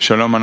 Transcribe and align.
Shalom, 0.00 0.36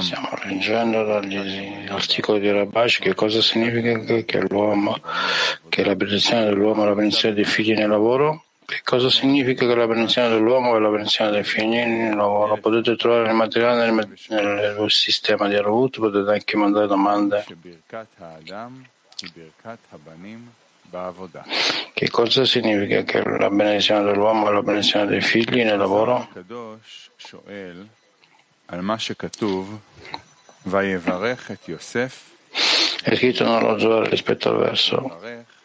Stiamo 0.00 0.30
leggendo 0.44 1.04
dagli 1.04 1.86
articoli 1.90 2.40
di 2.40 2.50
Rabash 2.50 3.00
che 3.00 3.14
cosa 3.14 3.42
significa 3.42 3.98
che, 3.98 4.24
che 4.24 5.84
la 5.84 5.94
benedizione 5.94 6.46
dell'uomo 6.46 6.84
è 6.84 6.86
la 6.86 6.94
benedizione 6.94 7.34
dei 7.34 7.44
figli 7.44 7.74
nel 7.74 7.90
lavoro. 7.90 8.44
Che 8.64 8.80
cosa 8.82 9.10
significa 9.10 9.66
che 9.66 9.74
la 9.74 9.86
benedizione 9.86 10.30
dell'uomo 10.30 10.74
e 10.74 10.80
la 10.80 10.88
benedizione 10.88 11.30
dei 11.32 11.44
figli 11.44 11.76
nel 11.76 12.16
lavoro? 12.16 12.56
Potete 12.56 12.96
trovare 12.96 13.28
il 13.28 13.34
materiale 13.34 13.90
nel, 13.90 14.08
nel, 14.28 14.76
nel 14.78 14.90
sistema 14.90 15.48
di 15.48 15.54
Arut, 15.54 15.98
potete 15.98 16.30
anche 16.30 16.56
mandare 16.56 16.86
domande. 16.86 17.44
Che 21.92 22.10
cosa 22.10 22.44
significa 22.44 23.02
che 23.02 23.22
la 23.22 23.50
benedizione 23.50 24.04
dell'uomo 24.04 24.48
e 24.48 24.52
la 24.52 24.62
benedizione 24.62 25.06
dei 25.06 25.20
figli 25.20 25.62
nel 25.62 25.78
lavoro? 25.78 26.28
È 33.02 33.14
scritto 33.16 33.44
nello 33.44 33.78
Zohar 33.78 34.08
rispetto 34.08 34.50
al 34.50 34.58
verso. 34.58 35.20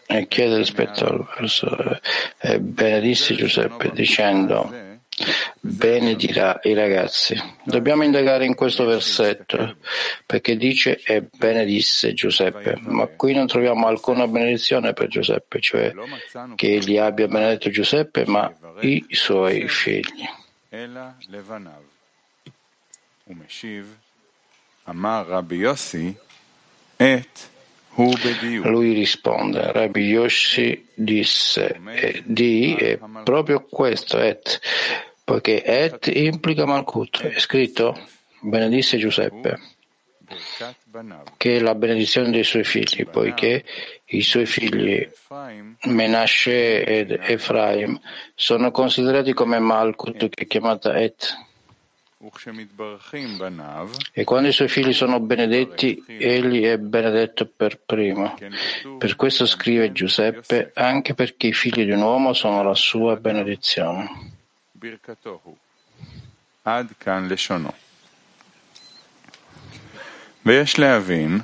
E 0.06 0.28
chiede 0.28 0.58
rispetto 0.58 1.06
al 1.06 1.28
verso 1.38 2.00
e 2.40 2.60
benedisse 2.60 3.36
Giuseppe 3.36 3.92
dicendo 3.94 4.83
benedirà 5.60 6.60
i 6.64 6.74
ragazzi. 6.74 7.36
Dobbiamo 7.64 8.04
indagare 8.04 8.46
in 8.46 8.56
questo 8.56 8.86
versetto 8.86 9.78
perché 10.26 10.58
dice 10.58 11.00
e 11.04 11.24
benedisse 11.32 12.14
Giuseppe, 12.14 12.78
ma 12.82 13.08
qui 13.08 13.34
non 13.34 13.48
troviamo 13.48 13.88
alcuna 13.88 14.28
benedizione 14.28 14.94
per 14.94 15.08
Giuseppe, 15.08 15.60
cioè 15.60 15.94
che 16.56 16.74
egli 16.74 16.98
abbia 16.98 17.28
benedetto 17.28 17.70
Giuseppe, 17.70 18.26
ma 18.26 18.52
i 18.82 19.06
suoi 19.10 19.68
figli. 19.68 20.28
Lui 28.64 28.94
risponde, 28.94 29.72
Rabbi 29.72 30.02
Yossi 30.02 30.90
disse, 30.96 31.80
di 32.26 32.74
è 32.74 33.00
proprio 33.24 33.66
questo, 33.70 34.20
et 34.20 34.60
poiché 35.24 35.64
Et 35.64 36.08
implica 36.08 36.66
Malkut. 36.66 37.28
È 37.28 37.40
scritto, 37.40 37.98
benedisse 38.42 38.98
Giuseppe, 38.98 39.60
che 41.38 41.58
è 41.58 41.60
la 41.60 41.76
benedizione 41.76 42.30
dei 42.32 42.44
suoi 42.44 42.64
figli, 42.64 43.06
poiché 43.06 43.64
i 44.06 44.22
suoi 44.22 44.46
figli 44.46 45.08
Menashe 45.86 46.84
ed 46.84 47.12
Efraim 47.12 48.00
sono 48.36 48.72
considerati 48.72 49.34
come 49.34 49.60
Malkut, 49.60 50.30
che 50.30 50.44
è 50.44 50.48
chiamata 50.48 50.98
Et. 50.98 51.38
E 54.14 54.24
quando 54.24 54.48
i 54.48 54.54
suoi 54.54 54.70
figli 54.70 54.94
sono 54.94 55.20
benedetti, 55.20 56.02
egli 56.08 56.64
è 56.64 56.78
benedetto 56.78 57.52
per 57.54 57.82
primo. 57.86 58.38
Per 58.98 59.16
questo 59.18 59.46
scrive 59.46 59.92
Giuseppe, 59.92 60.72
anche 60.74 61.16
perché 61.16 61.48
i 61.48 61.54
figli 61.54 61.84
di 61.84 61.92
un 61.92 62.02
uomo 62.02 62.32
sono 62.34 62.64
la 62.64 62.76
sua 62.76 63.18
benedizione. 63.18 64.33
ברכתו 64.83 65.41
הוא. 65.43 65.57
עד 66.65 66.93
כאן 67.01 67.29
לשונו. 67.31 67.71
ויש 70.47 70.79
להבין 70.79 71.39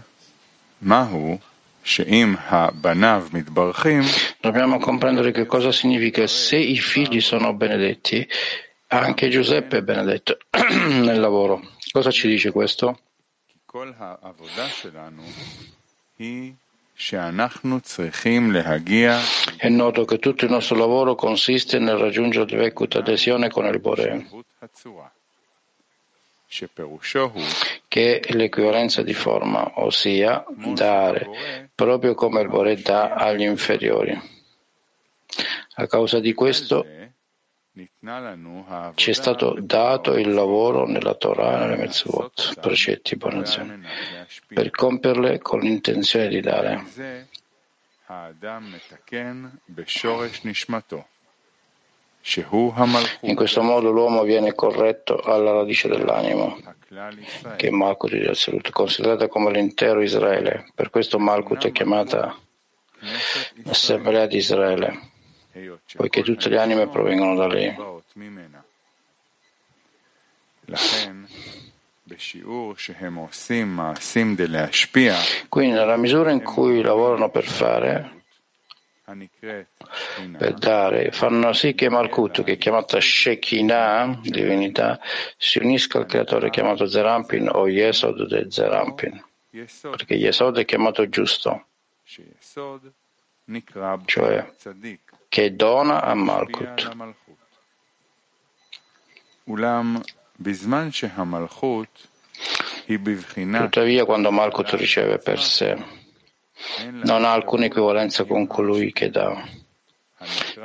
מהו 0.82 1.38
שאם 1.84 2.34
הבניו 2.38 3.28
מתברכים, 3.32 4.02
Dobbiamo 4.42 4.78
comprendere 4.78 5.30
che 5.32 5.46
cosa 5.46 5.72
significa 5.72 6.26
se 6.26 6.56
i 6.56 6.78
figli 6.78 7.20
sono 7.20 7.54
benedetti, 7.54 8.28
anche 8.88 9.28
Giuseppe 9.28 9.78
è 9.78 9.82
benedetto 9.82 10.38
nel 11.06 11.20
lavoro. 11.20 11.62
Cosa 11.90 12.10
ci 12.10 12.28
dice 12.28 12.50
questo? 12.50 12.98
in 19.67 19.75
noto 19.77 20.03
che 20.03 20.19
tutto 20.19 20.43
il 20.43 20.51
nostro 20.51 20.75
lavoro 20.75 21.15
consiste 21.15 21.79
nel 21.79 21.95
raggiungere 21.95 22.45
Dvekut 22.45 22.97
adesione 22.97 23.49
con 23.49 23.65
il 23.67 23.79
Bore, 23.79 24.27
che 27.87 28.19
è 28.19 28.33
l'equivalenza 28.33 29.01
di 29.01 29.13
forma, 29.13 29.79
ossia 29.79 30.43
dare, 30.73 31.69
proprio 31.73 32.15
come 32.15 32.41
il 32.41 32.49
Bore 32.49 32.75
dà 32.81 33.13
agli 33.13 33.43
inferiori. 33.43 34.21
A 35.75 35.87
causa 35.87 36.19
di 36.19 36.33
questo, 36.33 36.85
ci 38.95 39.09
è 39.09 39.13
stato 39.13 39.55
dato 39.59 40.17
il 40.17 40.33
lavoro 40.33 40.85
nella 40.85 41.13
Torah 41.13 41.55
e 41.55 41.59
nelle 41.59 41.81
Mitzvot, 41.81 42.59
precetti 42.59 43.13
e 43.13 43.17
buone 43.17 43.45
per 44.47 44.69
compierle 44.71 45.39
con 45.39 45.59
l'intenzione 45.59 46.27
di 46.27 46.41
dare. 46.41 47.27
In 53.21 53.35
questo 53.35 53.61
modo 53.61 53.91
l'uomo 53.91 54.23
viene 54.23 54.53
corretto 54.53 55.19
alla 55.19 55.51
radice 55.51 55.87
dell'anima, 55.87 56.55
che 57.55 57.67
è 57.67 57.69
Malkut 57.69 58.11
di 58.11 58.25
Azzelut, 58.25 58.71
considerata 58.71 59.27
come 59.27 59.51
l'intero 59.51 60.01
Israele. 60.01 60.67
Per 60.75 60.89
questo 60.89 61.17
Malkut 61.17 61.67
è 61.67 61.71
chiamata 61.71 62.35
Assemblea 63.65 64.25
di 64.25 64.37
Israele 64.37 65.17
poiché 65.95 66.21
tutte 66.23 66.49
le 66.49 66.59
anime 66.59 66.87
provengono 66.87 67.35
da 67.35 67.47
lei. 67.47 67.75
Quindi 75.47 75.75
nella 75.75 75.97
misura 75.97 76.31
in 76.31 76.43
cui 76.43 76.81
lavorano 76.81 77.29
per 77.29 77.45
fare, 77.45 78.23
per 80.37 80.53
dare, 80.53 81.11
fanno 81.11 81.53
sì 81.53 81.73
che 81.73 81.89
Malkut, 81.89 82.43
che 82.43 82.53
è 82.53 82.57
chiamata 82.57 82.99
Shekinah, 82.99 84.19
divinità, 84.21 84.99
si 85.37 85.59
unisca 85.59 85.97
al 85.99 86.05
creatore 86.05 86.49
chiamato 86.49 86.87
Zerampin 86.87 87.49
o 87.51 87.67
Yesod 87.67 88.27
del 88.27 88.51
Zerampin, 88.51 89.23
perché 89.81 90.13
Yesod 90.15 90.57
è 90.59 90.65
chiamato 90.65 91.09
giusto, 91.09 91.65
cioè 94.05 94.51
che 95.29 95.55
dona 95.55 96.01
a 96.01 96.15
Malkut. 96.15 96.95
Tuttavia, 103.63 104.05
quando 104.05 104.31
Malkut 104.31 104.71
riceve 104.71 105.19
per 105.19 105.39
sé, 105.39 105.77
non 106.89 107.23
ha 107.23 107.31
alcuna 107.31 107.65
equivalenza 107.65 108.25
con 108.25 108.47
colui 108.47 108.91
che 108.91 109.09
dà, 109.09 109.41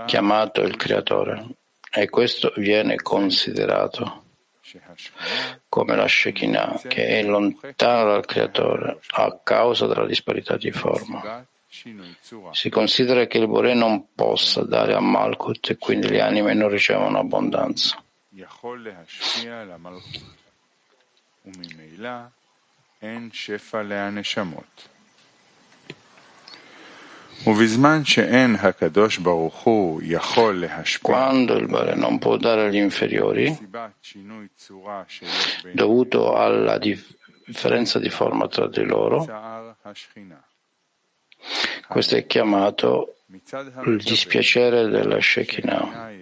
chiamato 0.07 0.63
il 0.63 0.77
Creatore, 0.77 1.47
e 1.91 2.09
questo 2.09 2.53
viene 2.57 2.97
considerato 2.97 4.23
come 5.69 5.95
la 5.95 6.09
Shekinah, 6.09 6.81
che 6.89 7.21
è 7.21 7.23
lontana 7.23 8.05
dal 8.05 8.25
Creatore 8.25 8.99
a 9.11 9.39
causa 9.43 9.87
della 9.87 10.07
disparità 10.07 10.57
di 10.57 10.73
forma. 10.73 11.47
Si 12.53 12.71
considera 12.71 13.27
che 13.27 13.39
il 13.39 13.47
Bore 13.47 13.75
non 13.75 14.15
possa 14.15 14.63
dare 14.63 14.95
a 14.95 15.01
Malkut 15.01 15.71
e 15.71 15.77
quindi 15.77 16.09
le 16.09 16.23
anime 16.23 16.55
non 16.55 16.71
ricevono 16.71 17.19
abbondanza. 17.19 18.03
Quando 31.03 31.55
il 31.57 31.67
Bore 31.67 31.95
non 31.95 32.19
può 32.19 32.37
dare 32.39 32.67
agli 32.67 32.77
inferiori, 32.77 33.55
dovuto 35.73 36.35
alla 36.35 36.79
differenza 36.79 37.99
di 37.99 38.09
forma 38.09 38.49
tra 38.49 38.69
di 38.69 38.85
loro, 38.85 39.27
questo 41.89 42.17
è 42.17 42.27
chiamato 42.27 43.17
il 43.85 44.03
dispiacere 44.03 44.89
della 44.89 45.21
Shekinah. 45.21 46.13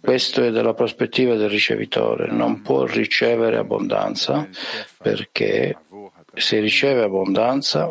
Questo 0.00 0.42
è 0.42 0.50
dalla 0.50 0.74
prospettiva 0.74 1.34
del 1.34 1.48
ricevitore. 1.48 2.30
Non 2.30 2.62
può 2.62 2.84
ricevere 2.84 3.56
abbondanza 3.56 4.48
perché 4.96 5.76
se 6.34 6.60
riceve 6.60 7.02
abbondanza 7.02 7.88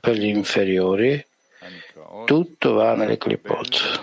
per 0.00 0.14
gli 0.14 0.26
inferiori, 0.26 1.24
tutto 2.24 2.72
va 2.72 2.94
nelle 2.94 3.18
clipot. 3.18 4.00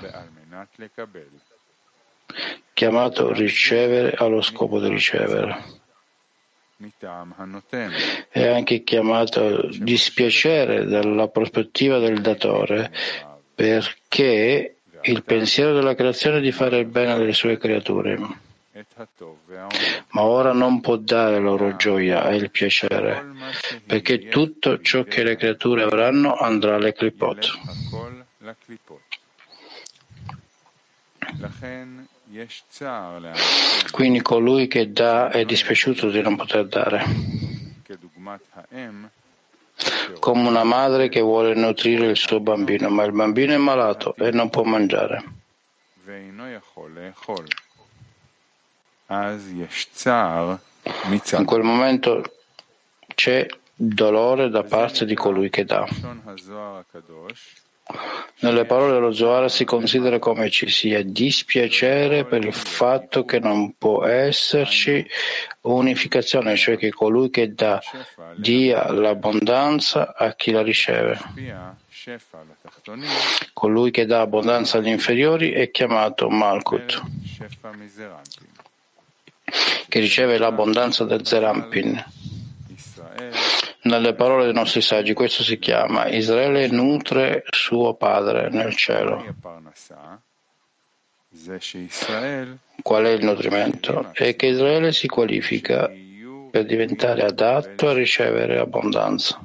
Chiamato 2.73 3.31
ricevere 3.31 4.15
allo 4.15 4.41
scopo 4.41 4.79
di 4.79 4.89
ricevere 4.89 5.76
è 8.29 8.47
anche 8.47 8.83
chiamato 8.83 9.67
dispiacere 9.79 10.85
dalla 10.85 11.27
prospettiva 11.27 11.97
del 11.97 12.21
datore 12.21 12.91
perché 13.55 14.75
il 15.01 15.23
pensiero 15.23 15.73
della 15.73 15.95
creazione 15.95 16.37
è 16.37 16.41
di 16.41 16.51
fare 16.51 16.77
il 16.77 16.85
bene 16.85 17.13
alle 17.13 17.33
sue 17.33 17.57
creature. 17.57 18.19
Ma 20.09 20.21
ora 20.21 20.53
non 20.53 20.81
può 20.81 20.97
dare 20.97 21.39
loro 21.39 21.75
gioia 21.75 22.29
e 22.29 22.35
il 22.35 22.51
piacere, 22.51 23.23
perché 23.85 24.27
tutto 24.27 24.79
ciò 24.81 25.03
che 25.03 25.23
le 25.23 25.35
creature 25.35 25.81
avranno 25.81 26.35
andrà 26.35 26.75
alle 26.75 26.93
clipot. 26.93 27.59
Quindi 33.91 34.21
colui 34.21 34.67
che 34.67 34.91
dà 34.91 35.29
è 35.29 35.45
dispiaciuto 35.45 36.09
di 36.09 36.21
non 36.21 36.35
poter 36.35 36.67
dare. 36.67 37.03
Come 40.19 40.47
una 40.47 40.63
madre 40.63 41.09
che 41.09 41.21
vuole 41.21 41.53
nutrire 41.53 42.07
il 42.07 42.17
suo 42.17 42.39
bambino, 42.39 42.89
ma 42.89 43.03
il 43.03 43.11
bambino 43.11 43.53
è 43.53 43.57
malato 43.57 44.15
e 44.17 44.31
non 44.31 44.49
può 44.49 44.63
mangiare. 44.63 45.23
In 51.39 51.45
quel 51.45 51.63
momento 51.63 52.23
c'è 53.15 53.45
dolore 53.73 54.49
da 54.49 54.63
parte 54.63 55.05
di 55.05 55.15
colui 55.15 55.49
che 55.49 55.63
dà. 55.63 55.87
Nelle 58.39 58.65
parole 58.65 58.93
dello 58.93 59.13
Zohar 59.13 59.49
si 59.49 59.65
considera 59.65 60.19
come 60.19 60.49
ci 60.51 60.69
sia 60.69 61.03
dispiacere 61.03 62.25
per 62.25 62.43
il 62.43 62.53
fatto 62.53 63.25
che 63.25 63.39
non 63.39 63.75
può 63.77 64.05
esserci 64.05 65.05
unificazione, 65.61 66.55
cioè 66.55 66.77
che 66.77 66.91
colui 66.91 67.31
che 67.31 67.53
dà 67.53 67.81
dia 68.35 68.91
l'abbondanza 68.91 70.13
a 70.15 70.35
chi 70.35 70.51
la 70.51 70.61
riceve. 70.61 71.17
Colui 73.53 73.91
che 73.91 74.05
dà 74.05 74.21
abbondanza 74.21 74.77
agli 74.77 74.89
inferiori 74.89 75.51
è 75.51 75.71
chiamato 75.71 76.29
Malkut, 76.29 77.01
che 79.87 79.99
riceve 79.99 80.37
l'abbondanza 80.37 81.05
del 81.05 81.25
Zerampin. 81.25 82.05
Nelle 83.83 84.13
parole 84.13 84.45
dei 84.45 84.53
nostri 84.53 84.81
saggi 84.81 85.13
questo 85.13 85.43
si 85.43 85.59
chiama 85.59 86.07
Israele 86.07 86.67
nutre 86.67 87.43
suo 87.49 87.93
padre 87.93 88.49
nel 88.49 88.75
cielo. 88.75 89.23
Qual 92.81 93.03
è 93.05 93.09
il 93.09 93.23
nutrimento? 93.23 94.09
È 94.13 94.35
che 94.35 94.47
Israele 94.47 94.91
si 94.91 95.07
qualifica 95.07 95.89
per 96.49 96.65
diventare 96.65 97.23
adatto 97.23 97.87
a 97.89 97.93
ricevere 97.93 98.59
abbondanza. 98.59 99.39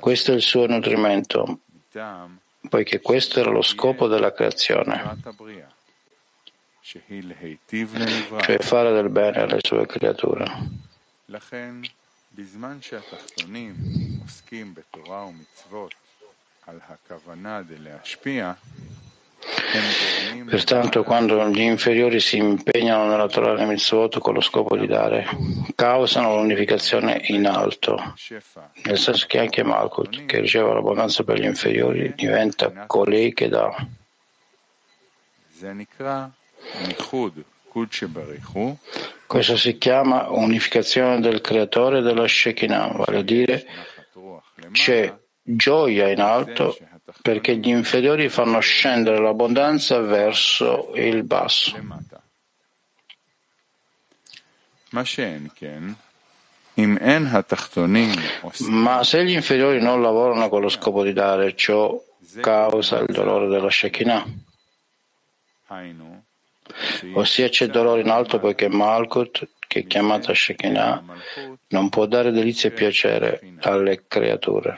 Questo 0.00 0.32
è 0.32 0.34
il 0.34 0.42
suo 0.42 0.66
nutrimento, 0.66 1.60
poiché 2.68 3.00
questo 3.00 3.40
era 3.40 3.50
lo 3.50 3.62
scopo 3.62 4.08
della 4.08 4.32
creazione, 4.32 5.16
cioè 6.80 8.58
fare 8.58 8.92
del 8.92 9.08
bene 9.08 9.38
alle 9.38 9.58
sue 9.62 9.86
creature. 9.86 10.44
Pertanto 20.48 21.02
quando 21.02 21.46
gli 21.48 21.60
inferiori 21.60 22.20
si 22.20 22.36
impegnano 22.36 23.08
nella 23.08 23.28
Torah 23.28 23.60
e 23.60 23.66
Mitzvot 23.66 24.18
con 24.18 24.34
lo 24.34 24.40
scopo 24.40 24.76
di 24.76 24.86
dare, 24.86 25.26
causano 25.74 26.36
l'unificazione 26.36 27.20
in 27.26 27.46
alto, 27.46 28.14
nel 28.84 28.98
senso 28.98 29.26
che 29.26 29.38
anche 29.38 29.62
Malkut, 29.62 30.26
che 30.26 30.40
riceve 30.40 30.72
l'abbondanza 30.72 31.24
per 31.24 31.38
gli 31.38 31.44
inferiori, 31.44 32.12
diventa 32.14 32.86
colei 32.86 33.32
che 33.34 33.48
dà. 33.48 33.74
Questo 39.32 39.56
si 39.56 39.78
chiama 39.78 40.28
unificazione 40.28 41.18
del 41.18 41.40
creatore 41.40 42.02
della 42.02 42.28
Shekinah, 42.28 42.88
vale 42.88 43.20
a 43.20 43.22
dire 43.22 43.66
c'è 44.72 45.18
gioia 45.42 46.10
in 46.10 46.20
alto 46.20 46.76
perché 47.22 47.56
gli 47.56 47.68
inferiori 47.68 48.28
fanno 48.28 48.60
scendere 48.60 49.18
l'abbondanza 49.22 50.00
verso 50.00 50.92
il 50.96 51.22
basso. 51.22 51.78
Ma 58.68 59.02
se 59.02 59.24
gli 59.24 59.32
inferiori 59.32 59.80
non 59.80 60.02
lavorano 60.02 60.50
con 60.50 60.60
lo 60.60 60.68
scopo 60.68 61.02
di 61.02 61.14
dare, 61.14 61.56
ciò 61.56 61.98
causa 62.38 62.98
il 62.98 63.14
dolore 63.14 63.48
della 63.48 63.70
Shekinah. 63.70 64.26
Ossia 67.14 67.48
c'è 67.48 67.66
dolore 67.66 68.00
in 68.00 68.10
alto 68.10 68.38
poiché 68.38 68.68
Malkut, 68.68 69.48
che 69.66 69.80
è 69.80 69.86
chiamata 69.86 70.32
Shekinah, 70.34 71.02
non 71.68 71.88
può 71.88 72.06
dare 72.06 72.30
delizia 72.30 72.68
e 72.68 72.72
piacere 72.72 73.40
alle 73.60 74.04
creature. 74.08 74.74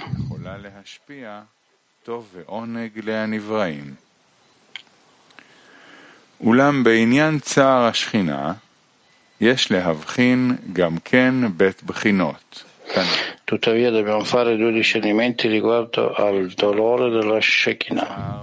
אולם 6.41 6.85
בעניין 6.85 7.39
צער 7.39 7.87
השכינה 7.87 8.53
יש 9.41 9.71
להבחין 9.71 10.57
גם 10.73 10.99
כן 11.05 11.35
בית 11.57 11.83
בחינות. 11.83 12.65
Tuttavia 13.45 13.91
dobbiamo 13.91 14.25
fare 14.25 14.57
due 14.57 14.73
discernimenti 14.73 15.49
riguardo 15.49 16.15
al 16.15 16.51
dolore 16.55 17.11
della 17.11 17.39
Shekinah. 17.41 18.43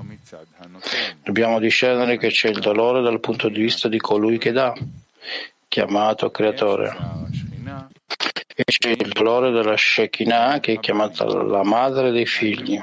Dobbiamo 1.24 1.60
discernere 1.60 2.18
che 2.18 2.30
c'è 2.30 2.50
il 2.50 2.60
dolore 2.60 3.02
dal 3.02 3.20
punto 3.20 3.50
di 3.50 3.62
vista 3.62 3.88
di 3.88 3.98
colui 3.98 4.38
che 4.38 4.52
dà, 4.52 4.74
chiamato 5.68 6.30
creatore. 6.30 6.96
E 8.54 8.64
c'è 8.64 8.90
il 8.90 9.12
dolore 9.12 9.50
della 9.50 9.76
Shekinah 9.76 10.60
che 10.60 10.74
è 10.74 10.80
chiamata 10.80 11.26
la 11.26 11.64
madre 11.64 12.12
dei 12.12 12.28
figli, 12.28 12.80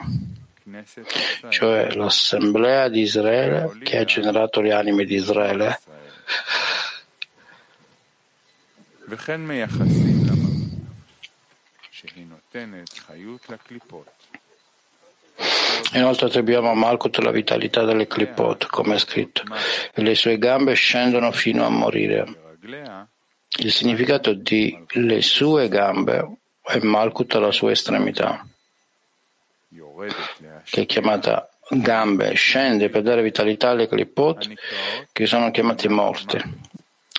cioè 1.50 1.92
l'assemblea 1.94 2.88
di 2.88 3.02
Israele 3.02 3.78
che 3.84 3.98
ha 3.98 4.04
generato 4.04 4.60
le 4.60 4.72
anime 4.72 5.04
di 5.04 5.14
Israele. 5.14 5.78
Inoltre 15.94 16.26
attribuiamo 16.26 16.70
a 16.70 16.74
Malkut 16.74 17.18
la 17.18 17.30
vitalità 17.30 17.84
delle 17.84 18.06
clipot, 18.06 18.66
come 18.66 18.96
è 18.96 18.98
scritto, 18.98 19.42
e 19.94 20.02
le 20.02 20.14
sue 20.14 20.38
gambe 20.38 20.74
scendono 20.74 21.32
fino 21.32 21.64
a 21.64 21.70
morire. 21.70 22.26
Il 23.60 23.72
significato 23.72 24.34
di 24.34 24.78
le 24.90 25.22
sue 25.22 25.68
gambe 25.68 26.36
è 26.62 26.78
Malkut 26.78 27.34
alla 27.34 27.50
sua 27.50 27.70
estremità, 27.70 28.46
che 30.64 30.82
è 30.82 30.86
chiamata 30.86 31.48
gambe, 31.70 32.34
scende 32.34 32.90
per 32.90 33.02
dare 33.02 33.22
vitalità 33.22 33.70
alle 33.70 33.88
clipot, 33.88 34.52
che 35.10 35.26
sono 35.26 35.50
chiamate 35.50 35.88
morte, 35.88 36.42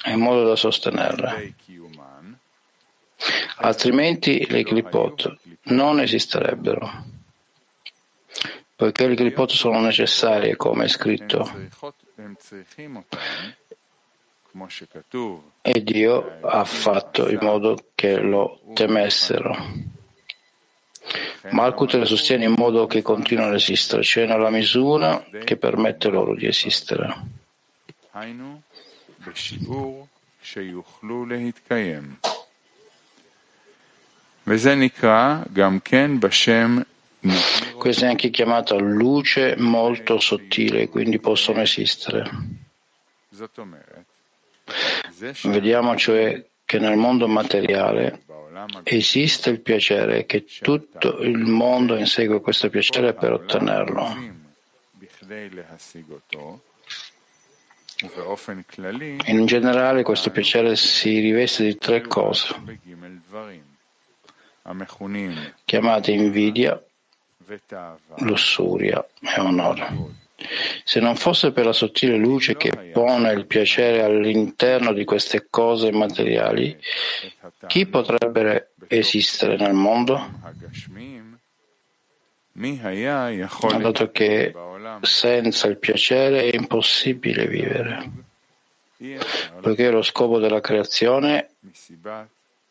in 0.06 0.20
modo 0.20 0.44
da 0.44 0.56
sostenerle. 0.56 1.56
Altrimenti 3.58 4.46
le 4.50 4.64
clipot 4.64 5.38
non 5.64 6.00
esisterebbero 6.00 7.18
poiché 8.80 9.08
le 9.10 9.16
clipot 9.16 9.52
sono 9.52 9.82
necessarie, 9.82 10.56
come 10.56 10.86
è 10.86 10.88
scritto. 10.88 11.52
E 15.62 15.84
Dio 15.84 16.40
ha 16.40 16.64
fatto 16.64 17.30
in 17.30 17.40
modo 17.42 17.88
che 17.94 18.20
lo 18.20 18.62
temessero. 18.74 19.54
Malkut 21.50 21.96
le 21.96 22.06
sostiene 22.06 22.46
in 22.46 22.54
modo 22.56 22.88
che 22.88 23.02
continuano 23.02 23.50
ad 23.50 23.56
esistere, 23.56 24.02
cioè 24.02 24.26
nella 24.26 24.50
misura 24.50 25.26
che 25.44 25.58
permette 25.58 26.08
loro 26.08 26.34
di 26.34 26.46
esistere. 26.46 27.14
Questa 37.78 38.08
è 38.08 38.10
anche 38.10 38.32
chiamata 38.32 38.76
luce 38.76 39.56
molto 39.58 40.20
sottile, 40.20 40.90
quindi 40.90 41.20
possono 41.20 41.62
esistere. 41.62 42.28
Vediamo 45.44 45.96
cioè 45.96 46.44
che 46.66 46.80
nel 46.80 46.98
mondo 46.98 47.28
materiale 47.28 48.24
esiste 48.84 49.52
il 49.52 49.60
piacere 49.60 50.26
che 50.26 50.46
tutto 50.62 51.20
il 51.20 51.38
mondo 51.38 51.96
insegue 51.96 52.42
questo 52.42 52.70
piacere 52.70 53.14
per 53.14 53.34
ottenerlo. 53.34 54.38
In 59.26 59.46
generale 59.46 60.02
questo 60.02 60.32
piacere 60.32 60.76
si 60.76 61.20
riveste 61.20 61.64
di 61.66 61.78
tre 61.78 62.02
cose, 62.02 62.56
chiamate 65.66 66.12
invidia, 66.12 66.82
lussuria 68.18 69.06
e 69.22 69.40
onore. 69.40 70.18
Se 70.84 71.00
non 71.00 71.16
fosse 71.16 71.52
per 71.52 71.66
la 71.66 71.74
sottile 71.74 72.16
luce 72.16 72.56
che 72.56 72.92
pone 72.94 73.32
il 73.34 73.46
piacere 73.46 74.02
all'interno 74.02 74.94
di 74.94 75.04
queste 75.04 75.48
cose 75.50 75.92
materiali, 75.92 76.78
chi 77.68 77.86
potrebbe 77.86 78.72
esistere 78.88 79.58
nel 79.58 79.74
mondo? 79.74 80.32
Dato 83.80 84.12
che 84.12 84.54
senza 85.02 85.68
il 85.68 85.78
piacere 85.78 86.50
è 86.50 86.56
impossibile 86.56 87.48
vivere, 87.48 88.10
poiché 89.62 89.90
lo 89.90 90.02
scopo 90.02 90.40
della 90.40 90.62
creazione 90.62 91.52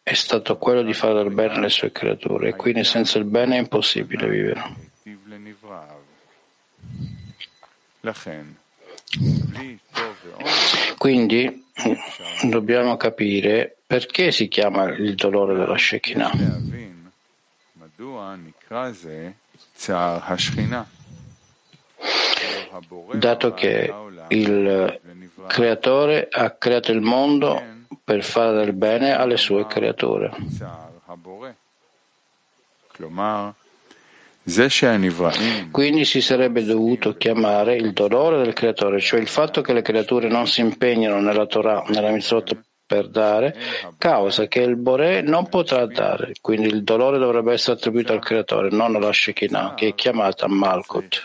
è 0.08 0.14
stato 0.14 0.56
quello 0.56 0.82
di 0.82 0.94
fare 0.94 1.12
del 1.22 1.34
bene 1.34 1.56
alle 1.56 1.68
sue 1.68 1.92
creature 1.92 2.48
e 2.48 2.56
quindi 2.56 2.82
senza 2.82 3.18
il 3.18 3.24
bene 3.24 3.56
è 3.56 3.58
impossibile 3.58 4.26
vivere. 4.26 4.74
Quindi 10.96 11.66
dobbiamo 12.44 12.96
capire 12.96 13.76
perché 13.86 14.32
si 14.32 14.48
chiama 14.48 14.84
il 14.84 15.14
dolore 15.14 15.54
della 15.54 15.76
Shekinah. 15.76 16.32
Dato 23.12 23.52
che 23.52 23.94
il 24.28 25.00
creatore 25.46 26.28
ha 26.30 26.50
creato 26.52 26.92
il 26.92 27.02
mondo 27.02 27.76
per 28.02 28.22
fare 28.22 28.52
del 28.56 28.72
bene 28.72 29.12
alle 29.12 29.36
sue 29.36 29.66
creature. 29.66 30.32
Quindi 35.70 36.04
si 36.04 36.20
sarebbe 36.22 36.64
dovuto 36.64 37.16
chiamare 37.16 37.76
il 37.76 37.92
dolore 37.92 38.38
del 38.42 38.54
creatore, 38.54 38.98
cioè 38.98 39.20
il 39.20 39.28
fatto 39.28 39.60
che 39.60 39.72
le 39.72 39.82
creature 39.82 40.28
non 40.28 40.46
si 40.46 40.60
impegnano 40.62 41.20
nella 41.20 41.46
Torah, 41.46 41.84
nella 41.88 42.10
mitzvot 42.10 42.56
per 42.88 43.08
dare, 43.08 43.54
causa 43.98 44.46
che 44.46 44.60
il 44.60 44.76
Bore 44.76 45.20
non 45.20 45.46
potrà 45.50 45.84
dare. 45.84 46.32
Quindi 46.40 46.68
il 46.68 46.82
dolore 46.82 47.18
dovrebbe 47.18 47.52
essere 47.52 47.76
attribuito 47.76 48.14
al 48.14 48.20
creatore, 48.20 48.70
non 48.70 48.96
alla 48.96 49.12
Shekinah, 49.12 49.74
che 49.74 49.88
è 49.88 49.94
chiamata 49.94 50.48
Malkut. 50.48 51.22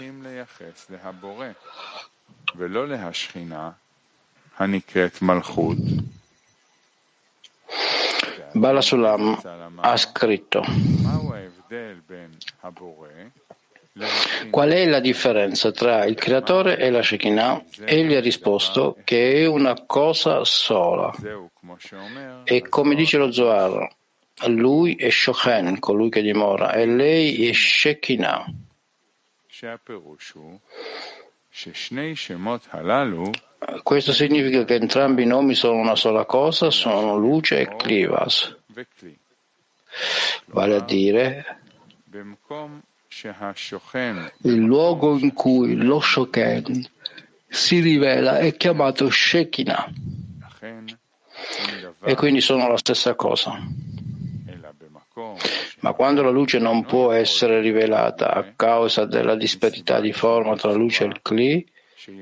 Bala 8.53 8.81
Sulam 8.81 9.41
ha 9.81 9.97
scritto 9.97 10.63
Qual 14.49 14.69
è 14.71 14.85
la 14.87 14.99
differenza 14.99 15.71
tra 15.71 16.05
il 16.05 16.15
creatore 16.15 16.77
e 16.77 16.89
la 16.89 17.03
Shekinah? 17.03 17.63
Egli 17.85 18.15
ha 18.15 18.19
risposto 18.19 18.97
che 19.03 19.43
è 19.43 19.45
una 19.45 19.85
cosa 19.85 20.43
sola. 20.43 21.13
E 22.43 22.67
come 22.69 22.95
dice 22.95 23.17
lo 23.17 23.31
Zohar, 23.31 23.87
lui 24.47 24.95
è 24.95 25.11
Shochen, 25.11 25.77
colui 25.79 26.09
che 26.09 26.23
dimora, 26.23 26.73
e 26.73 26.87
lei 26.87 27.47
è 27.47 27.53
Shekinah. 27.53 28.45
Questo 33.83 34.13
significa 34.13 34.63
che 34.63 34.75
entrambi 34.75 35.23
i 35.23 35.27
nomi 35.27 35.53
sono 35.55 35.77
una 35.77 35.95
sola 35.95 36.25
cosa, 36.25 36.69
sono 36.71 37.17
luce 37.17 37.59
e 37.59 37.75
klivas. 37.75 38.55
Vale 40.45 40.75
a 40.75 40.81
dire 40.81 41.57
il 44.41 44.55
luogo 44.55 45.17
in 45.17 45.33
cui 45.33 45.75
lo 45.75 45.99
Shoken 45.99 46.83
si 47.47 47.79
rivela 47.79 48.39
è 48.39 48.57
chiamato 48.57 49.09
Shekinah 49.09 49.91
e 52.01 52.15
quindi 52.15 52.41
sono 52.41 52.67
la 52.67 52.77
stessa 52.77 53.13
cosa. 53.15 53.59
Ma 55.79 55.93
quando 55.93 56.23
la 56.23 56.29
luce 56.29 56.59
non 56.59 56.85
può 56.85 57.11
essere 57.11 57.59
rivelata 57.59 58.33
a 58.33 58.53
causa 58.55 59.05
della 59.05 59.35
disparità 59.35 59.99
di 59.99 60.13
forma 60.13 60.55
tra 60.55 60.71
luce 60.71 61.03
e 61.03 61.07
il 61.07 61.21
Kli, 61.21 61.67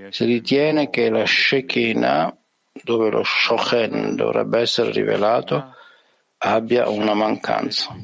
si 0.09 0.25
ritiene 0.25 0.91
che 0.91 1.09
la 1.09 1.25
Shekinah, 1.25 2.37
dove 2.83 3.09
lo 3.09 3.23
Shochen 3.23 4.15
dovrebbe 4.15 4.59
essere 4.59 4.91
rivelato, 4.91 5.73
abbia 6.37 6.87
una 6.87 7.15
mancanza. 7.15 7.95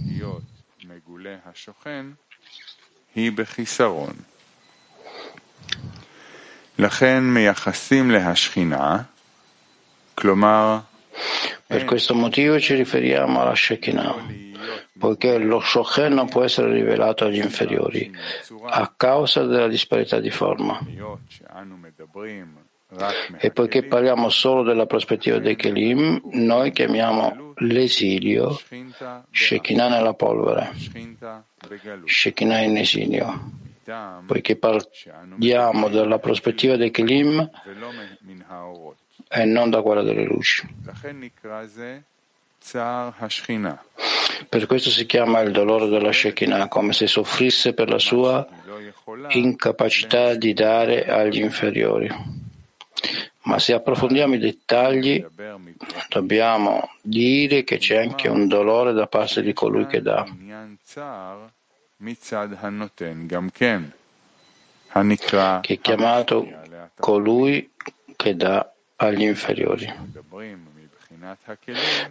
Per 11.67 11.85
questo 11.85 12.15
motivo 12.15 12.59
ci 12.59 12.73
riferiamo 12.73 13.41
alla 13.41 13.55
Shekinah 13.55 14.46
poiché 14.97 15.37
lo 15.37 15.59
Shochen 15.59 16.13
non 16.13 16.27
può 16.27 16.43
essere 16.43 16.71
rivelato 16.71 17.25
agli 17.25 17.37
inferiori 17.37 18.11
a 18.65 18.93
causa 18.95 19.43
della 19.45 19.67
disparità 19.67 20.19
di 20.19 20.29
forma. 20.29 20.79
E 23.37 23.51
poiché 23.51 23.83
parliamo 23.83 24.29
solo 24.29 24.63
della 24.63 24.85
prospettiva 24.85 25.39
dei 25.39 25.57
Kelim, 25.57 26.21
noi 26.31 26.71
chiamiamo 26.71 27.53
l'esilio 27.57 28.57
Shekinah 29.29 29.89
nella 29.89 30.13
polvere, 30.13 30.73
Shekinah 32.05 32.59
in 32.59 32.77
esilio. 32.77 33.51
Poiché 34.25 34.57
parliamo 34.57 35.89
della 35.89 36.19
prospettiva 36.19 36.75
dei 36.75 36.91
Kelim 36.91 37.49
e 39.29 39.45
non 39.45 39.69
da 39.69 39.81
quella 39.81 40.01
delle 40.01 40.23
luci. 40.23 40.67
Per 44.49 44.65
questo 44.65 44.89
si 44.89 45.05
chiama 45.05 45.39
il 45.39 45.51
dolore 45.51 45.87
della 45.87 46.11
Shekinah, 46.11 46.67
come 46.67 46.93
se 46.93 47.07
soffrisse 47.07 47.73
per 47.73 47.89
la 47.89 47.99
sua 47.99 48.47
incapacità 49.29 50.35
di 50.35 50.53
dare 50.53 51.05
agli 51.05 51.39
inferiori. 51.39 52.09
Ma 53.43 53.59
se 53.59 53.73
approfondiamo 53.73 54.35
i 54.35 54.39
dettagli, 54.39 55.25
dobbiamo 56.09 56.89
dire 57.01 57.63
che 57.63 57.77
c'è 57.77 57.97
anche 57.97 58.27
un 58.27 58.47
dolore 58.47 58.91
da 58.91 59.07
parte 59.07 59.41
di 59.41 59.53
colui 59.53 59.85
che 59.87 60.01
dà. 60.01 60.25
Che 65.61 65.73
è 65.73 65.79
chiamato 65.79 66.47
colui 66.99 67.71
che 68.15 68.35
dà 68.35 68.71
agli 68.97 69.21
inferiori. 69.21 69.93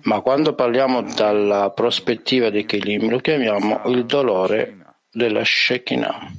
Ma 0.03 0.21
quando 0.21 0.55
parliamo 0.55 1.03
dalla 1.03 1.71
prospettiva 1.71 2.51
dei 2.51 2.67
Kelim 2.67 3.09
lo 3.09 3.19
chiamiamo 3.19 3.83
il 3.87 4.05
dolore 4.05 4.77
della 5.11 5.43
Shekinah 5.45 6.33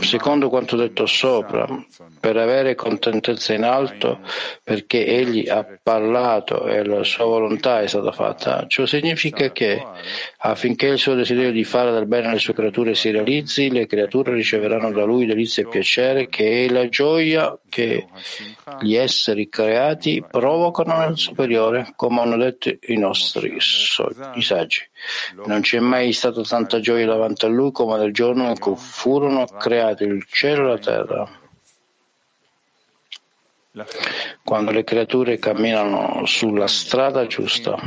secondo 0.00 0.48
quanto 0.48 0.76
detto 0.76 1.06
sopra, 1.06 1.66
per 2.18 2.36
avere 2.36 2.74
contentezza 2.74 3.54
in 3.54 3.62
alto, 3.62 4.20
perché 4.62 5.06
egli 5.06 5.48
ha 5.48 5.64
parlato 5.80 6.66
e 6.66 6.84
la 6.84 7.04
sua 7.04 7.24
volontà 7.26 7.80
è 7.80 7.86
stata 7.86 8.10
fatta. 8.10 8.64
Ciò 8.66 8.84
significa 8.84 9.52
che 9.52 9.80
affinché 10.38 10.86
il 10.86 10.98
suo 10.98 11.14
desiderio 11.14 11.52
di 11.52 11.64
fare 11.64 11.92
del 11.92 12.06
bene 12.06 12.28
alle 12.28 12.38
sue 12.38 12.54
creature 12.54 12.94
si 12.94 13.10
realizzi, 13.10 13.70
le 13.70 13.86
creature 13.86 14.32
riceveranno 14.34 14.90
da 14.90 15.04
lui 15.04 15.26
delizia 15.26 15.62
e 15.62 15.68
piacere, 15.68 16.28
che 16.28 16.64
è 16.64 16.68
la 16.68 16.88
gioia 16.88 17.56
che 17.68 18.06
gli 18.80 18.96
esseri 18.96 19.48
creati 19.48 20.24
provocano 20.28 20.98
nel 20.98 21.16
superiore, 21.16 21.92
come 21.94 22.20
hanno 22.20 22.36
detto 22.36 22.70
i 22.86 22.96
nostri 22.96 23.56
i 24.34 24.42
saggi. 24.42 24.82
Non 25.45 25.61
c'è 25.61 25.79
mai 25.79 26.13
stata 26.13 26.41
tanta 26.41 26.79
gioia 26.79 27.05
davanti 27.05 27.45
a 27.45 27.47
lui 27.47 27.71
come 27.71 27.97
nel 27.97 28.13
giorno 28.13 28.49
in 28.49 28.59
cui 28.59 28.75
furono 28.75 29.45
creati 29.45 30.03
il 30.03 30.25
cielo 30.29 30.67
e 30.67 30.69
la 30.69 30.77
terra. 30.77 31.39
Quando 34.43 34.71
le 34.71 34.83
creature 34.83 35.39
camminano 35.39 36.25
sulla 36.25 36.67
strada 36.67 37.25
giusta 37.25 37.79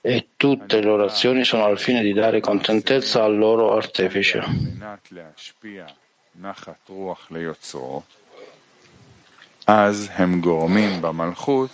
e 0.00 0.26
tutte 0.36 0.76
le 0.76 0.82
loro 0.82 1.04
azioni 1.04 1.44
sono 1.44 1.64
al 1.64 1.78
fine 1.78 2.02
di 2.02 2.12
dare 2.12 2.40
contentezza 2.40 3.24
al 3.24 3.36
loro 3.36 3.74
artefice. 3.74 4.44
אז 9.66 10.08
הם 10.16 10.40
גורמים 10.40 11.02
במלכות 11.02 11.70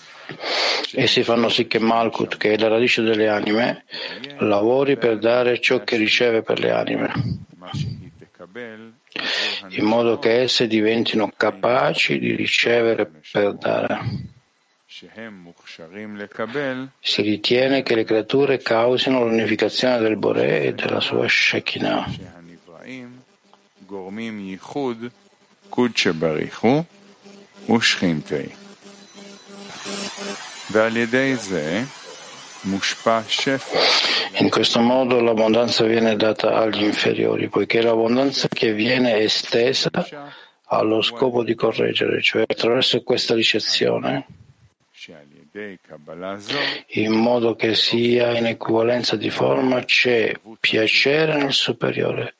Essi 0.95 1.23
fanno 1.23 1.49
sì 1.49 1.67
che 1.67 1.79
Malkut, 1.79 2.37
che 2.37 2.53
è 2.53 2.57
la 2.57 2.67
radice 2.67 3.01
delle 3.01 3.27
anime, 3.27 3.85
lavori 4.39 4.97
per 4.97 5.17
dare 5.17 5.59
ciò 5.59 5.83
che 5.83 5.97
riceve 5.97 6.43
per 6.43 6.59
le 6.59 6.71
anime, 6.71 7.11
in 9.69 9.85
modo 9.85 10.19
che 10.19 10.41
esse 10.41 10.67
diventino 10.67 11.31
capaci 11.35 12.19
di 12.19 12.35
ricevere 12.35 13.09
per 13.31 13.53
dare. 13.55 14.31
si 16.99 17.21
ritiene 17.23 17.81
che 17.81 17.95
le 17.95 18.03
creature 18.03 18.59
causino 18.59 19.23
l'unificazione 19.23 19.97
del 19.97 20.17
Boré 20.17 20.65
e 20.65 20.73
della 20.73 20.99
sua 20.99 21.27
Shekinah. 21.27 22.05
In 34.39 34.49
questo 34.49 34.79
modo 34.79 35.19
l'abbondanza 35.19 35.83
viene 35.83 36.15
data 36.15 36.57
agli 36.57 36.83
inferiori, 36.83 37.49
poiché 37.49 37.81
l'abbondanza 37.81 38.47
che 38.47 38.73
viene 38.73 39.17
estesa 39.17 39.89
ha 40.65 40.81
lo 40.81 41.01
scopo 41.01 41.43
di 41.43 41.53
correggere, 41.53 42.21
cioè 42.21 42.43
attraverso 42.47 43.03
questa 43.03 43.35
ricezione, 43.35 44.25
in 46.86 47.12
modo 47.12 47.56
che 47.56 47.74
sia 47.74 48.36
in 48.36 48.46
equivalenza 48.46 49.16
di 49.16 49.30
forma, 49.30 49.84
c'è 49.84 50.32
piacere 50.60 51.36
nel 51.36 51.52
superiore, 51.52 52.34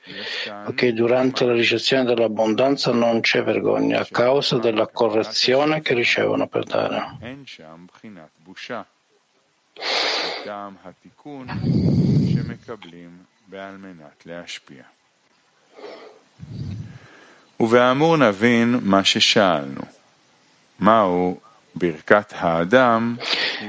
poiché 0.64 0.93
durante 0.93 1.45
la 1.45 1.52
ricezione 1.52 2.05
dell'abbondanza 2.05 2.93
non 2.93 3.21
c'è 3.21 3.43
vergogna 3.43 4.00
a 4.00 4.09
causa 4.11 4.59
della 4.59 4.87
correzione 4.87 5.81
che 5.81 5.95
ricevono 5.95 6.47
per 6.47 6.64
dare. 6.64 7.17
ובאמור 17.61 18.17
נבין 18.17 18.81
מה 18.83 19.05
ששאלנו, 19.05 19.83
מהו 20.81 21.40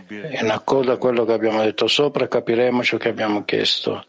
è 0.08 0.42
una 0.42 0.61
cosa 0.61 0.96
quello 0.96 1.25
che 1.25 1.32
abbiamo 1.32 1.62
detto 1.62 1.87
sopra, 1.87 2.28
capiremo 2.28 2.82
ciò 2.82 2.96
che 2.96 3.08
abbiamo 3.08 3.44
chiesto. 3.44 4.04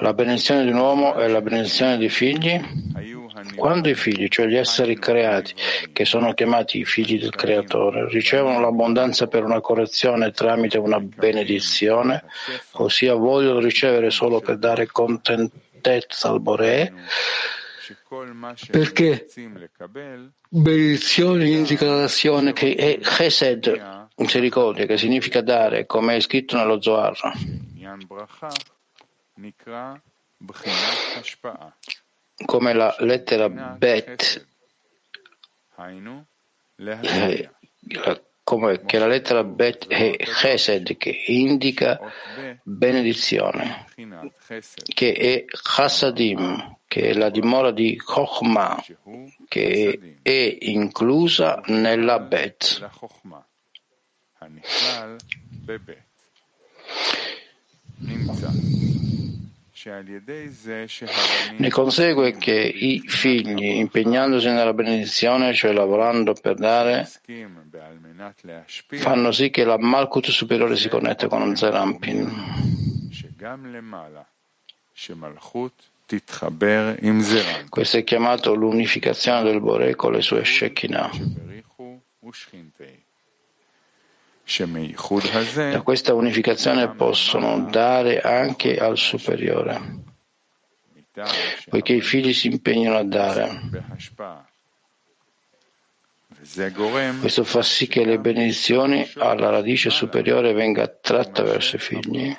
La 0.00 0.14
benedizione 0.14 0.64
di 0.64 0.70
un 0.70 0.78
uomo 0.78 1.14
è 1.14 1.26
la 1.28 1.40
benedizione 1.40 1.98
dei 1.98 2.08
figli. 2.08 2.60
Quando 3.56 3.88
i 3.88 3.94
figli, 3.94 4.28
cioè 4.28 4.46
gli 4.46 4.56
esseri 4.56 4.96
creati, 4.98 5.54
che 5.92 6.04
sono 6.04 6.32
chiamati 6.32 6.78
i 6.78 6.84
figli 6.84 7.18
del 7.18 7.34
Creatore, 7.34 8.08
ricevono 8.08 8.60
l'abbondanza 8.60 9.26
per 9.26 9.42
una 9.42 9.60
correzione 9.60 10.30
tramite 10.30 10.78
una 10.78 11.00
benedizione, 11.00 12.24
ossia 12.72 13.14
vogliono 13.14 13.58
ricevere 13.58 14.10
solo 14.10 14.40
per 14.40 14.58
dare 14.58 14.86
contentezza 14.86 16.28
al 16.28 16.40
Boré, 16.40 16.92
perché? 18.70 19.26
benedizione 20.48 21.48
indica 21.48 21.86
l'azione 21.86 22.52
che 22.52 22.74
è 22.74 22.98
chesed, 23.00 24.08
misericordia, 24.16 24.84
che 24.84 24.98
significa 24.98 25.40
dare, 25.40 25.86
come 25.86 26.16
è 26.16 26.20
scritto 26.20 26.56
nello 26.56 26.80
Zohar. 26.82 27.16
Come 32.44 32.72
la 32.74 32.94
lettera 32.98 33.48
Bet, 33.48 34.46
eh, 36.76 37.50
come 38.44 38.84
che 38.84 38.98
la 38.98 39.06
lettera 39.06 39.44
Bet 39.44 39.86
è 39.86 40.16
chesed, 40.18 40.96
che 40.98 41.22
indica 41.28 41.98
benedizione, 42.62 43.86
che 44.94 45.12
è 45.12 45.44
chassadim, 45.46 46.80
che 46.92 47.08
è 47.08 47.12
la 47.14 47.30
dimora 47.30 47.70
di 47.70 47.96
Chokhmah, 47.96 48.84
che 49.48 50.18
è 50.20 50.58
inclusa 50.60 51.62
nella 51.68 52.18
Bet. 52.18 52.86
Ne 61.56 61.70
consegue 61.70 62.36
che 62.36 62.52
i 62.52 63.00
figli, 63.06 63.64
impegnandosi 63.64 64.48
nella 64.48 64.74
benedizione, 64.74 65.54
cioè 65.54 65.72
lavorando 65.72 66.34
per 66.34 66.56
dare, 66.56 67.10
fanno 68.98 69.32
sì 69.32 69.48
che 69.48 69.64
la 69.64 69.78
Malkut 69.78 70.28
superiore 70.28 70.76
si 70.76 70.90
connette 70.90 71.26
con 71.26 71.56
Zerampin. 71.56 73.10
Questo 77.68 77.96
è 77.96 78.04
chiamato 78.04 78.54
l'unificazione 78.54 79.42
del 79.44 79.60
Boré 79.60 79.94
con 79.94 80.12
le 80.12 80.20
sue 80.20 80.44
Shekinah. 80.44 81.10
Da 85.70 85.82
questa 85.82 86.14
unificazione 86.14 86.88
possono 86.90 87.64
dare 87.70 88.20
anche 88.20 88.76
al 88.76 88.98
superiore, 88.98 89.80
poiché 91.68 91.94
i 91.94 92.00
figli 92.00 92.32
si 92.32 92.48
impegnano 92.48 92.98
a 92.98 93.04
dare. 93.04 93.60
Questo 97.20 97.44
fa 97.44 97.62
sì 97.62 97.86
che 97.86 98.04
le 98.04 98.18
benedizioni 98.18 99.08
alla 99.16 99.48
radice 99.48 99.88
superiore 99.88 100.52
venga 100.52 100.82
attratta 100.82 101.42
verso 101.42 101.76
i 101.76 101.78
figli 101.78 102.36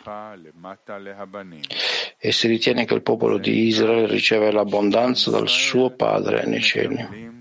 e 2.18 2.32
si 2.32 2.48
ritiene 2.48 2.86
che 2.86 2.94
il 2.94 3.02
popolo 3.02 3.38
di 3.38 3.66
Israele 3.68 4.08
riceve 4.08 4.52
l'abbondanza 4.52 5.32
dal 5.32 5.50
suo 5.50 5.90
padre 5.92 6.46
nei 6.46 6.62
cieli. 6.62 7.32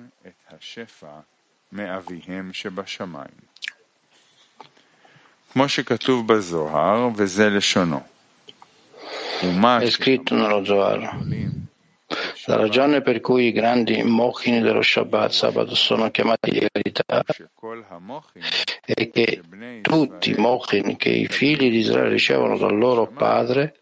È 9.80 9.90
scritto 9.90 10.34
nello 10.34 10.64
Zohar. 10.64 11.61
La 12.46 12.56
ragione 12.56 13.02
per 13.02 13.20
cui 13.20 13.46
i 13.46 13.52
grandi 13.52 14.02
mochin 14.02 14.62
dello 14.62 14.82
Shabbat 14.82 15.30
sabato 15.30 15.74
sono 15.74 16.10
chiamati 16.10 16.50
di 16.50 16.66
verità 16.72 17.22
è 18.84 19.10
che 19.10 19.42
tutti 19.80 20.30
i 20.30 20.34
mochin 20.36 20.96
che 20.96 21.10
i 21.10 21.28
figli 21.28 21.70
di 21.70 21.78
Israele 21.78 22.08
ricevono 22.08 22.58
dal 22.58 22.76
loro 22.76 23.06
padre 23.06 23.76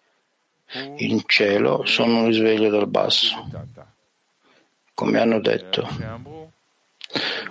in 0.96 1.23
cielo 1.27 1.85
sono 1.87 2.18
un 2.18 2.27
risveglio 2.27 2.68
dal 2.70 2.87
basso. 2.87 3.49
Come 4.92 5.18
hanno 5.18 5.40
detto, 5.40 5.88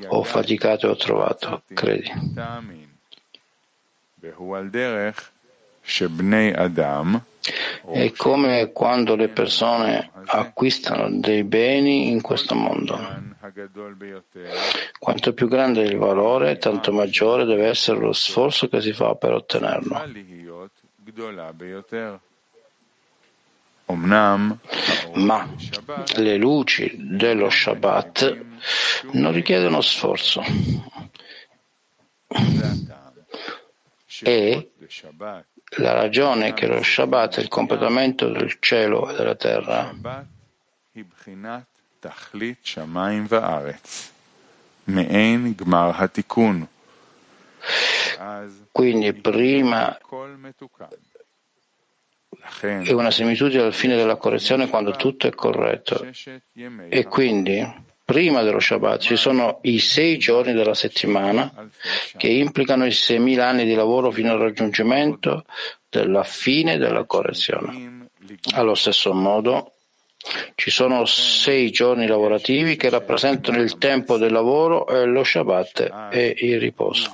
ho 0.07 0.23
faticato 0.23 0.87
e 0.87 0.89
ho 0.89 0.95
trovato, 0.95 1.63
credi. 1.73 2.11
È 7.91 8.11
come 8.13 8.71
quando 8.71 9.15
le 9.15 9.29
persone 9.29 10.11
acquistano 10.25 11.09
dei 11.09 11.43
beni 11.43 12.09
in 12.09 12.21
questo 12.21 12.55
mondo. 12.55 12.97
Quanto 14.99 15.33
più 15.33 15.47
grande 15.47 15.83
è 15.83 15.87
il 15.87 15.97
valore, 15.97 16.57
tanto 16.57 16.91
maggiore 16.91 17.45
deve 17.45 17.67
essere 17.67 17.99
lo 17.99 18.13
sforzo 18.13 18.67
che 18.67 18.81
si 18.81 18.93
fa 18.93 19.15
per 19.15 19.33
ottenerlo. 19.33 20.01
Ma 25.13 25.47
le 26.15 26.37
luci 26.37 26.95
dello 26.95 27.49
Shabbat 27.49 28.45
non 29.13 29.31
richiedono 29.31 29.81
sforzo. 29.81 30.43
E 34.21 34.71
la 35.77 35.93
ragione 35.93 36.53
che 36.53 36.67
lo 36.67 36.81
Shabbat 36.81 37.37
è 37.37 37.41
il 37.41 37.47
completamento 37.47 38.29
del 38.29 38.57
cielo 38.59 39.09
e 39.09 39.15
della 39.15 39.35
terra. 39.35 39.93
Quindi 48.71 49.13
prima 49.13 49.97
è 52.61 52.91
una 52.91 53.11
similitudine 53.11 53.63
al 53.63 53.73
fine 53.73 53.95
della 53.95 54.15
correzione 54.15 54.69
quando 54.69 54.91
tutto 54.91 55.27
è 55.27 55.31
corretto. 55.35 56.07
E 56.89 57.05
quindi 57.05 57.87
prima 58.09 58.41
dello 58.41 58.59
Shabbat 58.59 58.99
ci 59.01 59.15
sono 59.15 59.59
i 59.61 59.77
sei 59.77 60.17
giorni 60.17 60.53
della 60.53 60.73
settimana 60.73 61.69
che 62.17 62.27
implicano 62.27 62.87
i 62.87 62.89
6.000 62.89 63.39
anni 63.39 63.65
di 63.65 63.75
lavoro 63.75 64.09
fino 64.09 64.31
al 64.31 64.39
raggiungimento 64.39 65.45
della 65.87 66.23
fine 66.23 66.79
della 66.79 67.03
correzione. 67.03 68.07
Allo 68.53 68.73
stesso 68.73 69.13
modo, 69.13 69.73
ci 70.55 70.71
sono 70.71 71.05
sei 71.05 71.69
giorni 71.69 72.07
lavorativi 72.07 72.77
che 72.77 72.89
rappresentano 72.89 73.61
il 73.61 73.77
tempo 73.77 74.17
del 74.17 74.31
lavoro 74.31 74.87
e 74.87 75.05
lo 75.05 75.23
Shabbat 75.23 76.09
è 76.09 76.33
il 76.35 76.59
riposo. 76.59 77.13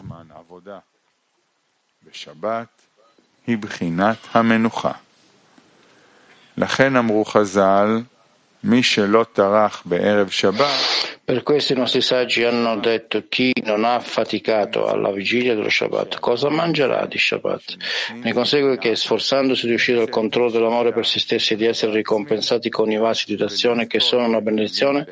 Per 11.24 11.44
questo 11.44 11.74
i 11.74 11.76
nostri 11.76 12.02
saggi 12.02 12.44
hanno 12.44 12.78
detto 12.78 13.26
chi 13.30 13.52
non 13.64 13.84
ha 13.84 14.00
faticato 14.00 14.88
alla 14.88 15.12
vigilia 15.12 15.56
dello 15.56 15.70
Shabbat, 15.70 16.20
cosa 16.20 16.50
mangerà 16.50 17.06
di 17.06 17.18
Shabbat? 17.18 17.78
Ne 18.22 18.34
consegue 18.34 18.78
che 18.78 18.96
sforzandosi 18.96 19.68
di 19.68 19.74
uscire 19.74 20.00
dal 20.00 20.10
controllo 20.10 20.52
dell'amore 20.52 20.94
per 20.94 21.06
se 21.06 21.20
stessi 21.20 21.54
e 21.54 21.56
di 21.58 21.66
essere 21.66 21.94
ricompensati 21.94 22.70
con 22.70 22.92
i 22.92 22.98
vasi 22.98 23.26
di 23.26 23.36
d'azione 23.36 23.88
che 23.88 24.00
sono 24.00 24.26
una 24.26 24.42
benedizione, 24.42 25.08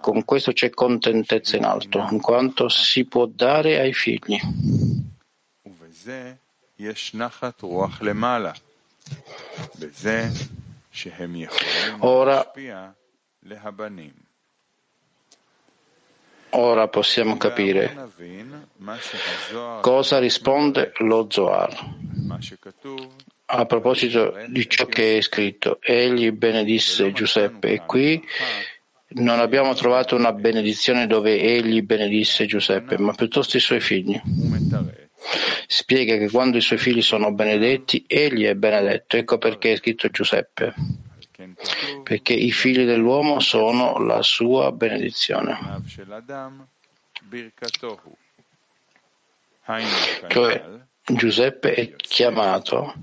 con 0.00 0.24
questo 0.24 0.52
c'è 0.52 0.70
contentezza 0.70 1.56
in 1.56 1.64
alto, 1.64 2.06
in 2.10 2.20
quanto 2.20 2.68
si 2.68 3.04
può 3.04 3.26
dare 3.26 3.78
ai 3.78 3.92
figli. 3.92 4.38
Ora 12.00 12.52
Ora 16.54 16.86
possiamo 16.88 17.38
capire 17.38 17.96
cosa 19.80 20.18
risponde 20.18 20.92
lo 20.98 21.26
Zohar. 21.30 21.74
A 23.46 23.66
proposito 23.66 24.36
di 24.48 24.68
ciò 24.68 24.86
che 24.86 25.16
è 25.16 25.20
scritto, 25.22 25.78
egli 25.80 26.30
benedisse 26.30 27.12
Giuseppe 27.12 27.72
e 27.72 27.82
qui. 27.86 28.22
Non 29.14 29.40
abbiamo 29.40 29.74
trovato 29.74 30.14
una 30.14 30.32
benedizione 30.32 31.06
dove 31.06 31.40
egli 31.40 31.82
benedisse 31.82 32.46
Giuseppe, 32.46 32.98
ma 32.98 33.12
piuttosto 33.12 33.56
i 33.56 33.60
suoi 33.60 33.80
figli. 33.80 34.20
Spiega 35.66 36.16
che 36.16 36.30
quando 36.30 36.56
i 36.56 36.60
suoi 36.60 36.78
figli 36.78 37.02
sono 37.02 37.32
benedetti, 37.32 38.04
egli 38.06 38.44
è 38.44 38.54
benedetto. 38.54 39.16
Ecco 39.16 39.38
perché 39.38 39.72
è 39.72 39.76
scritto 39.76 40.08
Giuseppe 40.08 40.74
perché 42.02 42.32
i 42.34 42.52
figli 42.52 42.84
dell'uomo 42.84 43.40
sono 43.40 43.98
la 43.98 44.22
sua 44.22 44.72
benedizione. 44.72 45.58
Cioè, 50.28 50.64
Giuseppe 51.04 51.74
è 51.74 51.96
chiamato 51.96 52.94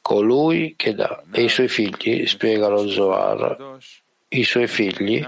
colui 0.00 0.74
che 0.76 0.94
dà 0.94 1.22
e 1.30 1.44
i 1.44 1.48
suoi 1.48 1.68
figli, 1.68 2.26
spiega 2.26 2.68
lo 2.68 2.88
Zohar, 2.88 3.78
i 4.28 4.44
suoi 4.44 4.66
figli 4.66 5.24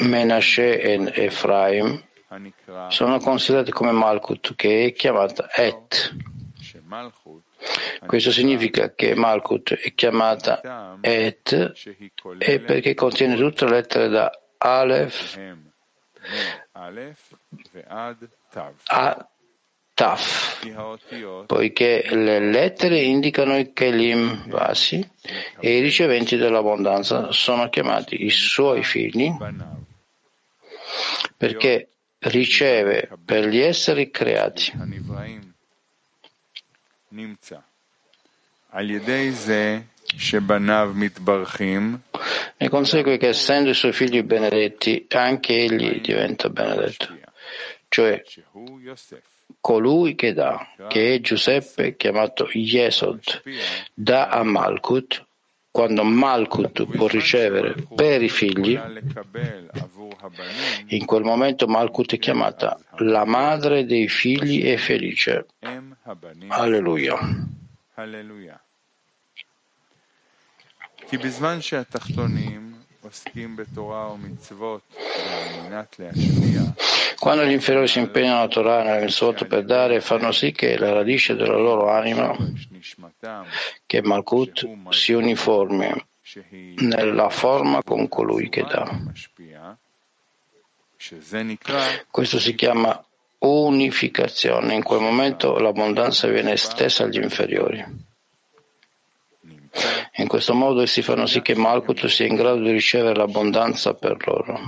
Menashe 0.00 0.80
e 0.80 1.12
Efraim 1.24 2.02
sono 2.88 3.18
considerati 3.18 3.70
come 3.70 3.92
Malkut 3.92 4.54
che 4.54 4.86
è 4.86 4.92
chiamata 4.92 5.48
Et. 5.54 6.14
Questo 8.04 8.30
significa 8.30 8.94
che 8.94 9.14
Malkut 9.14 9.74
è 9.74 9.94
chiamata 9.94 10.98
Et 11.00 11.72
e 12.38 12.60
perché 12.60 12.94
contiene 12.94 13.36
tutte 13.36 13.64
le 13.64 13.70
lettere 13.70 14.08
da 14.08 14.30
Aleph 14.58 15.38
a 18.86 19.28
Taf, 19.94 20.60
poiché 21.46 22.04
le 22.10 22.38
lettere 22.38 22.98
indicano 22.98 23.56
i 23.56 23.72
Kelim 23.72 24.46
vasi 24.50 25.08
e 25.58 25.78
i 25.78 25.80
riceventi 25.80 26.36
dell'abbondanza 26.36 27.32
sono 27.32 27.70
chiamati 27.70 28.26
i 28.26 28.30
suoi 28.30 28.84
figli 28.84 29.32
perché 31.36 31.88
riceve 32.18 33.08
per 33.24 33.46
gli 33.46 33.58
esseri 33.58 34.10
creati. 34.10 34.72
Ne 42.58 42.68
consegue 42.68 43.16
che 43.16 43.28
essendo 43.28 43.70
i 43.70 43.74
suoi 43.74 43.92
figli 43.92 44.22
benedetti, 44.22 45.06
anche 45.10 45.54
egli 45.54 46.00
diventa 46.00 46.48
benedetto, 46.48 47.16
cioè 47.88 48.22
colui 49.60 50.14
che 50.14 50.32
dà, 50.32 50.74
che 50.88 51.14
è 51.14 51.20
Giuseppe 51.20 51.96
chiamato 51.96 52.48
Yesod, 52.52 53.42
dà 53.92 54.28
a 54.28 54.42
Malkut, 54.42 55.24
quando 55.76 56.04
Malkut 56.04 56.86
può 56.86 57.06
ricevere 57.06 57.74
per 57.94 58.22
i 58.22 58.30
figli, 58.30 58.80
in 60.86 61.04
quel 61.04 61.22
momento 61.22 61.66
Malkut 61.66 62.14
è 62.14 62.18
chiamata 62.18 62.80
la 63.00 63.26
madre 63.26 63.84
dei 63.84 64.08
figli 64.08 64.66
e 64.66 64.78
felice. 64.78 65.44
Alleluia. 66.48 67.18
Alleluia. 67.92 68.58
Quando 77.18 77.44
gli 77.44 77.52
inferiori 77.52 77.88
si 77.88 77.98
impegnano 77.98 78.42
a 78.42 78.48
Torah 78.48 78.82
nella 78.82 79.00
Mitzvot 79.00 79.46
per 79.46 79.64
dare, 79.64 80.00
fanno 80.00 80.32
sì 80.32 80.52
che 80.52 80.76
la 80.78 80.92
radice 80.92 81.34
della 81.34 81.56
loro 81.56 81.90
anima, 81.90 82.36
che 83.86 83.98
è 83.98 84.02
Malkut, 84.02 84.68
si 84.90 85.12
uniformi 85.12 86.06
nella 86.76 87.28
forma 87.30 87.82
con 87.82 88.08
colui 88.08 88.48
che 88.48 88.62
dà. 88.62 88.98
Questo 92.10 92.38
si 92.38 92.54
chiama 92.54 93.04
unificazione. 93.38 94.74
In 94.74 94.82
quel 94.82 95.00
momento 95.00 95.58
l'abbondanza 95.58 96.28
viene 96.28 96.52
estesa 96.52 97.04
agli 97.04 97.22
inferiori. 97.22 98.05
In 100.16 100.28
questo 100.28 100.54
modo 100.54 100.80
essi 100.80 101.02
fanno 101.02 101.26
sì 101.26 101.42
che 101.42 101.54
Malkut 101.54 102.06
sia 102.06 102.26
in 102.26 102.34
grado 102.36 102.60
di 102.62 102.70
ricevere 102.70 103.14
l'abbondanza 103.14 103.94
per 103.94 104.16
loro. 104.26 104.58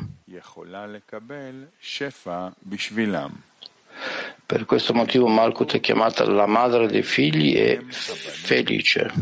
Per 4.47 4.64
questo 4.64 4.94
motivo 4.94 5.27
Malkut 5.27 5.75
è 5.75 5.81
chiamata 5.81 6.25
la 6.25 6.47
madre 6.47 6.87
dei 6.87 7.03
figli 7.03 7.57
e 7.57 7.85
felice. 7.88 9.12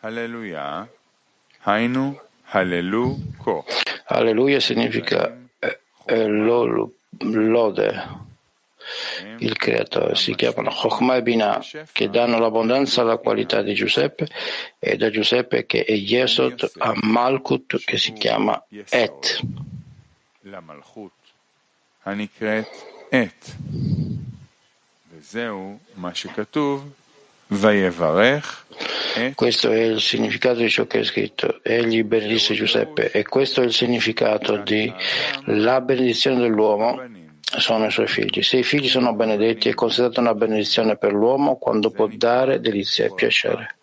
Alleluia. 0.00 0.88
Alleluia 4.06 4.60
significa 4.60 5.36
eh, 5.58 5.80
eh, 6.04 6.26
lode 6.26 8.24
il 9.38 9.56
creatore. 9.56 10.14
Si 10.14 10.34
chiamano 10.34 10.70
Chokhmah 10.70 11.16
e 11.16 11.22
Binah, 11.22 11.64
che 11.92 12.08
danno 12.08 12.38
l'abbondanza 12.38 13.02
alla 13.02 13.16
qualità 13.16 13.62
di 13.62 13.74
Giuseppe, 13.74 14.28
e 14.78 14.96
da 14.96 15.10
Giuseppe 15.10 15.66
che 15.66 15.84
è 15.84 15.92
Yesod 15.92 16.70
a 16.78 16.92
Malkut, 17.02 17.82
che 17.84 17.98
si 17.98 18.12
chiama 18.12 18.62
Et. 18.90 19.40
Questo 29.34 29.70
è 29.70 29.80
il 29.80 30.00
significato 30.00 30.60
di 30.60 30.68
ciò 30.68 30.86
che 30.86 31.00
è 31.00 31.04
scritto. 31.04 31.60
Egli 31.62 32.02
benedisse 32.02 32.54
Giuseppe 32.54 33.10
e 33.10 33.22
questo 33.22 33.62
è 33.62 33.64
il 33.64 33.72
significato 33.72 34.58
di 34.58 34.92
la 35.44 35.80
benedizione 35.80 36.38
dell'uomo 36.40 37.00
sono 37.58 37.86
i 37.86 37.90
suoi 37.90 38.08
figli. 38.08 38.42
Se 38.42 38.58
i 38.58 38.64
figli 38.64 38.88
sono 38.88 39.14
benedetti, 39.14 39.68
è 39.68 39.74
considerata 39.74 40.20
una 40.20 40.34
benedizione 40.34 40.96
per 40.96 41.12
l'uomo 41.12 41.56
quando 41.56 41.90
può 41.90 42.08
dare 42.08 42.60
delizia 42.60 43.06
e 43.06 43.14
piacere. 43.14 43.76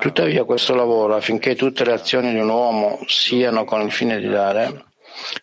Tuttavia 0.00 0.44
questo 0.44 0.74
lavoro, 0.74 1.14
affinché 1.14 1.54
tutte 1.54 1.84
le 1.84 1.92
azioni 1.92 2.32
di 2.32 2.40
un 2.40 2.48
uomo 2.48 2.98
siano 3.06 3.64
con 3.64 3.80
il 3.82 3.92
fine 3.92 4.18
di 4.18 4.28
dare, 4.28 4.84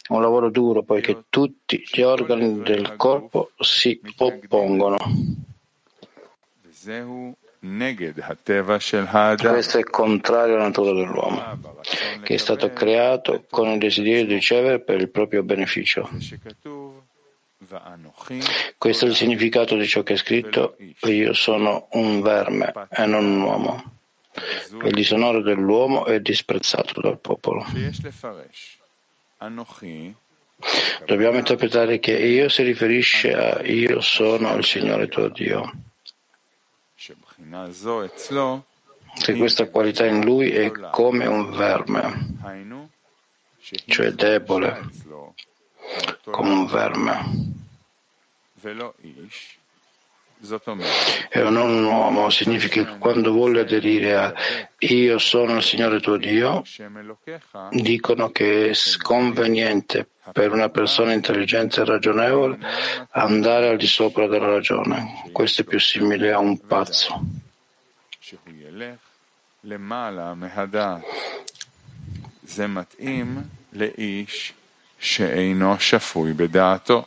è 0.08 0.12
un 0.12 0.22
lavoro 0.22 0.50
duro 0.50 0.84
poiché 0.84 1.24
tutti 1.30 1.84
gli 1.92 2.02
organi 2.02 2.62
del 2.62 2.96
corpo 2.96 3.52
si 3.60 4.00
oppongono. 4.18 4.98
Questo 9.52 9.78
è 9.78 9.84
contrario 9.84 10.56
alla 10.56 10.64
natura 10.64 10.94
dell'uomo, 10.94 11.60
che 12.24 12.34
è 12.34 12.38
stato 12.38 12.72
creato 12.72 13.46
con 13.50 13.70
il 13.70 13.78
desiderio 13.78 14.26
di 14.26 14.34
ricevere 14.34 14.80
per 14.80 15.00
il 15.00 15.10
proprio 15.10 15.44
beneficio. 15.44 16.10
Questo 18.78 19.06
è 19.06 19.08
il 19.08 19.16
significato 19.16 19.76
di 19.76 19.88
ciò 19.88 20.02
che 20.02 20.14
è 20.14 20.18
scritto, 20.18 20.76
io 21.04 21.34
sono 21.34 21.88
un 21.92 22.22
verme 22.22 22.74
e 22.90 23.06
non 23.06 23.26
un 23.26 23.42
uomo. 23.42 23.84
Il 24.84 24.94
disonore 24.94 25.42
dell'uomo 25.42 26.06
è 26.06 26.20
disprezzato 26.20 27.00
dal 27.00 27.20
popolo. 27.20 27.64
Dobbiamo 31.08 31.38
interpretare 31.38 31.98
che 31.98 32.12
io 32.12 32.48
si 32.48 32.62
riferisce 32.62 33.34
a 33.34 33.62
io 33.66 34.00
sono 34.00 34.56
il 34.56 34.64
Signore 34.64 35.08
tuo 35.08 35.30
Dio. 35.30 35.72
Che 39.20 39.34
questa 39.36 39.68
qualità 39.68 40.06
in 40.06 40.24
lui 40.24 40.52
è 40.52 40.72
come 40.92 41.26
un 41.26 41.50
verme. 41.52 42.38
cioè 43.88 44.12
debole, 44.12 44.90
come 46.24 46.50
un 46.50 46.66
verme. 46.68 47.50
E 51.31 51.41
non 51.41 51.71
un 51.71 51.85
uomo 51.85 52.31
significa 52.31 52.85
che 52.85 52.99
quando 52.99 53.33
vuole 53.33 53.61
aderire 53.61 54.17
a 54.17 54.35
io 54.79 55.19
sono 55.19 55.57
il 55.57 55.62
Signore 55.62 55.99
tuo 55.99 56.19
Dio, 56.19 56.62
dicono 57.71 58.31
che 58.31 58.71
è 58.71 58.75
sconveniente 58.75 60.09
per 60.33 60.53
una 60.53 60.69
persona 60.69 61.12
intelligente 61.15 61.81
e 61.81 61.85
ragionevole 61.85 62.59
andare 63.12 63.71
al 63.71 63.77
di 63.77 63.87
sopra 63.87 64.27
della 64.27 64.49
ragione. 64.49 65.23
Questo 65.33 65.62
è 65.62 65.65
più 65.65 65.81
simile 65.81 66.33
a 66.33 66.39
un 66.39 66.59
pazzo. 66.59 67.21
זה 72.47 72.67
מתאים 72.67 73.43
לאיש 73.73 74.53
שאינו 74.99 75.77
שפוי 75.79 76.33
בדעתו. 76.33 77.05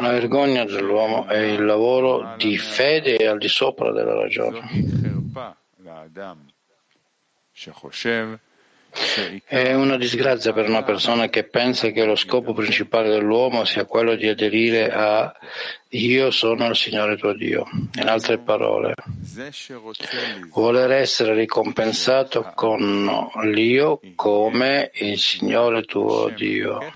La 0.00 0.10
vergogna 0.10 0.64
dell'uomo 0.64 1.26
è 1.26 1.38
il 1.38 1.64
lavoro 1.64 2.34
di 2.36 2.56
fede 2.56 3.26
al 3.28 3.38
di 3.38 3.48
sopra 3.48 3.90
della 3.92 4.14
ragione. 4.14 4.60
È 9.44 9.74
una 9.74 9.96
disgrazia 9.96 10.52
per 10.52 10.68
una 10.68 10.84
persona 10.84 11.28
che 11.28 11.44
pensa 11.44 11.90
che 11.90 12.04
lo 12.04 12.14
scopo 12.14 12.52
principale 12.52 13.08
dell'uomo 13.08 13.64
sia 13.64 13.84
quello 13.84 14.14
di 14.14 14.28
aderire 14.28 14.90
a 14.92 15.34
io 15.88 16.30
sono 16.30 16.66
il 16.66 16.76
Signore 16.76 17.16
tuo 17.16 17.32
Dio. 17.32 17.68
In 17.94 18.08
altre 18.08 18.38
parole, 18.38 18.94
voler 20.50 20.92
essere 20.92 21.34
ricompensato 21.34 22.52
con 22.54 23.28
l'io 23.44 24.00
come 24.14 24.90
il 24.94 25.18
Signore 25.18 25.82
tuo 25.82 26.28
Dio 26.28 26.92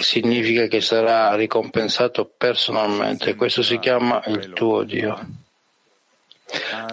significa 0.00 0.66
che 0.66 0.80
sarà 0.80 1.34
ricompensato 1.34 2.26
personalmente. 2.26 3.34
Questo 3.34 3.62
si 3.62 3.78
chiama 3.78 4.22
il 4.26 4.52
tuo 4.54 4.82
Dio. 4.82 5.18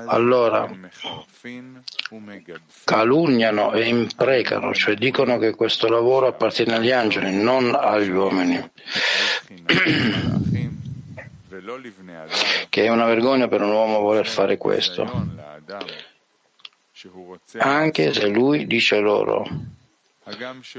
Allora 0.06 0.70
calunniano 2.84 3.74
e 3.74 3.88
imprecano, 3.88 4.74
cioè 4.74 4.96
dicono 4.96 5.38
che 5.38 5.56
questo 5.56 5.88
lavoro 5.88 6.28
appartiene 6.28 6.76
agli 6.76 6.92
angeli, 6.92 7.36
non 7.36 7.76
agli 7.76 8.10
uomini. 8.10 8.72
che 12.70 12.84
è 12.84 12.90
una 12.90 13.06
vergogna 13.06 13.48
per 13.48 13.62
un 13.62 13.72
uomo 13.72 14.00
voler 14.00 14.28
fare 14.28 14.58
questo, 14.58 15.04
anche 17.58 18.14
se 18.14 18.28
lui 18.28 18.66
dice 18.68 19.00
loro 19.00 19.74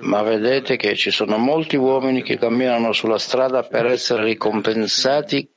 ma 0.01 0.23
vedete 0.23 0.77
che 0.77 0.97
ci 0.97 1.13
sono 1.13 1.39
molti 1.39 1.77
uomini 1.77 2.23
che 2.23 2.37
camminano 2.37 2.93
sulla 2.93 3.19
strada 3.19 3.63
per 3.63 3.87
essere 3.87 4.25
ricompensati 4.25 5.49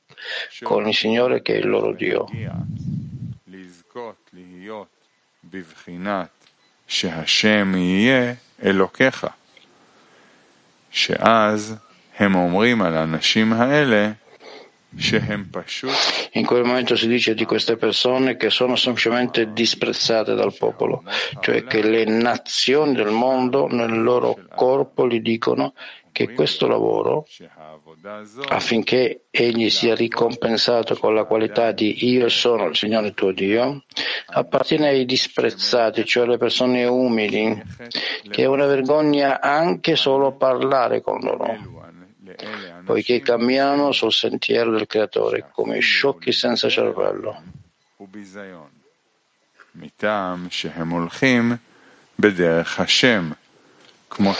con 0.62 0.86
il 0.86 0.94
Signore 0.94 1.42
che 1.42 1.54
è 1.54 1.58
il 1.58 1.68
loro 1.68 1.92
Dio. 1.92 2.26
שהשם 6.87 7.75
יהיה 7.75 8.33
אלוקיך, 8.63 9.27
שאז 10.91 11.75
הם 12.19 12.35
אומרים 12.35 12.81
על 12.81 12.97
האנשים 12.97 13.53
האלה 13.53 14.11
in 16.33 16.45
quel 16.45 16.63
momento 16.63 16.95
si 16.95 17.07
dice 17.07 17.33
di 17.33 17.45
queste 17.45 17.75
persone 17.75 18.37
che 18.37 18.49
sono 18.49 18.75
semplicemente 18.77 19.51
disprezzate 19.51 20.35
dal 20.35 20.53
popolo, 20.57 21.03
cioè 21.41 21.65
che 21.65 21.81
le 21.81 22.05
nazioni 22.05 22.93
del 22.93 23.11
mondo 23.11 23.67
nel 23.67 24.01
loro 24.01 24.37
corpo 24.55 25.07
gli 25.07 25.19
dicono 25.19 25.73
che 26.11 26.31
questo 26.31 26.67
lavoro, 26.67 27.27
affinché 28.49 29.25
egli 29.29 29.69
sia 29.69 29.95
ricompensato 29.95 30.95
con 30.97 31.13
la 31.13 31.23
qualità 31.25 31.71
di 31.71 32.09
io 32.09 32.29
sono 32.29 32.65
il 32.65 32.75
Signore 32.75 33.13
tuo 33.13 33.31
Dio, 33.31 33.83
appartiene 34.27 34.89
ai 34.89 35.05
disprezzati, 35.05 36.05
cioè 36.05 36.25
alle 36.25 36.37
persone 36.37 36.85
umili, 36.85 37.61
che 38.29 38.43
è 38.43 38.45
una 38.45 38.65
vergogna 38.65 39.41
anche 39.41 39.95
solo 39.95 40.33
parlare 40.33 41.01
con 41.01 41.19
loro 41.19 41.75
poiché 42.83 43.21
camminano 43.21 43.91
sul 43.91 44.11
sentiero 44.11 44.71
del 44.71 44.87
Creatore 44.87 45.49
come 45.51 45.79
sciocchi 45.79 46.31
senza 46.31 46.69
cervello. 46.69 47.41
מטעם 49.75 50.47
שהם 50.49 50.89
הולכים 50.89 51.55
בדרך 52.19 52.79
השם, 52.79 53.31
כמו 54.09 54.33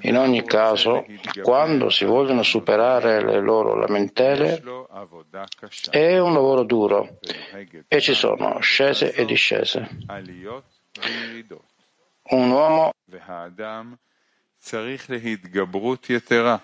in 0.00 0.16
ogni 0.16 0.44
caso, 0.44 1.06
quando 1.42 1.88
si 1.90 2.04
vogliono 2.04 2.42
superare 2.42 3.22
le 3.22 3.40
loro 3.40 3.74
lamentele, 3.76 4.62
è 5.90 6.18
un 6.18 6.32
lavoro 6.32 6.64
duro 6.64 7.18
e 7.88 8.00
ci 8.00 8.14
sono 8.14 8.58
scese 8.60 9.12
e 9.12 9.24
discese. 9.24 9.88
Un 12.28 12.50
uomo 12.50 12.92
צריך 14.58 15.10
להתגברות 15.10 16.10
יתרה, 16.10 16.56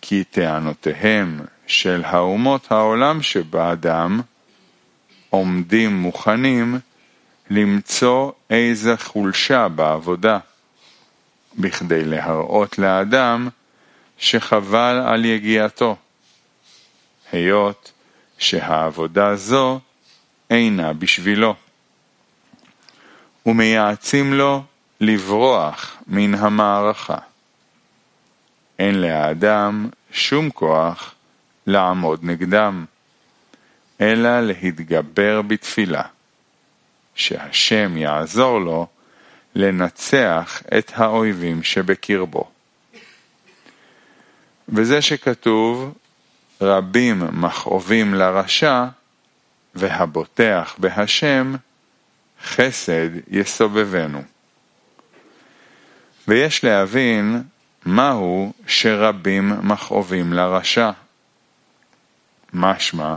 כי 0.00 0.24
טענותיהם 0.24 1.40
של 1.66 2.02
האומות 2.04 2.72
העולם 2.72 3.22
שבאדם 3.22 4.20
עומדים 5.30 5.96
מוכנים 5.96 6.78
למצוא 7.55 8.31
איזה 8.49 8.97
חולשה 8.97 9.67
בעבודה. 9.67 10.39
בכדי 11.59 12.03
להראות 12.05 12.77
לאדם 12.79 13.49
שחבל 14.17 15.01
על 15.07 15.25
יגיעתו, 15.25 15.95
היות 17.31 17.91
שהעבודה 18.37 19.35
זו 19.35 19.79
אינה 20.49 20.93
בשבילו, 20.93 21.55
ומייעצים 23.45 24.33
לו 24.33 24.63
לברוח 25.01 25.97
מן 26.07 26.35
המערכה. 26.35 27.17
אין 28.79 29.01
לאדם 29.01 29.89
שום 30.11 30.49
כוח 30.49 31.15
לעמוד 31.67 32.19
נגדם, 32.23 32.85
אלא 34.01 34.41
להתגבר 34.41 35.41
בתפילה, 35.41 36.03
שהשם 37.15 37.97
יעזור 37.97 38.59
לו 38.59 38.87
לנצח 39.55 40.61
את 40.77 40.91
האויבים 40.95 41.63
שבקרבו. 41.63 42.49
וזה 44.69 45.01
שכתוב 45.01 45.93
רבים 46.61 47.23
מכאובים 47.31 48.13
לרשע 48.13 48.85
והבוטח 49.75 50.75
בהשם 50.77 51.55
חסד 52.43 53.09
יסובבנו. 53.27 54.21
ויש 56.27 56.63
להבין 56.63 57.43
מהו 57.85 58.53
שרבים 58.67 59.53
מכאובים 59.61 60.33
לרשע. 60.33 60.91
משמע 62.53 63.15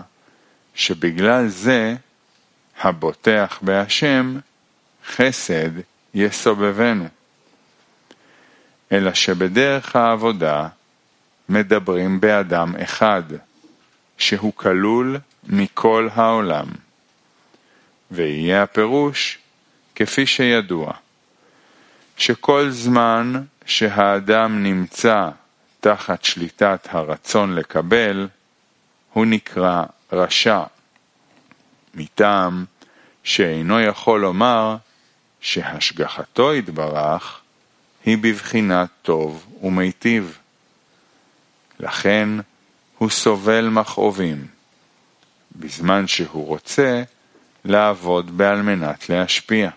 שבגלל 0.75 1.49
זה 1.49 1.95
הבוטח 2.81 3.59
בהשם 3.63 4.39
חסד 5.07 5.71
יסובבנו. 6.15 7.09
אלא 8.93 9.15
שבדרך 9.15 9.97
העבודה 9.97 10.69
מדברים 11.49 12.21
באדם 12.21 12.77
אחד, 12.77 13.23
שהוא 14.19 14.53
כלול 14.57 15.19
מכל 15.45 16.09
העולם. 16.15 16.67
ויהיה 18.11 18.63
הפירוש 18.63 19.39
כפי 19.95 20.27
שידוע, 20.27 20.93
שכל 22.17 22.71
זמן 22.71 23.33
שהאדם 23.67 24.63
נמצא 24.63 25.29
תחת 25.81 26.25
שליטת 26.25 26.89
הרצון 26.91 27.55
לקבל, 27.55 28.29
הוא 29.13 29.27
נקרא 29.27 29.85
רשע, 30.13 30.63
מטעם 31.97 32.65
שאינו 33.25 33.81
יכול 33.81 34.21
לומר 34.21 34.77
שהשגחתו 35.41 36.55
יתברך 36.55 37.41
היא 38.05 38.19
בבחינת 38.19 38.89
טוב 39.03 39.47
ומיטיב. 39.63 40.39
לכן 41.81 42.29
הוא 42.99 43.11
סובל 43.11 43.69
מכאובים, 43.69 44.47
בזמן 45.57 46.07
שהוא 46.07 46.47
רוצה 46.47 47.03
לעבוד 47.65 48.39
בעל 48.39 48.63
מנת 48.63 49.09
להשפיע. 49.09 49.71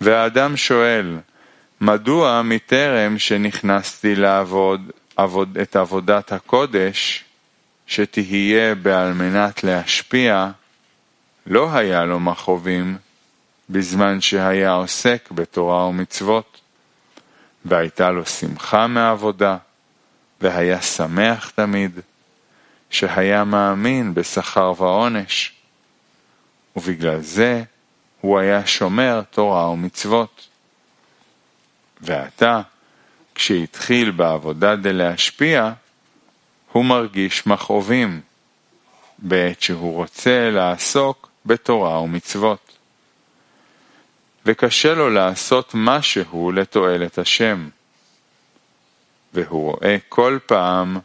והאדם 0.00 0.56
שואל, 0.56 1.18
מדוע 1.80 2.42
מטרם 2.42 3.18
שנכנסתי 3.18 4.14
לעבוד 4.14 4.90
עבוד, 5.16 5.58
את 5.58 5.76
עבודת 5.76 6.32
הקודש, 6.32 7.24
שתהיה 7.86 8.74
בעל 8.74 9.12
מנת 9.12 9.64
להשפיע, 9.64 10.50
לא 11.46 11.74
היה 11.74 12.04
לו 12.04 12.20
מכאובים 12.20 12.96
בזמן 13.70 14.20
שהיה 14.20 14.72
עוסק 14.72 15.28
בתורה 15.30 15.86
ומצוות, 15.86 16.60
והייתה 17.64 18.10
לו 18.10 18.26
שמחה 18.26 18.86
מעבודה, 18.86 19.56
והיה 20.40 20.82
שמח 20.82 21.50
תמיד, 21.50 22.00
שהיה 22.90 23.44
מאמין 23.44 24.14
בשכר 24.14 24.72
ועונש, 24.76 25.52
ובגלל 26.76 27.20
זה 27.20 27.62
הוא 28.20 28.38
היה 28.38 28.66
שומר 28.66 29.22
תורה 29.30 29.70
ומצוות. 29.70 30.48
ועתה, 32.00 32.60
כשהתחיל 33.34 34.10
בעבודה 34.10 34.76
דלהשפיע, 34.76 35.72
הוא 36.74 36.84
מרגיש 36.84 37.46
מכאובים, 37.46 38.20
בעת 39.18 39.62
שהוא 39.62 39.94
רוצה 39.94 40.50
לעסוק 40.50 41.28
בתורה 41.46 42.00
ומצוות. 42.00 42.78
וקשה 44.46 44.94
לו 44.94 45.10
לעשות 45.10 45.70
משהו 45.74 46.52
לתועלת 46.52 47.18
השם. 47.18 47.68
והוא 49.34 49.70
רואה 49.70 49.96
כל 50.08 50.38
פעם 50.46 50.98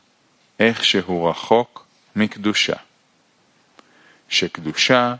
איך 0.59 0.85
שהוא 0.85 1.29
רחוק 1.29 1.85
מקדושה. 2.15 2.75
שקדושה 4.29 5.15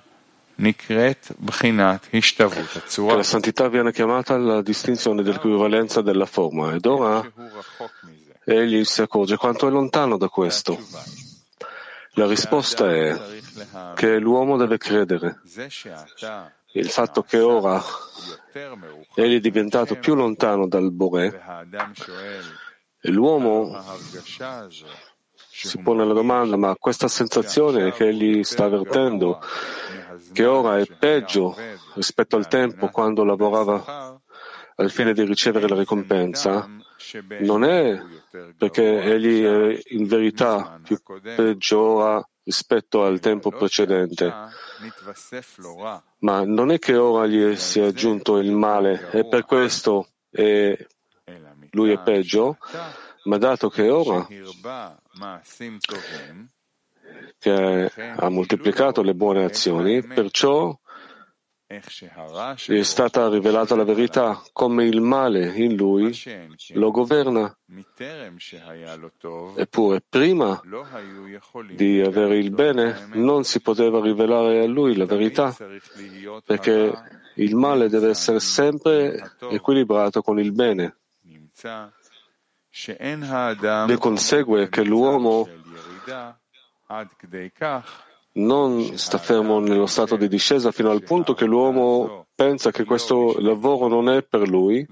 נקראת 0.60 1.32
בחינת 1.46 2.08
השתוות 2.14 2.76
הצורה. 2.76 3.16
La 3.16 3.24
santità 3.24 3.68
viene 3.70 3.92
chiamata 3.92 4.38
la 4.38 4.62
distinzione 4.62 5.24
dell'equivalenza 5.24 6.02
della 6.02 6.26
forma 6.26 6.74
ed 6.74 6.86
ora 6.86 7.24
egli 8.54 8.84
si 8.84 9.02
accorge 9.02 9.38
quanto 9.38 9.68
è 9.68 9.72
lontano 9.72 10.18
da 10.18 10.28
questo. 10.28 10.78
La 12.14 12.26
risposta 12.26 12.92
è 12.92 13.18
che 13.96 14.18
l'uomo 14.18 14.58
deve 14.58 14.78
credere. 14.78 15.42
Il 16.74 16.90
fatto 16.90 17.24
che 17.24 17.40
ora 17.40 17.82
egli 19.16 19.38
è 19.38 19.40
diventato 19.40 19.96
più 19.96 20.16
lontano 20.16 20.68
dal 20.68 20.92
Boré 20.92 21.42
e 23.02 23.10
l'uomo 23.10 23.82
si 25.52 25.78
pone 25.80 26.06
la 26.06 26.14
domanda, 26.14 26.58
ma 26.58 26.76
questa 26.76 27.08
sensazione 27.08 27.92
che 27.92 28.08
egli 28.08 28.44
sta 28.44 28.66
avvertendo, 28.66 29.42
che 30.34 30.46
ora 30.46 30.78
è 30.80 30.86
peggio 30.86 31.56
rispetto 31.96 32.36
al 32.36 32.48
tempo 32.48 32.90
quando 32.90 33.24
lavorava 33.24 34.19
al 34.80 34.89
fine 34.89 35.13
di 35.13 35.24
ricevere 35.24 35.68
la 35.68 35.76
ricompensa, 35.76 36.70
non 37.42 37.63
è 37.65 38.02
perché 38.58 39.02
egli 39.02 39.44
è 39.44 39.82
in 39.89 40.08
verità 40.08 40.80
più 40.82 40.98
peggiora 41.22 42.26
rispetto 42.44 43.04
al 43.04 43.20
tempo 43.20 43.52
precedente, 43.52 44.34
ma 46.20 46.46
non 46.46 46.72
è 46.72 46.80
che 46.80 46.96
ora 46.96 47.28
gli 47.28 47.56
sia 47.58 47.88
aggiunto 47.88 48.38
il 48.38 48.52
male 48.52 49.10
e 49.12 49.28
per 49.28 49.44
questo 49.46 50.08
è, 50.30 50.78
lui 51.72 51.92
è 51.92 52.00
peggio, 52.00 52.58
ma 53.26 53.38
dato 53.38 53.70
che 53.70 53.89
ora 53.89 54.26
che 57.38 57.92
ha 58.15 58.30
moltiplicato 58.30 59.02
le 59.02 59.13
buone 59.13 59.44
azioni, 59.44 60.02
perciò 60.04 60.78
gli 62.66 62.80
è 62.80 62.84
stata 62.84 63.30
rivelata 63.30 63.76
la 63.76 63.84
verità 63.84 64.42
come 64.54 64.86
il 64.86 65.02
male 65.02 65.56
in 65.56 65.76
lui 65.76 66.12
lo 66.70 66.90
governa. 66.90 67.56
Eppure 69.56 70.02
prima 70.10 70.60
di 71.70 72.02
avere 72.02 72.38
il 72.40 72.50
bene 72.50 73.10
non 73.14 73.44
si 73.44 73.62
poteva 73.62 74.02
rivelare 74.02 74.62
a 74.62 74.66
lui 74.66 74.96
la 74.96 75.06
verità 75.06 75.56
perché 76.44 76.92
il 77.36 77.56
male 77.56 77.88
deve 77.88 78.10
essere 78.10 78.40
sempre 78.40 79.36
equilibrato 79.52 80.24
con 80.24 80.40
il 80.40 80.52
bene. 80.52 80.98
Ne 83.86 83.98
consegue 84.00 84.70
che 84.70 84.84
l'uomo 84.84 85.48
non 88.34 88.98
sta 88.98 89.18
fermo 89.18 89.60
nello 89.60 89.88
stato 89.88 90.15
di 90.15 90.28
discesa 90.28 90.72
fino 90.72 90.92
al 90.92 91.04
punto 91.04 91.34
che 91.34 91.46
l'uomo 91.46 92.28
pensa 92.36 92.72
che 92.72 92.86
questo 92.86 93.36
lavoro 93.39 93.88
non 93.88 94.10
è 94.10 94.24
per 94.24 94.48
lui 94.48 94.88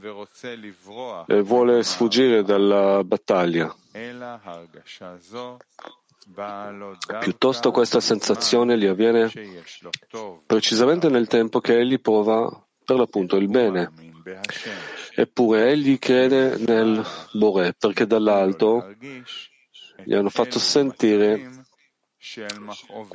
e 1.27 1.41
vuole 1.41 1.83
sfuggire 1.83 2.43
dalla 2.43 3.03
battaglia. 3.03 3.73
Piuttosto 7.19 7.71
questa 7.71 8.01
sensazione 8.01 8.77
gli 8.77 8.85
avviene 8.85 9.31
precisamente 10.45 11.07
nel 11.09 11.27
tempo 11.27 11.61
che 11.61 11.79
egli 11.79 12.01
prova 12.01 12.65
per 12.83 12.97
l'appunto 12.97 13.37
il 13.37 13.47
bene. 13.47 13.93
Eppure 15.15 15.69
egli 15.69 15.97
crede 15.97 16.57
nel 16.57 17.03
Boré 17.31 17.73
perché 17.73 18.05
dall'alto 18.05 18.93
gli 20.03 20.13
hanno 20.13 20.29
fatto 20.29 20.59
sentire 20.59 21.56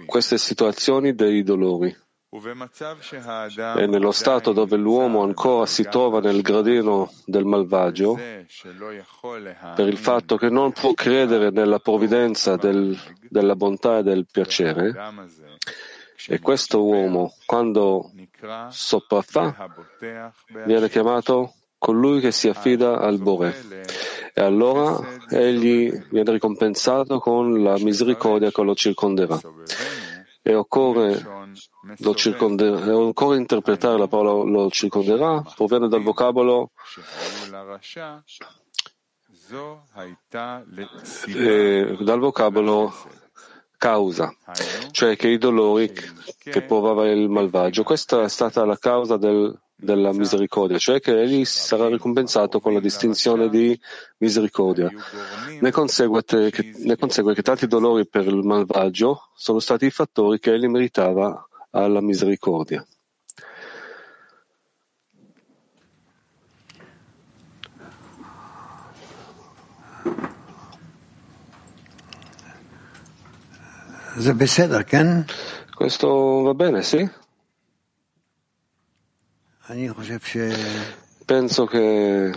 queste 0.06 0.38
situazioni 0.38 1.14
dei 1.14 1.42
dolori. 1.42 1.94
E 2.34 3.86
nello 3.86 4.10
stato 4.10 4.52
dove 4.52 4.78
l'uomo 4.78 5.22
ancora 5.22 5.66
si 5.66 5.82
trova 5.82 6.18
nel 6.20 6.40
gradino 6.40 7.12
del 7.26 7.44
malvagio, 7.44 8.14
per 8.14 9.86
il 9.86 9.98
fatto 9.98 10.36
che 10.38 10.48
non 10.48 10.72
può 10.72 10.94
credere 10.94 11.50
nella 11.50 11.78
provvidenza 11.78 12.56
del, 12.56 12.98
della 13.28 13.54
bontà 13.54 13.98
e 13.98 14.02
del 14.02 14.26
piacere, 14.30 14.94
e 16.26 16.40
questo 16.40 16.82
uomo, 16.82 17.34
quando 17.44 18.10
sopraffa, 18.70 19.68
viene 20.64 20.88
chiamato 20.88 21.52
colui 21.76 22.20
che 22.20 22.32
si 22.32 22.48
affida 22.48 22.98
al 23.00 23.18
Bore. 23.18 23.54
E 24.34 24.40
allora 24.40 24.98
egli 25.28 25.90
viene 26.10 26.32
ricompensato 26.32 27.18
con 27.18 27.62
la 27.62 27.76
misericordia 27.78 28.50
che 28.50 28.62
lo 28.62 28.74
circonderà. 28.74 29.38
E 30.40 30.54
occorre, 30.54 31.22
lo 31.98 32.14
circonderà, 32.14 32.84
e 32.84 32.90
occorre 32.90 33.36
interpretare 33.36 33.98
la 33.98 34.08
parola 34.08 34.50
lo 34.50 34.70
circonderà, 34.70 35.42
proviene 35.54 35.88
dal 35.88 36.02
vocabolo 36.02 36.70
eh, 41.26 41.96
dal 42.00 42.18
vocabolo 42.18 42.92
causa, 43.76 44.34
cioè 44.92 45.16
che 45.16 45.28
i 45.28 45.38
dolori 45.38 45.92
che 46.38 46.62
provava 46.62 47.10
il 47.10 47.28
malvagio, 47.28 47.82
questa 47.82 48.22
è 48.22 48.28
stata 48.28 48.64
la 48.64 48.78
causa 48.78 49.16
del 49.16 49.58
della 49.82 50.12
misericordia, 50.12 50.78
cioè 50.78 51.00
che 51.00 51.20
egli 51.20 51.44
sarà 51.44 51.88
ricompensato 51.88 52.60
con 52.60 52.72
la 52.72 52.80
distinzione 52.80 53.48
di 53.48 53.78
misericordia. 54.18 54.88
Ne 55.60 55.70
consegue, 55.72 56.22
che, 56.24 56.72
ne 56.76 56.96
consegue 56.96 57.34
che 57.34 57.42
tanti 57.42 57.66
dolori 57.66 58.06
per 58.06 58.26
il 58.26 58.44
malvagio 58.44 59.30
sono 59.34 59.58
stati 59.58 59.86
i 59.86 59.90
fattori 59.90 60.38
che 60.38 60.52
egli 60.52 60.66
meritava 60.66 61.46
alla 61.70 62.00
misericordia. 62.00 62.86
Questo 75.74 76.42
va 76.42 76.54
bene, 76.54 76.82
sì? 76.82 77.20
Penso 81.24 81.66
che 81.66 82.32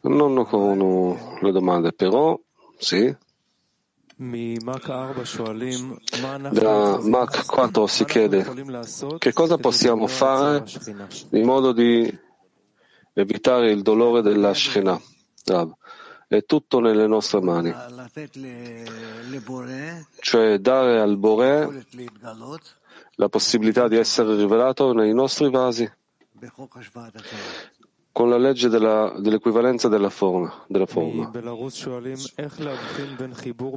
non 0.00 0.36
ho 0.36 1.38
le 1.40 1.52
domande, 1.52 1.92
però 1.92 2.38
sì. 2.76 3.16
Da 6.50 6.98
Mach 7.00 7.46
4 7.46 7.86
si 7.86 8.04
chiede 8.04 8.44
che 9.18 9.32
cosa 9.32 9.56
possiamo 9.58 10.08
fare 10.08 10.64
in 11.30 11.44
modo 11.44 11.70
di 11.72 12.18
evitare 13.12 13.70
il 13.70 13.82
dolore 13.82 14.22
della 14.22 14.52
Shekhinah. 14.52 15.00
È 16.26 16.44
tutto 16.44 16.80
nelle 16.80 17.06
nostre 17.06 17.40
mani. 17.40 17.72
Cioè 20.20 20.58
dare 20.58 21.00
al 21.00 21.16
Boré 21.16 21.86
la 23.20 23.28
possibilità 23.28 23.88
di 23.88 23.96
essere 23.96 24.36
rivelato 24.36 24.92
nei 24.92 25.12
nostri 25.12 25.50
vasi 25.50 25.90
con 28.12 28.28
la 28.28 28.38
legge 28.38 28.68
della, 28.68 29.14
dell'equivalenza 29.18 29.88
della 29.88 30.10
forma. 30.10 30.64
Della 30.66 30.86
forma. 30.86 31.30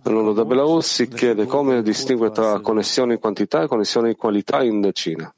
Allora, 0.03 0.33
da 0.33 0.45
Belarus 0.45 0.93
si 0.93 1.07
chiede 1.07 1.45
come 1.45 1.81
distingue 1.81 2.31
tra 2.31 2.59
connessione 2.59 3.13
in 3.13 3.19
quantità 3.19 3.63
e 3.63 3.67
connessione 3.67 4.09
in 4.09 4.15
qualità 4.15 4.63
in 4.63 4.89
Cina. 4.93 5.33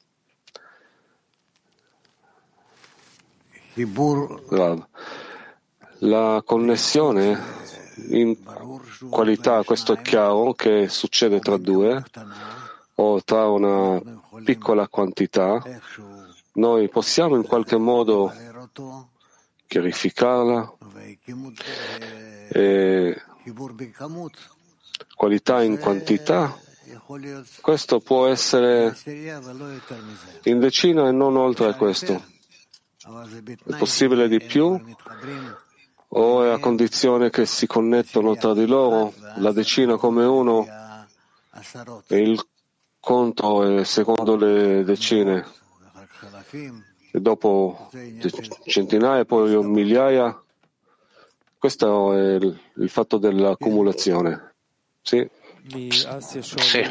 La 5.99 6.41
connessione 6.45 7.39
in 8.09 8.37
qualità, 9.09 9.63
questo 9.63 9.93
è 9.93 10.01
chiaro 10.01 10.53
che 10.53 10.87
succede 10.89 11.39
tra 11.39 11.57
due 11.57 12.03
o 12.95 13.23
tra 13.23 13.49
una 13.49 14.01
piccola 14.43 14.87
quantità, 14.87 15.61
noi 16.53 16.89
possiamo 16.89 17.35
in 17.35 17.43
qualche 17.43 17.77
modo 17.77 18.31
chiarificarla 19.67 20.73
e 22.49 23.21
qualità 25.15 25.63
in 25.63 25.79
quantità 25.79 26.55
questo 27.61 27.99
può 27.99 28.27
essere 28.27 28.95
in 30.43 30.59
decina 30.59 31.07
e 31.07 31.11
non 31.11 31.35
oltre 31.35 31.75
questo. 31.75 32.31
È 33.03 33.75
possibile 33.77 34.27
di 34.27 34.39
più 34.39 34.79
o 36.15 36.43
è 36.43 36.49
a 36.49 36.59
condizione 36.59 37.29
che 37.29 37.45
si 37.45 37.65
connettono 37.67 38.35
tra 38.35 38.53
di 38.53 38.67
loro 38.67 39.13
la 39.37 39.51
decina 39.51 39.97
come 39.97 40.23
uno 40.23 40.65
e 42.07 42.17
il 42.17 42.45
conto 43.03 43.79
è 43.79 43.83
secondo 43.83 44.37
le 44.37 44.85
decine. 44.85 45.45
E 47.11 47.19
dopo 47.19 47.89
centinaia 48.65 49.25
poi 49.25 49.61
migliaia. 49.65 50.41
Questo 51.57 52.13
è 52.13 52.35
il, 52.35 52.57
il 52.77 52.89
fatto 52.89 53.17
dell'accumulazione. 53.17 54.53
Sì? 55.01 55.29
Sì. 56.55 56.87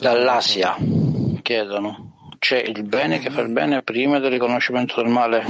Dall'Asia 0.00 0.76
chiedono, 1.42 2.30
c'è 2.40 2.58
il 2.58 2.82
bene 2.82 3.20
che 3.20 3.30
fa 3.30 3.40
il 3.42 3.50
bene 3.50 3.82
prima 3.82 4.18
del 4.18 4.32
riconoscimento 4.32 5.00
del 5.00 5.10
male 5.10 5.44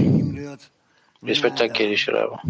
rispetto 1.20 1.62
a 1.62 1.68
chi 1.68 1.86
riceve. 1.86 2.40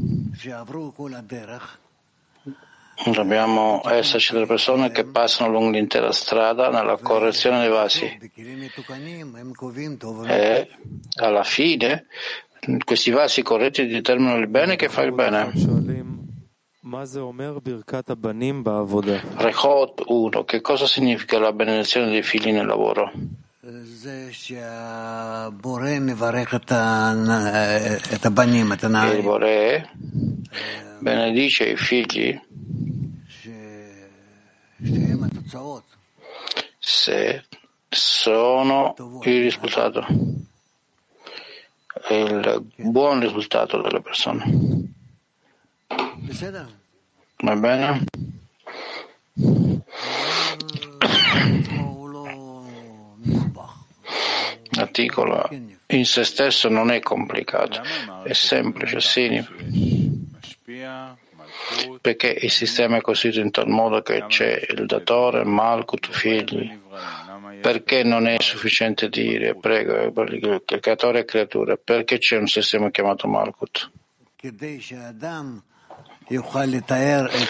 Dobbiamo 3.11 3.83
esserci 3.85 4.33
delle 4.33 4.47
persone 4.47 4.91
che 4.93 5.05
passano 5.05 5.51
lungo 5.51 5.71
l'intera 5.71 6.13
strada 6.13 6.71
nella 6.71 6.97
correzione 6.99 7.61
dei 7.61 7.69
vasi 7.69 8.19
e 10.27 10.69
alla 11.17 11.43
fine 11.43 12.07
questi 12.85 13.11
vasi 13.11 13.43
corretti 13.43 13.87
determinano 13.87 14.39
il 14.39 14.47
bene 14.47 14.77
che 14.77 14.89
fa 14.89 15.03
il 15.03 15.13
bene. 15.13 15.51
Rechot 19.37 20.03
1. 20.07 20.45
Che 20.45 20.61
cosa 20.61 20.87
significa 20.87 21.39
la 21.39 21.53
benedizione 21.53 22.11
dei 22.11 22.23
figli 22.23 22.53
nel 22.53 22.67
lavoro? 22.67 23.11
Il 29.17 29.23
Bore 29.23 29.91
benedice 31.01 31.71
i 31.71 31.77
figli 31.77 32.39
se 36.79 37.45
sono 37.89 38.95
il 39.25 39.43
risultato, 39.43 40.07
il 42.09 42.65
buon 42.77 43.21
risultato 43.21 43.83
delle 43.83 44.01
persone. 44.01 44.45
Va 47.37 47.57
bene? 47.57 48.05
L'articolo 54.75 55.49
in 55.89 56.07
se 56.07 56.25
stesso 56.25 56.69
non 56.71 56.91
è 56.91 57.01
complicato, 57.01 57.83
è 58.25 58.33
semplice, 58.33 59.01
sì, 59.01 60.02
perché 62.01 62.29
il 62.41 62.51
sistema 62.51 62.97
è 62.97 63.01
costituito 63.01 63.45
in 63.45 63.51
tal 63.51 63.69
modo 63.69 64.03
che 64.03 64.25
c'è 64.27 64.67
il 64.71 64.87
datore, 64.87 65.45
Malkut, 65.45 66.09
figli. 66.11 66.81
Perché 67.61 68.03
non 68.03 68.27
è 68.27 68.41
sufficiente 68.41 69.09
dire, 69.09 69.55
prego, 69.55 70.23
il 70.25 70.63
creatore 70.81 71.21
e 71.21 71.25
creatura? 71.25 71.77
Perché 71.77 72.19
c'è 72.19 72.37
un 72.37 72.49
sistema 72.49 72.91
chiamato 72.91 73.29
Malkut? 73.29 73.91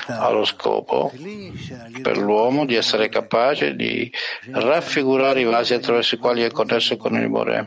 ha 0.07 0.31
lo 0.31 0.45
scopo 0.45 1.13
per 2.03 2.17
l'uomo 2.19 2.65
di 2.65 2.75
essere 2.75 3.09
capace 3.09 3.77
di 3.77 4.11
raffigurare 4.51 5.41
i 5.41 5.45
vasi 5.45 5.75
attraverso 5.75 6.17
i 6.17 6.19
quali 6.19 6.43
è 6.43 6.51
connesso 6.51 6.97
con 6.97 7.15
il 7.15 7.29
Bore, 7.29 7.67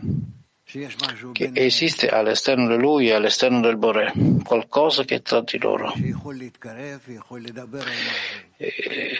che 1.31 1.51
esiste 1.53 2.09
all'esterno 2.09 2.67
di 2.67 2.81
lui 2.81 3.07
e 3.07 3.13
all'esterno 3.13 3.61
del 3.61 3.77
Bore, 3.77 4.11
qualcosa 4.43 5.03
che 5.05 5.15
è 5.15 5.21
tra 5.21 5.41
di 5.41 5.57
loro, 5.57 5.93
e 8.57 9.17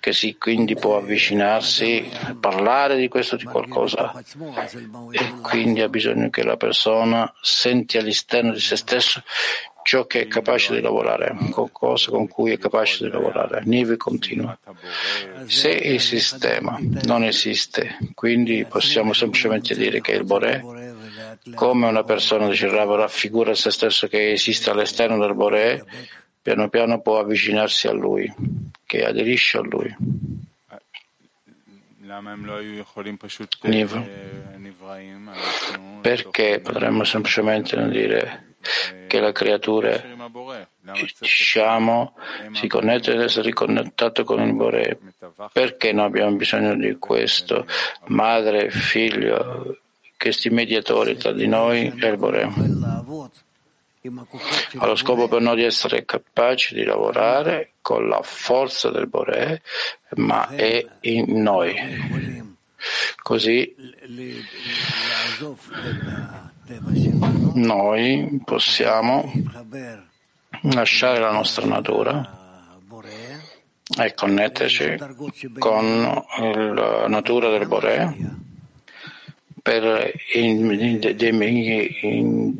che 0.00 0.12
si 0.12 0.36
quindi 0.36 0.74
può 0.74 0.96
avvicinarsi, 0.96 2.06
parlare 2.40 2.96
di 2.96 3.08
questo 3.08 3.36
di 3.36 3.44
qualcosa. 3.44 4.12
e 5.10 5.40
quindi 5.40 5.80
ha 5.80 5.88
bisogno 5.88 6.28
che 6.28 6.42
la 6.42 6.56
persona 6.56 7.32
senti 7.40 7.98
all'esterno 7.98 8.52
di 8.52 8.60
se 8.60 8.76
stesso 8.76 9.22
ciò 9.82 10.06
che 10.06 10.22
è 10.22 10.26
capace 10.28 10.74
di 10.74 10.80
lavorare, 10.80 11.34
qualcosa 11.50 12.10
con 12.10 12.28
cui 12.28 12.52
è 12.52 12.58
capace 12.58 13.04
di 13.04 13.10
lavorare. 13.10 13.62
Nive 13.64 13.96
continua. 13.96 14.56
Se 15.46 15.70
il 15.70 16.00
sistema 16.00 16.78
non 17.04 17.24
esiste, 17.24 17.98
quindi 18.14 18.64
possiamo 18.64 19.12
semplicemente 19.12 19.74
dire 19.74 20.00
che 20.00 20.12
il 20.12 20.24
Boré, 20.24 20.62
come 21.54 21.88
una 21.88 22.04
persona 22.04 22.48
dice 22.48 22.68
Rav 22.68 22.94
raffigura 22.94 23.54
se 23.54 23.70
stesso 23.70 24.06
che 24.06 24.32
esiste 24.32 24.70
all'esterno 24.70 25.18
del 25.18 25.34
Boré, 25.34 25.84
piano 26.40 26.68
piano 26.68 27.00
può 27.00 27.18
avvicinarsi 27.18 27.86
a 27.88 27.92
lui, 27.92 28.32
che 28.84 29.04
aderisce 29.04 29.58
a 29.58 29.62
lui. 29.62 29.96
Perché 36.02 36.60
potremmo 36.60 37.04
semplicemente 37.04 37.88
dire 37.88 38.51
che 39.06 39.20
la 39.20 39.32
creatura 39.32 40.02
diciamo 41.18 42.14
si 42.52 42.66
connette 42.68 43.12
ed 43.12 43.20
essere 43.20 43.46
riconnettato 43.46 44.24
con 44.24 44.40
il 44.42 44.54
Bore. 44.54 44.98
Perché 45.52 45.92
noi 45.92 46.06
abbiamo 46.06 46.36
bisogno 46.36 46.74
di 46.74 46.96
questo? 46.98 47.66
Madre 48.06 48.70
figlio, 48.70 49.78
questi 50.16 50.50
mediatori 50.50 51.16
tra 51.16 51.32
di 51.32 51.46
noi 51.46 51.92
e 52.00 52.06
il 52.06 52.16
Bore. 52.16 52.52
Ha 54.78 54.86
lo 54.86 54.96
scopo 54.96 55.28
per 55.28 55.40
noi 55.40 55.56
di 55.56 55.64
essere 55.64 56.04
capaci 56.04 56.74
di 56.74 56.82
lavorare 56.82 57.74
con 57.80 58.08
la 58.08 58.20
forza 58.22 58.90
del 58.90 59.06
Bore, 59.06 59.62
ma 60.16 60.48
è 60.48 60.84
in 61.02 61.40
noi. 61.40 61.74
Così 63.22 63.74
noi 67.54 68.40
possiamo 68.44 69.32
lasciare 70.62 71.18
la 71.18 71.32
nostra 71.32 71.66
natura 71.66 72.40
e 73.98 74.14
connetterci 74.14 74.96
con 75.58 76.24
la 76.74 77.06
natura 77.08 77.50
del 77.50 77.66
Bore 77.66 78.40
per 79.62 80.12
in, 80.34 80.98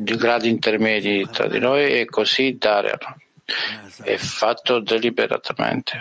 gradi 0.01 0.49
intermedi 0.49 1.27
tra 1.29 1.47
di 1.47 1.59
noi 1.59 1.99
e 1.99 2.05
così 2.05 2.57
dare. 2.57 2.97
È 4.01 4.15
fatto 4.15 4.79
deliberatamente. 4.79 5.97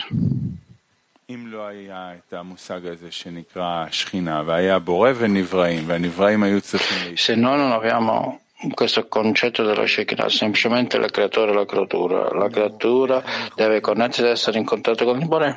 Se 7.17 7.35
noi 7.35 7.57
non 7.57 7.73
abbiamo 7.73 8.41
questo 8.75 9.07
concetto 9.09 9.65
della 9.65 9.87
Shekinah, 9.87 10.29
semplicemente 10.29 10.99
la 10.99 11.09
creatura 11.09 11.51
e 11.51 11.55
la 11.55 11.67
creatura. 11.67 12.29
La 12.33 12.49
creatura 12.49 13.23
deve 13.55 13.81
connettersi 13.81 14.23
ed 14.23 14.29
essere 14.29 14.59
in 14.59 14.65
contatto 14.65 15.05
con 15.05 15.21
il 15.21 15.27
Bore. 15.27 15.57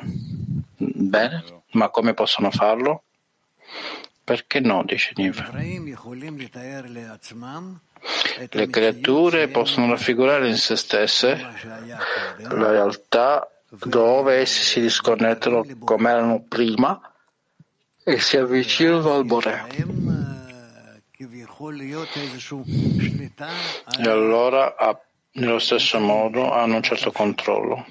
Bene, 0.76 1.44
ma 1.72 1.88
come 1.88 2.14
possono 2.14 2.50
farlo? 2.50 3.02
Perché 4.24 4.60
no, 4.60 4.82
dice 4.84 5.12
Niv. 5.16 5.38
Le 8.50 8.68
creature 8.68 9.48
possono 9.48 9.88
raffigurare 9.88 10.48
in 10.48 10.56
se 10.56 10.76
stesse 10.76 11.36
la 12.36 12.70
realtà 12.70 13.48
dove 13.84 14.36
essi 14.36 14.62
si 14.62 14.80
disconnettono 14.80 15.64
come 15.80 16.10
erano 16.10 16.42
prima 16.42 17.00
e 18.04 18.18
si 18.18 18.36
avvicinano 18.36 19.14
al 19.14 19.24
Bore. 19.24 19.66
E 23.98 24.08
allora, 24.08 24.74
nello 25.32 25.58
stesso 25.58 25.98
modo, 25.98 26.52
hanno 26.52 26.76
un 26.76 26.82
certo 26.82 27.10
controllo 27.12 27.84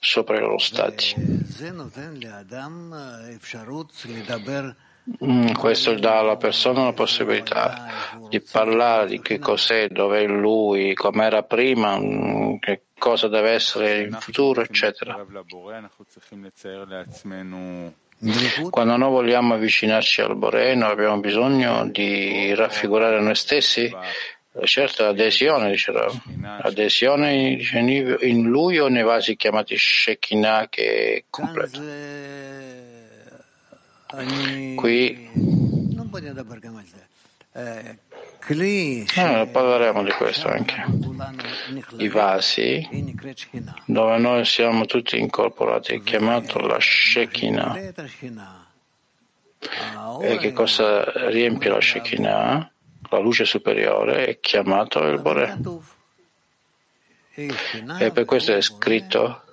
sopra 0.00 0.36
i 0.36 0.40
loro 0.40 0.58
stati. 0.58 1.14
Mm, 5.24 5.52
questo 5.52 5.94
dà 5.94 6.18
alla 6.18 6.36
persona 6.36 6.84
la 6.84 6.92
possibilità 6.92 8.18
di 8.28 8.40
parlare 8.40 9.06
di 9.08 9.20
che 9.20 9.38
cos'è, 9.38 9.88
dove 9.88 10.22
è 10.22 10.26
lui, 10.26 10.94
com'era 10.94 11.42
prima, 11.42 11.98
mm, 11.98 12.58
che 12.58 12.82
cosa 12.98 13.26
deve 13.28 13.50
essere 13.50 14.02
in 14.02 14.16
futuro, 14.20 14.60
eccetera. 14.62 15.24
Quando 18.68 18.96
noi 18.96 19.10
vogliamo 19.10 19.54
avvicinarci 19.54 20.20
al 20.20 20.36
Bore, 20.36 20.74
noi 20.74 20.90
abbiamo 20.90 21.18
bisogno 21.18 21.86
di 21.86 22.54
raffigurare 22.54 23.20
noi 23.20 23.34
stessi 23.34 23.90
certo 24.64 25.06
adesione, 25.06 25.70
diceva. 25.70 26.10
adesione 26.60 27.58
in 28.20 28.48
lui 28.48 28.78
o 28.78 28.88
nei 28.88 29.02
vasi 29.02 29.36
chiamati 29.36 29.76
Shekinah 29.76 30.68
che 30.68 31.14
è 31.14 31.24
completo. 31.30 31.80
Qui. 34.74 35.30
Eh, 39.14 39.48
parleremo 39.52 40.02
di 40.02 40.10
questo 40.10 40.48
anche. 40.48 40.84
I 41.98 42.08
vasi. 42.08 42.88
Dove 43.84 44.18
noi 44.18 44.44
siamo 44.44 44.86
tutti 44.86 45.18
incorporati, 45.18 45.94
è 45.94 46.02
chiamato 46.02 46.58
la 46.58 46.78
Shekinah. 46.80 47.78
E 50.22 50.38
che 50.38 50.52
cosa 50.52 51.28
riempie 51.28 51.70
la 51.70 51.80
Shekinah? 51.80 52.72
La 53.10 53.18
luce 53.18 53.44
superiore 53.44 54.26
è 54.26 54.40
chiamato 54.40 55.06
il 55.06 55.20
Bore. 55.20 55.58
E 57.34 58.10
per 58.10 58.24
questo 58.24 58.54
è 58.54 58.60
scritto 58.60 59.44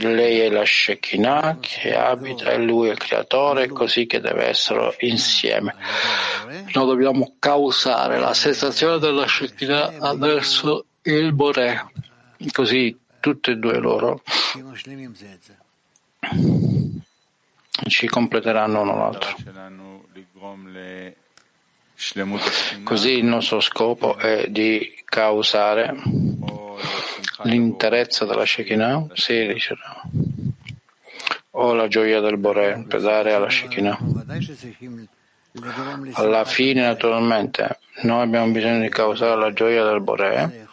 lei 0.00 0.40
è 0.40 0.50
la 0.50 0.64
Shekinah 0.64 1.58
che 1.60 1.94
abita 1.94 2.50
e 2.50 2.58
lui 2.58 2.88
è 2.88 2.92
il 2.92 2.98
creatore, 2.98 3.68
così 3.68 4.06
che 4.06 4.20
deve 4.20 4.46
essere 4.46 4.96
insieme. 5.00 5.74
Noi 6.72 6.86
dobbiamo 6.86 7.34
causare 7.38 8.18
la 8.18 8.34
sensazione 8.34 8.98
della 8.98 9.26
Shekinah 9.26 9.94
attraverso 9.98 10.86
il 11.02 11.32
Bore, 11.32 11.90
così 12.52 12.98
tutti 13.20 13.50
e 13.50 13.56
due 13.56 13.78
loro 13.78 14.22
ci 17.88 18.06
completeranno 18.06 18.82
uno 18.82 18.96
l'altro. 18.96 19.36
Così 22.82 23.10
il 23.10 23.24
nostro 23.24 23.60
scopo 23.60 24.16
è 24.16 24.46
di 24.48 25.02
causare 25.04 25.94
l'interezza 27.44 28.24
della 28.24 28.44
Shekinah, 28.44 29.08
sì, 29.14 29.46
dicerà, 29.46 30.02
o 31.50 31.74
la 31.74 31.88
gioia 31.88 32.20
del 32.20 32.38
Bore 32.38 32.84
per 32.86 33.00
dare 33.00 33.32
alla 33.32 33.50
Shekinah. 33.50 33.98
Alla 36.12 36.44
fine, 36.44 36.82
naturalmente, 36.82 37.78
noi 38.02 38.22
abbiamo 38.22 38.50
bisogno 38.52 38.80
di 38.80 38.88
causare 38.88 39.38
la 39.38 39.52
gioia 39.52 39.84
del 39.84 40.00
Bore. 40.00 40.66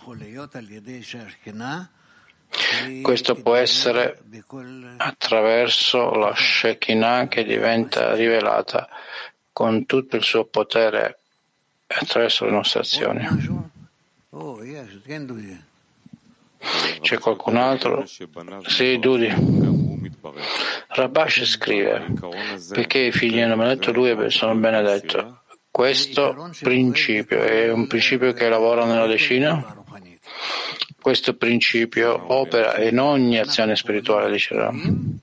Questo 3.02 3.36
può 3.36 3.56
essere 3.56 4.20
attraverso 4.98 6.12
la 6.12 6.34
Shekinah 6.34 7.28
che 7.28 7.44
diventa 7.44 8.16
rivelata 8.16 8.88
con 9.52 9.86
tutto 9.86 10.16
il 10.16 10.24
suo 10.24 10.46
potere 10.46 11.20
attraverso 11.88 12.46
le 12.46 12.52
nostre 12.52 12.80
azioni. 12.80 13.28
C'è 17.02 17.18
qualcun 17.18 17.58
altro? 17.58 18.06
Sì, 18.66 19.00
Dudi. 19.00 19.34
Rabash 20.88 21.46
scrive, 21.46 22.06
perché 22.72 23.00
i 23.00 23.12
figli 23.12 23.40
hanno 23.40 23.56
benedetto 23.56 23.92
lui 23.92 24.30
sono 24.30 24.56
benedetto. 24.56 25.42
Questo 25.72 26.52
principio 26.60 27.42
è 27.42 27.72
un 27.72 27.88
principio 27.88 28.34
che 28.34 28.50
lavora 28.50 28.86
nella 28.86 29.08
decina? 29.08 29.78
Questo 31.00 31.36
principio 31.36 32.34
opera 32.34 32.78
in 32.84 33.00
ogni 33.00 33.40
azione 33.40 33.76
spirituale, 33.76 34.32
dice 34.32 34.56
Ram 34.56 35.22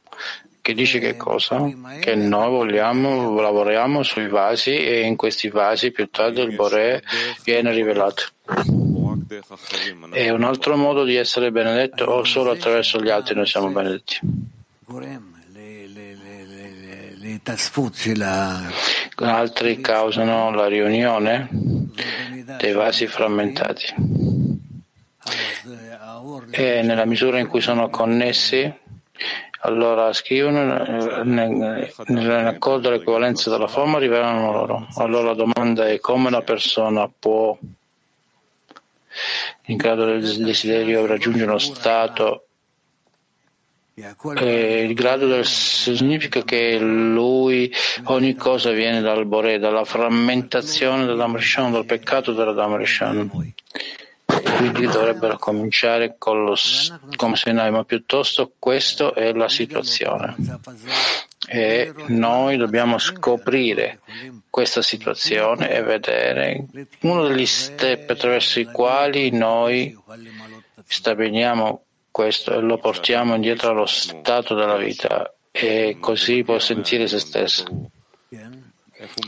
che 0.66 0.74
dice 0.74 0.98
che 0.98 1.16
cosa? 1.16 1.64
Che 2.00 2.16
noi 2.16 2.50
vogliamo, 2.50 3.40
lavoriamo 3.40 4.02
sui 4.02 4.26
vasi 4.26 4.74
e 4.74 5.02
in 5.02 5.14
questi 5.14 5.48
vasi 5.48 5.92
più 5.92 6.10
tardi 6.10 6.40
il 6.40 6.56
Bore 6.56 7.04
viene 7.44 7.70
rivelato. 7.70 8.24
È 10.12 10.30
un 10.30 10.44
altro 10.44 10.76
modo 10.76 11.02
di 11.02 11.16
essere 11.16 11.50
benedetto 11.50 12.04
o 12.04 12.22
solo 12.24 12.52
attraverso 12.52 13.00
gli 13.00 13.10
altri 13.10 13.34
noi 13.34 13.46
siamo 13.46 13.70
benedetti? 13.70 14.18
Altri 19.16 19.80
causano 19.80 20.50
la 20.52 20.66
riunione 20.66 21.48
dei 22.58 22.72
vasi 22.72 23.06
frammentati 23.06 23.94
e 26.50 26.82
nella 26.82 27.04
misura 27.04 27.38
in 27.40 27.48
cui 27.48 27.60
sono 27.60 27.88
connessi 27.90 28.72
allora 29.60 30.12
scrivono 30.12 31.24
nell'accordo 31.24 32.90
l'equivalenza 32.90 33.50
della 33.50 33.66
forma 33.66 33.98
rivelano 33.98 34.52
loro. 34.52 34.86
Allora 34.96 35.28
la 35.28 35.34
domanda 35.34 35.88
è 35.88 35.98
come 35.98 36.28
una 36.28 36.42
persona 36.42 37.10
può 37.18 37.58
in 39.66 39.76
grado 39.76 40.04
del 40.04 40.36
desiderio 40.36 41.06
raggiungere 41.06 41.46
uno 41.46 41.58
stato 41.58 42.46
e 44.38 44.82
il 44.82 44.92
grado 44.92 45.26
del 45.26 45.46
significa 45.46 46.42
che 46.42 46.78
lui 46.78 47.72
ogni 48.04 48.34
cosa 48.34 48.70
viene 48.72 49.00
dal 49.00 49.24
Bore, 49.24 49.58
dalla 49.58 49.84
frammentazione 49.84 51.06
dell'Amrishan, 51.06 51.72
dal 51.72 51.86
peccato 51.86 52.32
della 52.32 52.52
Damrishan 52.52 53.30
quindi 54.56 54.86
dovrebbero 54.86 55.38
cominciare 55.38 56.16
con 56.18 56.44
lo, 56.44 56.54
come 57.16 57.36
se 57.36 57.52
noi, 57.52 57.70
ma 57.70 57.84
piuttosto 57.84 58.52
questa 58.58 59.12
è 59.12 59.32
la 59.32 59.48
situazione. 59.48 60.34
E 61.48 61.92
noi 62.06 62.56
dobbiamo 62.56 62.98
scoprire 62.98 64.00
questa 64.50 64.82
situazione 64.82 65.70
e 65.70 65.82
vedere 65.82 66.66
uno 67.00 67.26
degli 67.28 67.46
step 67.46 68.10
attraverso 68.10 68.58
i 68.58 68.64
quali 68.64 69.30
noi 69.30 69.96
stabiliamo 70.84 71.82
questo 72.10 72.54
e 72.54 72.60
lo 72.60 72.78
portiamo 72.78 73.34
indietro 73.34 73.70
allo 73.70 73.86
stato 73.86 74.54
della 74.54 74.76
vita 74.76 75.32
e 75.50 75.98
così 76.00 76.42
può 76.42 76.58
sentire 76.58 77.06
se 77.06 77.18
stesso. 77.18 77.64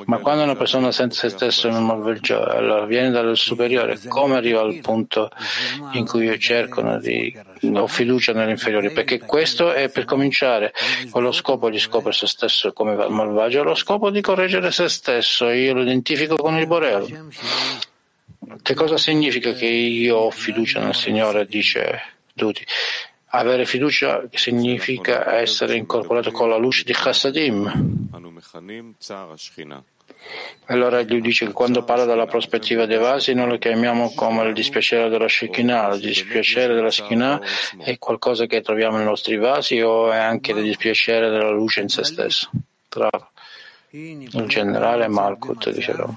Ma 0.07 0.19
quando 0.19 0.45
una 0.45 0.57
persona 0.57 0.91
sente 0.93 1.15
se 1.15 1.29
stesso 1.29 1.69
in 1.69 1.75
un 1.75 1.85
malvagio, 1.85 2.43
allora 2.43 2.87
viene 2.87 3.11
dal 3.11 3.37
superiore, 3.37 3.99
come 4.09 4.37
arriva 4.37 4.61
al 4.61 4.81
punto 4.81 5.31
in 5.93 6.07
cui 6.07 6.25
io 6.25 6.39
cerco 6.39 6.83
di 6.97 7.37
ho 7.75 7.87
fiducia 7.87 8.33
nell'inferiore? 8.33 8.91
Perché 8.93 9.19
questo 9.19 9.73
è 9.73 9.91
per 9.91 10.07
cominciare 10.07 10.73
con 11.11 11.23
lo 11.23 11.33
scopo 11.33 11.69
di 11.69 11.79
scoprire 11.79 12.17
se 12.17 12.27
stesso 12.27 12.73
come 12.73 12.95
malvagio, 12.95 13.63
lo 13.63 13.75
scopo 13.75 14.11
di 14.11 14.23
correggere 14.23 14.71
se 14.71 14.89
stesso, 14.89 15.51
io 15.51 15.75
lo 15.75 15.83
identifico 15.83 16.37
con 16.37 16.57
il 16.57 16.67
Borel. 16.67 17.29
Che 18.63 18.75
cosa 18.75 18.97
significa 18.97 19.53
che 19.53 19.67
io 19.67 20.17
ho 20.17 20.31
fiducia 20.31 20.81
nel 20.81 20.95
Signore? 20.95 21.47
Dice 21.47 22.01
Duti. 22.33 22.65
Avere 23.31 23.67
fiducia 23.67 24.23
significa 24.33 25.35
essere 25.35 25.77
incorporato 25.77 26.31
con 26.31 26.49
la 26.49 26.57
luce 26.57 26.85
di 26.85 26.95
Chassadim. 26.95 28.09
Allora 30.67 31.03
lui 31.03 31.21
dice 31.21 31.47
che 31.47 31.53
quando 31.53 31.85
parla 31.85 32.05
della 32.05 32.27
prospettiva 32.27 32.87
dei 32.87 32.99
vasi 32.99 33.35
noi 33.35 33.49
lo 33.49 33.59
chiamiamo 33.59 34.13
come 34.15 34.45
il 34.45 34.55
dispiacere 34.55 35.11
della 35.11 35.29
Shekinah. 35.29 35.95
Il 35.95 36.01
dispiacere 36.01 36.75
della 36.75 36.91
Shekinah 36.91 37.41
è 37.79 37.99
qualcosa 37.99 38.47
che 38.47 38.63
troviamo 38.63 38.97
nei 38.97 39.07
nostri 39.07 39.37
vasi 39.37 39.81
o 39.81 40.11
è 40.11 40.17
anche 40.17 40.53
il 40.53 40.63
dispiacere 40.63 41.29
della 41.29 41.51
luce 41.51 41.81
in 41.81 41.89
se 41.89 42.05
stesso? 42.05 42.51
Tra 42.89 43.11
il 43.91 44.47
generale 44.47 45.07
Malkut, 45.09 45.71
diceva. 45.71 46.13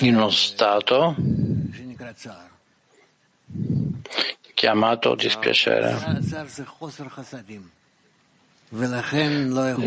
In 0.00 0.16
uno 0.16 0.30
stato 0.30 1.14
chiamato 4.54 5.14
dispiacere. 5.14 5.96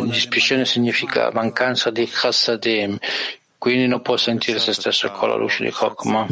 Dispiacere 0.06 0.66
significa 0.66 1.32
mancanza 1.32 1.90
di 1.90 2.06
chassadim, 2.06 2.98
quindi 3.58 3.88
non 3.88 4.02
può 4.02 4.18
sentire 4.18 4.60
se 4.60 4.74
stesso 4.74 5.10
con 5.12 5.30
la 5.30 5.36
luce 5.36 5.64
di 5.64 5.72
Chokmah. 5.72 6.28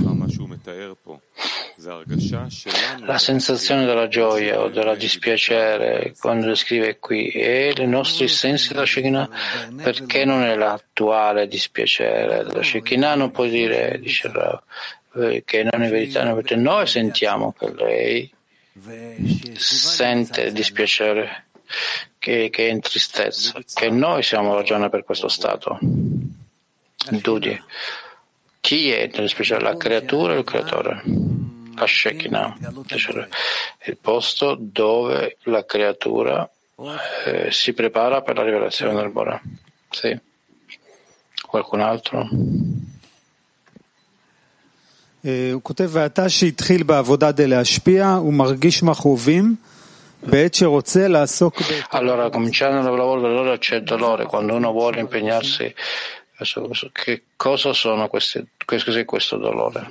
La 3.06 3.18
sensazione 3.18 3.86
della 3.86 4.08
gioia 4.08 4.60
o 4.60 4.70
della 4.70 4.96
dispiacere, 4.96 6.14
quando 6.20 6.48
descrive 6.48 7.00
qui, 7.00 7.30
è 7.30 7.74
i 7.76 7.88
nostri 7.88 8.28
sensi 8.28 8.74
della 8.74 8.86
Shekinah, 8.86 9.30
perché 9.82 10.26
non 10.26 10.44
è 10.44 10.56
l'attuale 10.56 11.48
dispiacere 11.48 12.44
della 12.44 12.64
Shekinah? 12.64 13.16
Non 13.16 13.32
può 13.32 13.46
dire, 13.46 13.98
dice 14.00 14.30
Rav, 14.32 14.62
che 15.12 15.64
non 15.64 15.84
è 15.84 15.90
verità, 15.90 16.24
noi 16.56 16.88
sentiamo 16.88 17.54
che 17.58 17.74
lei 17.74 18.32
sente 19.56 20.52
dispiacere 20.52 21.48
che, 22.18 22.50
che 22.50 22.68
è 22.68 22.72
in 22.72 22.80
tristezza, 22.80 23.60
che 23.74 23.90
noi 23.90 24.24
siamo 24.24 24.56
ragione 24.56 24.90
per 24.90 25.04
questo 25.04 25.28
stato. 25.28 25.80
Dudi. 27.10 27.62
Chi 28.62 28.92
è, 28.92 29.10
nello 29.12 29.28
speciale, 29.28 29.64
la 29.64 29.78
creatura 29.78 30.34
o 30.34 30.38
il 30.38 30.44
creatore? 30.44 31.02
La 31.76 31.88
Shekinah, 31.88 32.58
il 33.86 33.98
posto 33.98 34.56
dove 34.60 35.38
la 35.44 35.66
creatura 35.66 36.48
eh, 37.26 37.52
si 37.52 37.74
prepara 37.74 38.22
per 38.22 38.36
la 38.36 38.44
rivelazione 38.44 38.94
del 38.94 39.10
Bora. 39.10 39.42
Sì. 39.90 40.18
Qualcun 41.46 41.82
altro? 41.82 42.30
הוא 45.53 45.63
כותב, 45.63 45.89
ואתה 45.93 46.29
שהתחיל 46.29 46.83
בעבודה 46.83 47.33
די 47.33 47.47
להשפיע, 47.47 48.13
הוא 48.13 48.33
מרגיש 48.33 48.83
מכאובים 48.83 49.55
בעת 50.23 50.55
שרוצה 50.55 51.09
לעסוק 51.09 51.61
ב... 51.61 51.65
Allora, 51.91 52.31
cominciando 52.31 52.91
il 52.91 52.97
lavoro 52.97 53.21
dell'ora 53.21 53.59
c'è 53.59 53.81
dolore 53.81 54.25
quando 54.27 54.55
uno 54.55 54.73
vuole 54.73 55.01
impegnarsi. 55.01 55.75
Che 56.93 57.23
cosa 57.37 57.73
sono 57.73 58.09
questi, 58.09 58.45
cos'è 58.65 59.05
questo 59.05 59.37
dolore? 59.37 59.89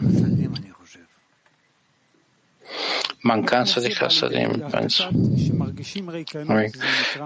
mancanza 3.26 3.80
di 3.80 3.90
Chassadim, 3.90 4.70
penso. 4.70 5.10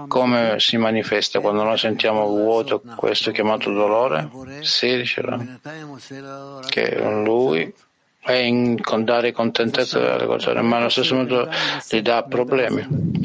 Come 0.08 0.54
si 0.58 0.76
manifesta 0.76 1.40
quando 1.40 1.62
noi 1.62 1.78
sentiamo 1.78 2.26
vuoto 2.26 2.82
questo 2.96 3.30
chiamato 3.30 3.70
dolore? 3.70 4.30
Si 4.60 4.96
diceva 4.96 5.38
che 6.68 6.98
lui 7.24 7.72
è 8.25 8.33
in 8.33 8.81
dare 9.03 9.31
contentezza 9.31 9.99
delle 9.99 10.25
cose, 10.25 10.51
ma 10.61 10.77
allo 10.77 10.89
stesso 10.89 11.13
modo 11.13 11.47
gli 11.87 12.01
dà 12.01 12.23
problemi. 12.23 13.23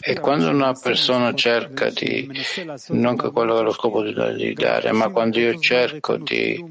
E 0.00 0.20
quando 0.20 0.50
una 0.50 0.74
persona 0.74 1.32
cerca 1.32 1.88
di, 1.88 2.28
non 2.88 3.16
che 3.16 3.30
quello 3.30 3.58
è 3.58 3.62
lo 3.62 3.72
scopo 3.72 4.02
di, 4.02 4.52
dare, 4.52 4.92
ma 4.92 5.08
quando 5.08 5.38
io 5.38 5.58
cerco 5.58 6.18
di 6.18 6.62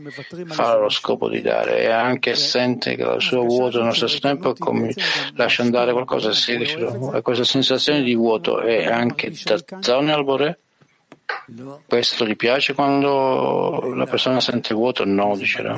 fare 0.45 0.80
lo 0.80 0.89
scopo 0.89 1.28
di 1.28 1.41
dare 1.41 1.82
e 1.82 1.88
anche 1.88 2.36
sente 2.36 2.95
che 2.95 3.01
il 3.01 3.22
suo 3.22 3.43
vuoto 3.43 3.82
allo 3.82 3.93
stesso 3.93 4.20
tempo 4.20 4.53
come 4.53 4.93
lascia 5.34 5.63
andare 5.63 5.93
qualcosa, 5.93 6.32
si 6.34 6.51
e 6.53 7.22
questa 7.24 7.43
sensazione 7.43 8.03
di 8.03 8.13
vuoto 8.13 8.59
è 8.59 8.86
anche 8.86 9.34
da 9.43 9.57
zone 9.80 10.13
al 10.13 10.24
Bore? 10.24 10.59
Questo 11.88 12.26
gli 12.26 12.36
piace 12.36 12.74
quando 12.74 13.91
la 13.95 14.05
persona 14.05 14.39
sente 14.39 14.74
vuoto? 14.74 15.03
No, 15.03 15.36
dicerà 15.36 15.76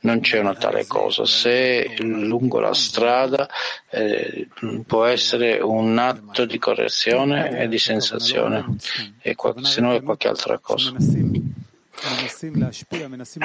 non 0.00 0.20
c'è 0.20 0.38
una 0.38 0.54
tale 0.54 0.86
cosa. 0.86 1.24
Se 1.26 1.96
lungo 1.98 2.60
la 2.60 2.74
strada 2.74 3.48
eh, 3.90 4.48
può 4.86 5.04
essere 5.04 5.60
un 5.60 5.98
atto 5.98 6.44
di 6.44 6.58
correzione 6.58 7.60
e 7.60 7.68
di 7.68 7.78
sensazione, 7.78 8.76
e 9.20 9.36
se 9.62 9.80
no 9.80 9.94
è 9.94 10.02
qualche 10.02 10.28
altra 10.28 10.58
cosa. 10.58 10.94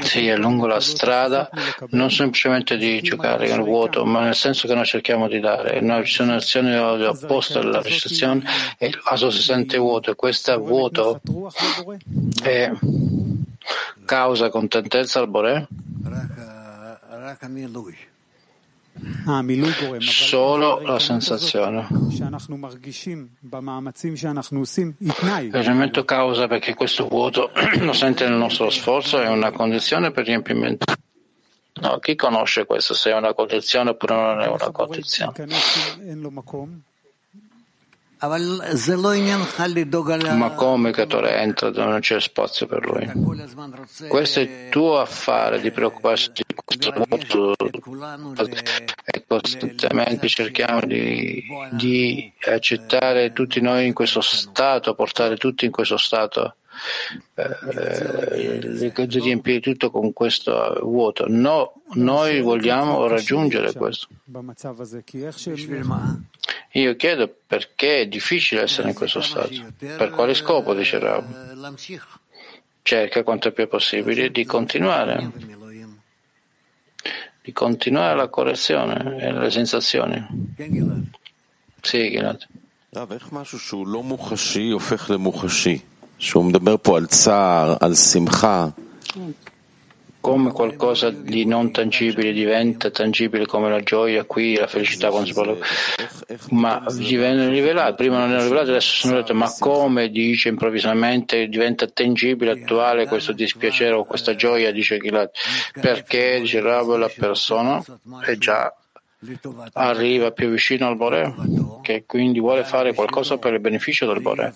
Sì, 0.01 0.27
è 0.27 0.37
lungo 0.37 0.65
la 0.65 0.79
strada, 0.79 1.49
non 1.89 2.09
semplicemente 2.09 2.77
di 2.77 3.01
giocare 3.01 3.49
nel 3.49 3.61
vuoto, 3.61 4.05
ma 4.05 4.23
nel 4.23 4.35
senso 4.35 4.65
che 4.65 4.73
noi 4.73 4.85
cerchiamo 4.85 5.27
di 5.27 5.41
dare. 5.41 5.81
Noi 5.81 6.05
ci 6.05 6.13
sono 6.13 6.35
azioni 6.35 6.73
opposte 6.77 7.59
alla 7.59 7.81
ricezione 7.81 8.43
e 8.77 8.87
il 8.87 9.01
vaso 9.03 9.29
si 9.29 9.41
sente 9.41 9.77
vuoto 9.77 10.11
e 10.11 10.15
questo 10.15 10.57
vuoto 10.57 11.19
è 12.41 12.71
causa 14.05 14.49
contentezza 14.49 15.19
al 15.19 15.27
Boré? 15.27 15.67
Solo 19.99 20.79
la 20.79 20.99
sensazione. 20.99 21.87
L'elemento 25.51 26.05
causa 26.05 26.47
perché 26.47 26.73
questo 26.73 27.07
vuoto 27.07 27.51
lo 27.79 27.93
sente 27.93 28.27
nel 28.27 28.37
nostro 28.37 28.69
sforzo 28.69 29.19
è 29.19 29.27
una 29.27 29.51
condizione 29.51 30.11
per 30.11 30.25
riempimento. 30.25 30.93
No, 31.81 31.99
chi 31.99 32.15
conosce 32.15 32.65
questo 32.65 32.93
se 32.93 33.11
è 33.11 33.15
una 33.15 33.33
condizione 33.33 33.89
oppure 33.89 34.15
non 34.15 34.39
è 34.39 34.47
una 34.47 34.71
condizione? 34.71 35.33
Ma 40.35 40.51
come 40.51 40.91
Catore 40.91 41.37
entra 41.37 41.69
dove 41.69 41.89
non 41.89 41.99
c'è 41.99 42.19
spazio 42.19 42.65
per 42.65 42.85
lui? 42.85 44.07
Questo 44.07 44.39
è 44.39 44.43
il 44.43 44.69
tuo 44.69 44.99
affare 44.99 45.59
di 45.61 45.71
preoccuparsi 45.71 46.31
di 46.33 46.43
questo 46.53 46.93
mondo 47.07 47.55
e 49.05 49.23
costantemente 49.27 50.27
cerchiamo 50.27 50.81
di, 50.81 51.43
di 51.71 52.31
accettare 52.47 53.33
tutti 53.33 53.61
noi 53.61 53.87
in 53.87 53.93
questo 53.93 54.21
stato, 54.21 54.93
portare 54.93 55.37
tutti 55.37 55.65
in 55.65 55.71
questo 55.71 55.97
stato 55.97 56.55
eh, 57.35 58.59
di 59.07 59.19
riempire 59.19 59.59
tutto 59.59 59.91
con 59.91 60.13
questo 60.13 60.79
vuoto. 60.81 61.25
No, 61.27 61.81
noi 61.93 62.41
vogliamo 62.41 63.07
raggiungere 63.07 63.73
questo. 63.73 64.07
Io 66.71 66.95
chiedo 66.95 67.33
perché 67.47 68.01
è 68.01 68.07
difficile 68.07 68.63
essere 68.63 68.89
in 68.89 68.95
questo 68.95 69.21
stato. 69.21 69.49
Per 69.77 70.09
quale 70.09 70.33
scopo, 70.33 70.73
dice 70.73 70.99
Rav? 70.99 71.23
Cerca 72.81 73.23
quanto 73.23 73.51
più 73.51 73.67
possibile 73.67 74.29
di 74.29 74.45
continuare, 74.45 75.31
di 77.41 77.51
continuare 77.51 78.15
la 78.15 78.27
correzione 78.27 79.17
e 79.19 79.31
le 79.31 79.49
sensazioni. 79.49 80.27
Sì, 81.81 82.09
Gilad. 82.09 82.47
Come 90.25 90.51
qualcosa 90.51 91.11
di 91.11 91.45
non 91.45 91.71
tangibile 91.71 92.33
diventa 92.33 92.89
tangibile 92.89 93.45
come 93.45 93.69
la 93.69 93.81
gioia 93.81 94.23
qui, 94.23 94.55
la 94.55 94.65
felicità 94.65 95.09
quando 95.09 95.27
si 95.27 95.33
parla, 95.35 95.55
ma 96.49 96.83
gli 96.97 97.15
viene 97.15 97.47
rivelato, 97.47 97.93
prima 97.93 98.17
non 98.17 98.31
era 98.31 98.41
rivelato, 98.41 98.71
adesso 98.71 99.05
sono 99.05 99.17
detto, 99.17 99.35
ma 99.35 99.53
come 99.59 100.09
dice 100.09 100.49
improvvisamente 100.49 101.47
diventa 101.47 101.85
tangibile, 101.85 102.59
attuale 102.59 103.05
questo 103.05 103.33
dispiacere 103.33 103.93
o 103.93 104.05
questa 104.05 104.33
gioia, 104.33 104.71
dice 104.71 104.97
Gilad, 104.97 105.29
perché 105.79 106.39
dice 106.39 106.59
Rab 106.59 106.95
la 106.95 107.11
persona 107.15 107.79
è 108.25 108.35
già 108.37 108.73
arriva 109.73 110.31
più 110.31 110.49
vicino 110.49 110.87
al 110.87 110.97
Bore, 110.97 111.35
che 111.83 112.05
quindi 112.07 112.39
vuole 112.39 112.63
fare 112.63 112.95
qualcosa 112.95 113.37
per 113.37 113.53
il 113.53 113.59
beneficio 113.59 114.07
del 114.07 114.21
Bore, 114.21 114.53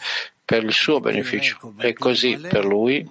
per 0.50 0.64
il 0.64 0.74
suo 0.74 1.00
beneficio. 1.00 1.76
E 1.78 1.94
così 1.94 2.36
per 2.38 2.66
lui 2.66 3.08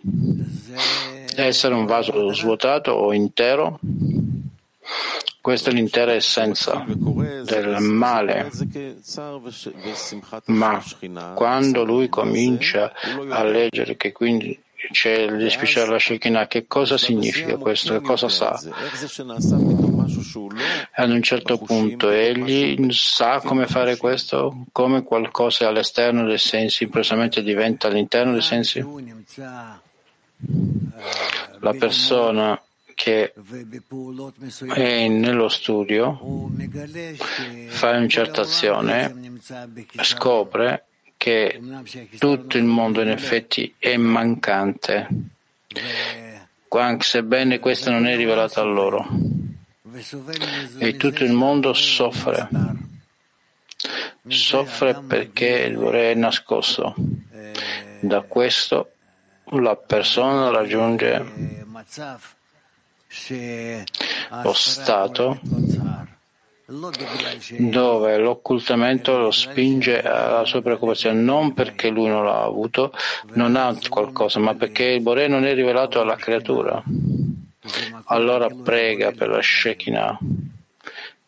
essere 1.37 1.73
un 1.73 1.87
vaso 1.87 2.33
svuotato 2.33 2.91
o 2.91 3.13
intero, 3.13 3.79
questa 5.41 5.71
è 5.71 5.73
l'intera 5.73 6.15
essenza 6.15 6.85
del 6.85 7.77
male. 7.79 8.51
Ma 10.47 10.83
quando 11.35 11.85
lui 11.85 12.09
comincia 12.09 12.93
a 13.29 13.45
leggere 13.45 13.97
che 13.97 14.11
quindi 14.11 14.61
c'è 14.91 15.31
dispiacere 15.37 15.87
alla 15.87 15.99
Shekinah, 16.01 16.49
che 16.49 16.67
cosa 16.67 16.99
significa 16.99 17.57
questo? 17.57 17.93
Che 17.93 18.01
cosa 18.05 18.29
sa? 18.29 18.61
Ad 20.93 21.11
un 21.11 21.23
certo 21.23 21.59
punto 21.59 22.11
egli 22.11 22.91
sa 22.91 23.41
come 23.41 23.67
fare 23.67 23.97
questo, 23.97 24.65
come 24.73 25.03
qualcosa 25.03 25.69
all'esterno 25.69 26.27
dei 26.27 26.39
sensi 26.39 26.85
improvvisamente 26.85 27.43
diventa 27.43 27.89
all'interno 27.89 28.33
dei 28.33 28.43
sensi. 28.43 28.85
La 31.61 31.75
persona 31.75 32.61
che 32.95 33.33
è 34.75 35.07
nello 35.07 35.49
studio 35.49 36.51
fa 37.69 37.91
una 37.91 38.09
certa 38.09 38.41
azione, 38.41 39.39
scopre 40.03 40.85
che 41.17 41.61
tutto 42.19 42.57
il 42.57 42.65
mondo 42.65 43.01
in 43.03 43.11
effetti 43.11 43.73
è 43.79 43.97
mancante, 43.97 45.09
sebbene 46.99 47.59
questo 47.61 47.91
non 47.91 48.07
è 48.07 48.17
rivelato 48.17 48.61
a 48.61 48.65
loro. 48.65 49.07
E 50.79 50.97
tutto 50.97 51.25
il 51.25 51.33
mondo 51.33 51.73
soffre. 51.73 52.49
Soffre 54.27 55.03
perché 55.07 55.47
il 55.47 55.77
vorrei 55.77 56.13
è 56.13 56.15
nascosto. 56.15 56.95
Da 58.01 58.21
questo 58.23 58.93
la 59.51 59.77
persona 59.77 60.51
raggiunge 60.51 61.25
lo 64.43 64.53
stato 64.53 65.41
dove 67.57 68.19
l'occultamento 68.19 69.17
lo 69.17 69.31
spinge 69.31 70.03
alla 70.03 70.45
sua 70.45 70.61
preoccupazione 70.61 71.19
non 71.19 71.55
perché 71.55 71.89
lui 71.89 72.09
non 72.09 72.25
l'ha 72.25 72.43
avuto, 72.43 72.93
non 73.33 73.57
ha 73.57 73.75
qualcosa, 73.89 74.39
ma 74.39 74.55
perché 74.55 74.85
il 74.85 75.01
Bore 75.01 75.29
non 75.29 75.47
è 75.47 75.55
rivelato 75.55 75.99
alla 75.99 76.17
creatura. 76.17 76.83
Allora 78.05 78.49
prega 78.49 79.13
per 79.13 79.29
la 79.29 79.43
Shekinah 79.43 80.19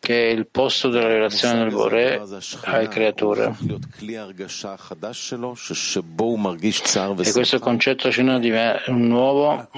che 0.01 0.29
è 0.29 0.33
il 0.33 0.47
posto 0.47 0.89
della 0.89 1.05
relazione 1.05 1.59
del 1.59 1.69
Bore 1.69 2.19
alle 2.63 2.87
creature. 2.87 3.55
E 7.17 7.31
questo 7.31 7.59
concetto 7.59 8.07
è 8.07 8.81
un 8.87 9.07
nuovo, 9.07 9.69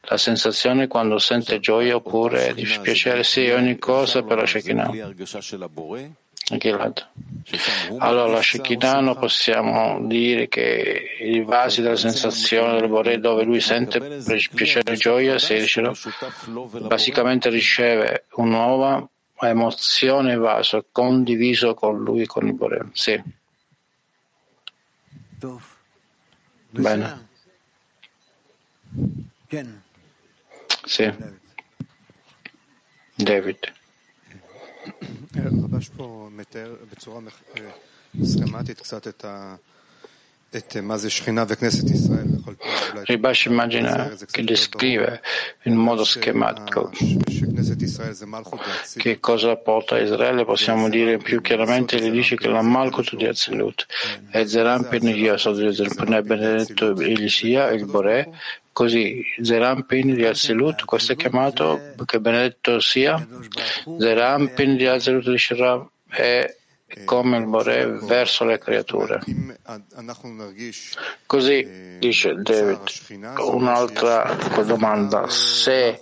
la 0.00 0.16
sensazione 0.16 0.86
quando 0.86 1.18
sente 1.18 1.60
gioia 1.60 1.96
oppure 1.96 2.54
dispiacere, 2.54 3.24
sì, 3.24 3.50
ogni 3.50 3.78
cosa 3.78 4.22
per 4.22 4.38
la 4.38 4.46
Shekinah. 4.46 4.90
Allora 7.98 8.32
la 8.32 8.42
Shekinah 8.42 9.14
possiamo 9.14 10.04
dire 10.06 10.48
che 10.48 11.16
i 11.20 11.42
vasi 11.42 11.82
della 11.82 11.96
sensazione 11.96 12.80
del 12.80 12.88
Bore 12.88 13.20
dove 13.20 13.44
lui 13.44 13.60
sente 13.60 14.20
piacere 14.52 14.92
e 14.92 14.96
gioia, 14.96 15.38
se 15.38 15.64
basicamente 16.80 17.50
riceve 17.50 18.26
una 18.34 18.56
nuova 18.56 19.08
emozione 19.40 20.36
vaso 20.36 20.86
condiviso 20.90 21.74
con 21.74 22.02
lui, 22.02 22.26
con 22.26 22.46
il 22.46 22.54
Bore. 22.54 22.88
Sì. 22.92 23.22
Bene. 26.70 27.28
Sì. 30.84 31.12
David. 33.14 33.78
רבש 35.62 35.88
פה 35.88 36.28
מתאר 36.32 36.74
בצורה 36.92 37.20
סכמטית 38.22 38.80
קצת 38.80 39.08
את 39.08 39.24
ה... 39.24 39.56
Ribash 43.04 43.44
immagina 43.44 44.12
che 44.28 44.42
descrive 44.42 45.20
in 45.62 45.76
modo 45.76 46.02
schematico 46.02 46.90
che 48.96 49.20
cosa 49.20 49.54
porta 49.54 49.94
a 49.94 50.00
Israele, 50.00 50.44
possiamo 50.44 50.88
dire 50.88 51.18
più 51.18 51.40
chiaramente, 51.40 52.00
gli 52.00 52.10
dice 52.10 52.34
che 52.34 52.48
la 52.48 52.62
Malkut 52.62 53.14
di 53.14 53.26
Azilut 53.26 53.86
è 54.30 54.44
Zerampin 54.44 55.06
Yasod 55.06 55.60
è 55.60 56.22
benedetto 56.22 56.98
egli 56.98 57.28
sia 57.28 57.70
il 57.70 57.86
Bore, 57.86 58.30
così 58.72 59.22
Zerampin 59.40 60.14
di 60.14 60.24
Azilut, 60.24 60.84
questo 60.84 61.12
è 61.12 61.16
chiamato 61.16 61.94
che 62.04 62.18
benedetto 62.18 62.80
sia 62.80 63.24
Zerampin 63.98 64.76
di 64.76 64.86
Azilut 64.86 65.30
di 65.30 65.38
Shirav 65.38 65.86
è 66.08 66.56
come 67.04 67.38
il 67.38 67.46
Bore 67.46 67.86
verso 68.02 68.44
le 68.44 68.58
creature. 68.58 69.20
Così 71.26 71.98
dice 71.98 72.34
David, 72.34 72.80
un'altra 73.38 74.36
domanda, 74.64 75.28
se 75.28 76.00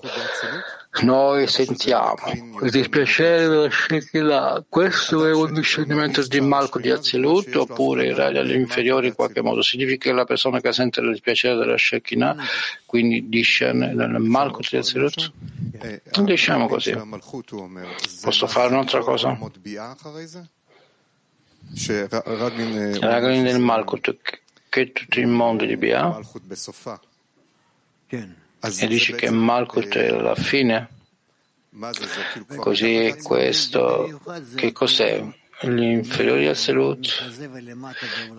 noi 1.02 1.46
sentiamo 1.46 2.16
il 2.62 2.70
dispiacere 2.70 3.46
della 3.46 3.70
Shekinah, 3.70 4.64
questo 4.68 5.26
è 5.26 5.32
un 5.32 5.52
discernimento 5.52 6.26
di 6.26 6.40
Malco 6.40 6.80
di 6.80 6.90
Azilut 6.90 7.54
oppure 7.54 8.06
i 8.06 8.14
ragli 8.14 8.38
agli 8.38 8.54
inferiori 8.54 9.08
in 9.08 9.14
qualche 9.14 9.42
modo? 9.42 9.62
Significa 9.62 10.08
che 10.08 10.12
la 10.12 10.24
persona 10.24 10.60
che 10.60 10.72
sente 10.72 11.00
il 11.00 11.10
dispiacere 11.10 11.56
della 11.56 11.76
Shekinah 11.76 12.36
quindi 12.86 13.28
discerne 13.28 13.92
nel 13.92 14.18
Malco 14.18 14.60
di 14.68 14.76
Azilut? 14.76 15.32
Diciamo 16.22 16.66
così. 16.66 16.96
Posso 18.20 18.46
fare 18.48 18.68
un'altra 18.72 19.00
cosa? 19.00 19.38
Ragni 23.00 23.42
del 23.42 23.58
Malkut, 23.58 24.16
che 24.68 24.92
tutto 24.92 25.18
il 25.20 25.26
mondo 25.26 25.64
di 25.64 25.76
Bia, 25.76 26.18
e 28.08 28.86
dice 28.86 29.14
che 29.14 29.30
Malkut 29.30 29.96
è 29.96 30.10
la 30.10 30.34
fine. 30.34 30.88
Così 32.56 33.14
questo, 33.22 34.20
che 34.54 34.72
cos'è? 34.72 35.24
Gli 35.60 35.82
inferiori 35.82 36.46
al 36.46 36.56
Selut, 36.56 37.08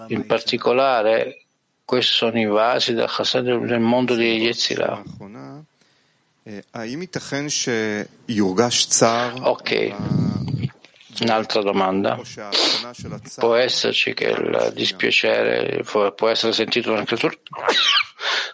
in 0.08 0.26
particolare, 0.26 1.44
questi 1.84 2.14
sono 2.14 2.40
i 2.40 2.46
vasi 2.46 2.94
del 2.94 3.10
Chassid 3.10 3.66
del 3.66 3.80
mondo 3.80 4.16
di 4.16 4.38
Yetzirah. 4.38 5.04
Ok, 9.42 9.96
Un'altra 11.22 11.62
domanda. 11.62 12.20
Può 13.38 13.56
esserci 13.56 14.14
che 14.14 14.30
il 14.30 14.72
dispiacere 14.74 15.84
può 15.84 16.30
essere 16.30 16.54
sentito 16.54 16.92
nella 16.92 17.04
creatura 17.04 17.36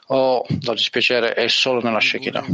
o 0.07 0.45
il 0.47 0.71
dispiacere 0.73 1.33
è 1.33 1.47
solo 1.47 1.81
nella 1.81 1.99
Shekinah? 1.99 2.45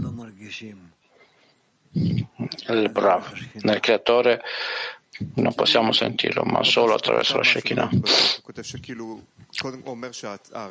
Il 1.93 2.89
bravo. 2.91 3.25
Nel 3.61 3.79
creatore 3.79 4.41
non 5.35 5.53
possiamo 5.53 5.91
sentirlo, 5.91 6.43
ma 6.43 6.63
solo 6.63 6.93
attraverso 6.93 7.37
la 7.37 7.43
Shekinah. 7.43 7.89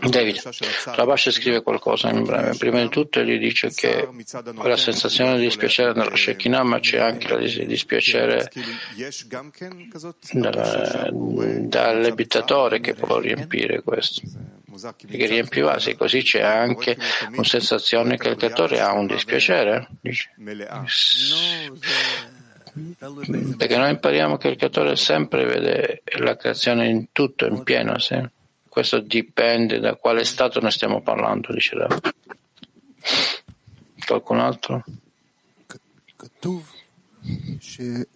David, 0.09 0.41
Rabash 0.87 1.31
scrive 1.31 1.63
qualcosa 1.63 2.11
in 2.11 2.25
breve. 2.25 2.57
Prima 2.57 2.81
di 2.81 2.89
tutto 2.89 3.21
gli 3.23 3.39
dice 3.39 3.71
che 3.71 4.09
quella 4.57 4.77
sensazione 4.77 5.37
di 5.37 5.45
dispiacere 5.45 5.93
nella 5.93 6.17
Shekinah, 6.17 6.63
ma 6.63 6.81
c'è 6.81 6.99
anche 6.99 7.35
il 7.35 7.67
dispiacere 7.67 8.51
dall'abitatore 11.67 12.81
che 12.81 12.95
può 12.95 13.19
riempire 13.19 13.83
questo. 13.83 14.23
Che 14.97 15.27
riempie 15.27 15.61
i 15.61 15.65
vasi, 15.65 15.95
così 15.95 16.23
c'è 16.23 16.41
anche 16.41 16.97
una 17.33 17.45
sensazione 17.45 18.17
che 18.17 18.29
il 18.31 18.37
creatore 18.37 18.81
ha 18.81 18.93
un 18.93 19.07
dispiacere. 19.07 19.89
Dice. 20.01 20.31
Perché 23.58 23.78
noi 23.78 23.92
impariamo 23.92 24.38
che 24.38 24.50
il 24.50 24.58
creatore 24.58 24.96
sempre 24.96 25.46
vede 25.46 26.02
la 26.20 26.36
creazione 26.36 26.90
in 26.90 27.08
tutto, 27.12 27.46
in 27.46 27.64
pieno. 27.64 27.98
Sì? 28.00 28.22
Questo 28.68 29.00
dipende 29.00 29.80
da 29.80 29.96
quale 29.96 30.26
stato 30.26 30.60
ne 30.60 30.72
stiamo 30.72 31.02
parlando, 31.02 31.54
dice 31.54 31.76
Rav. 31.78 32.00
Qualcun 34.06 34.40
altro? 34.40 34.84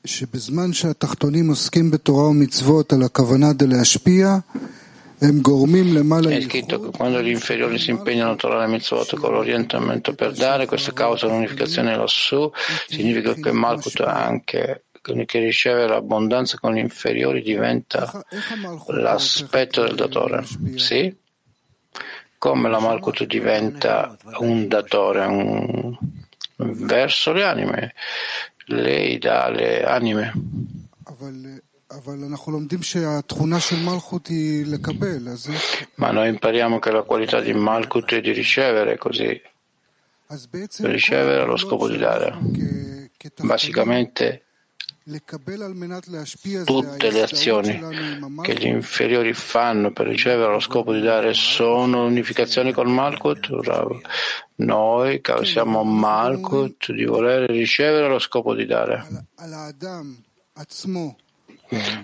שבזמן 0.06 0.74
שהתחתונים 0.74 1.50
עוסקים 1.50 1.92
בתורה 1.92 2.24
ומצוות 2.24 2.94
על 2.94 3.04
הכוונה 3.04 3.54
דלהשפיע, 3.54 4.38
è 6.37 6.41
scritto 6.43 6.81
che 6.81 6.97
quando 6.97 7.23
gli 7.23 7.31
inferiori 7.31 7.79
si 7.79 7.91
impegnano 7.91 8.33
a 8.33 8.37
trovare 8.37 8.67
mitzvot 8.67 9.17
con 9.17 9.33
l'orientamento 9.33 10.15
per 10.15 10.33
dare, 10.33 10.67
questo 10.67 10.93
causa 10.93 11.27
l'unificazione 11.27 11.97
lassù, 11.97 12.51
significa 12.89 13.35
che 13.35 13.53
Malkut 13.53 14.01
anche 14.01 14.85
che 15.27 15.39
riceve 15.39 15.87
l'abbondanza 15.87 16.57
con 16.59 16.73
gli 16.73 16.79
inferiori 16.79 17.43
diventa 17.43 18.25
l'aspetto 18.87 19.83
del 19.83 19.95
datore. 19.95 20.45
Sì? 20.77 21.15
Come 22.39 22.71
la 22.71 22.81
Malkut 22.81 23.25
diventa 23.25 24.17
un 24.39 24.67
datore 24.67 25.27
un... 25.27 25.99
verso 26.57 27.33
le 27.33 27.45
anime? 27.45 27.95
Lei 28.67 29.19
dà 29.19 29.51
le 29.51 29.85
anime. 29.85 30.33
Ma 35.97 36.11
noi 36.11 36.29
impariamo 36.29 36.79
che 36.79 36.91
la 36.91 37.03
qualità 37.03 37.41
di 37.41 37.53
Malkut 37.53 38.15
è 38.15 38.21
di 38.21 38.33
ricevere 38.33 38.97
così. 38.97 39.41
Ricevere 40.79 41.43
allo 41.43 41.57
scopo 41.57 41.89
di 41.89 41.97
dare. 41.99 42.37
Basicamente 43.43 44.45
tutte 46.65 47.11
le 47.11 47.23
azioni 47.23 47.79
che 48.41 48.55
gli 48.55 48.65
inferiori 48.65 49.35
fanno 49.35 49.93
per 49.93 50.07
ricevere 50.07 50.47
allo 50.47 50.61
scopo 50.61 50.95
di 50.95 51.03
dare 51.03 51.35
sono 51.35 52.05
l'unificazione 52.05 52.73
col 52.73 52.89
Malkut. 52.89 53.51
Noi 54.57 55.21
causiamo 55.21 55.85
Malkut 55.85 56.93
di 56.93 57.05
volere 57.05 57.47
ricevere 57.47 58.07
allo 58.07 58.19
scopo 58.19 58.55
di 58.55 58.65
dare. 58.65 59.07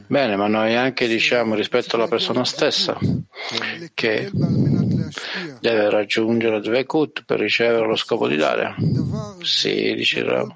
Bene, 0.07 0.37
ma 0.37 0.47
noi 0.47 0.75
anche 0.75 1.07
diciamo 1.07 1.55
rispetto 1.55 1.97
alla 1.97 2.09
persona 2.09 2.45
stessa 2.45 2.99
che 3.95 4.31
deve 5.61 5.91
raggiungere 5.91 6.61
Dvekut 6.61 7.25
per 7.25 7.39
ricevere 7.39 7.87
lo 7.87 7.97
scopo 7.97 8.27
di 8.29 8.37
dare. 8.37 8.75
Sì, 9.43 9.95
dice 9.95 10.23
Rav. 10.23 10.55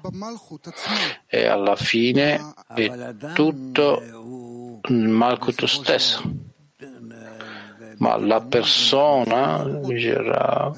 E 1.27 1.45
alla 1.45 1.75
fine 1.75 2.53
è 2.73 3.15
tutto 3.33 4.81
il 4.87 5.07
Malkut 5.07 5.65
stesso. 5.65 6.21
Ma 7.97 8.17
la 8.17 8.41
persona, 8.41 9.63
dice 9.85 10.21
Rav, 10.21 10.77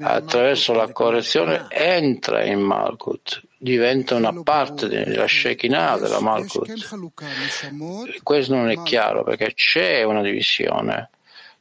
attraverso 0.00 0.72
la 0.72 0.92
correzione 0.92 1.66
entra 1.68 2.44
in 2.44 2.60
Malkut 2.60 3.48
diventa 3.62 4.14
una 4.14 4.42
parte 4.42 4.88
della 4.88 5.26
Shekinah, 5.26 5.98
della 5.98 6.20
Malkut. 6.20 6.72
Questo 8.22 8.54
non 8.54 8.70
è 8.70 8.82
chiaro 8.82 9.22
perché 9.22 9.52
c'è 9.52 10.02
una 10.02 10.22
divisione 10.22 11.10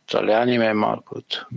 tra 0.05 0.21
le 0.21 0.33
anime 0.33 0.69
e 0.69 0.73
Malkut. 0.73 1.47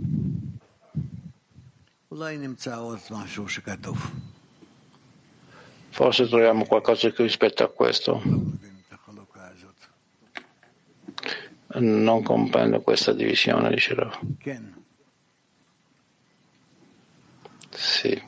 Forse 5.89 6.27
troviamo 6.27 6.65
qualcosa 6.65 7.09
qui 7.13 7.23
rispetto 7.23 7.63
a 7.63 7.69
questo. 7.69 8.21
Non 11.75 12.21
comprendo 12.21 12.81
questa 12.81 13.13
divisione, 13.13 13.69
dice 13.69 13.95
Rav. 13.95 14.19
Sì. 17.69 18.21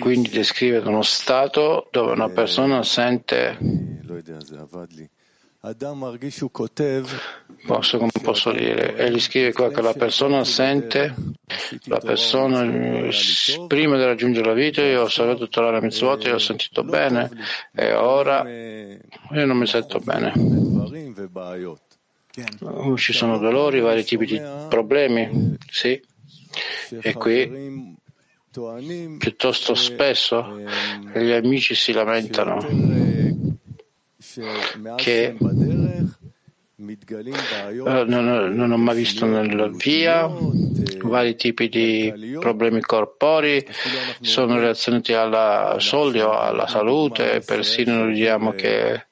Quindi 0.00 0.28
descrive 0.30 0.78
uno 0.78 1.02
stato 1.02 1.88
dove 1.90 2.12
una 2.12 2.28
persona 2.28 2.82
sente 2.82 3.56
Posso, 7.66 7.96
come 7.96 8.10
posso 8.22 8.52
dire? 8.52 8.96
Egli 8.96 9.18
scrive 9.18 9.54
qua 9.54 9.70
che 9.70 9.80
la 9.80 9.94
persona 9.94 10.44
sente, 10.44 11.14
la 11.84 12.00
persona 12.00 12.60
prima 13.66 13.96
di 13.96 14.04
raggiungere 14.04 14.46
la 14.46 14.52
vita, 14.52 14.82
io 14.82 15.00
ho 15.00 15.04
osservato 15.04 15.44
tutta 15.44 15.62
la 15.62 15.80
mitzvot, 15.80 16.22
io 16.24 16.34
ho 16.34 16.38
sentito 16.38 16.84
bene 16.84 17.30
e 17.72 17.94
ora 17.94 18.46
io 18.46 19.46
non 19.46 19.56
mi 19.56 19.66
sento 19.66 20.00
bene. 20.00 20.32
Ci 22.96 23.12
sono 23.12 23.38
dolori, 23.38 23.80
vari 23.80 24.02
tipi 24.04 24.26
di 24.26 24.40
problemi, 24.68 25.56
sì. 25.70 26.00
E 27.00 27.12
qui 27.12 27.92
piuttosto 29.18 29.74
spesso 29.74 30.58
gli 31.12 31.30
amici 31.30 31.74
si 31.74 31.92
lamentano 31.92 32.58
che 34.96 35.36
non, 36.76 38.54
non, 38.54 38.70
ho 38.72 38.76
mai 38.76 38.96
visto 38.96 39.26
nella 39.26 39.68
via 39.68 40.28
vari 41.02 41.34
tipi 41.34 41.68
di 41.68 42.36
problemi 42.38 42.80
corporei 42.80 43.66
sono 44.20 44.56
relazionati 44.56 45.12
alla 45.12 45.76
soldi 45.78 46.20
o 46.20 46.30
alla 46.38 46.68
salute 46.68 47.42
persino 47.44 48.06
diciamo 48.06 48.52
che 48.52 49.06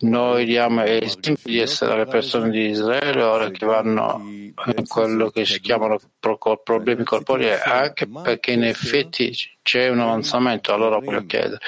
noi 0.00 0.44
diamo 0.44 0.82
esempio 0.82 1.36
di 1.42 1.58
essere 1.58 1.96
le 1.96 2.06
persone 2.06 2.50
di 2.50 2.68
Israele 2.68 3.22
ora 3.22 3.50
che 3.50 3.66
vanno 3.66 4.20
in 4.24 4.86
quello 4.86 5.30
che 5.30 5.44
si 5.44 5.60
chiamano 5.60 5.98
problemi 6.62 7.04
corporei 7.04 7.58
anche 7.64 8.06
perché 8.06 8.52
in 8.52 8.64
effetti 8.64 9.34
c'è 9.62 9.88
un 9.88 10.00
avanzamento. 10.00 10.72
Allora 10.74 10.98
voglio 10.98 11.24
chiedere 11.24 11.58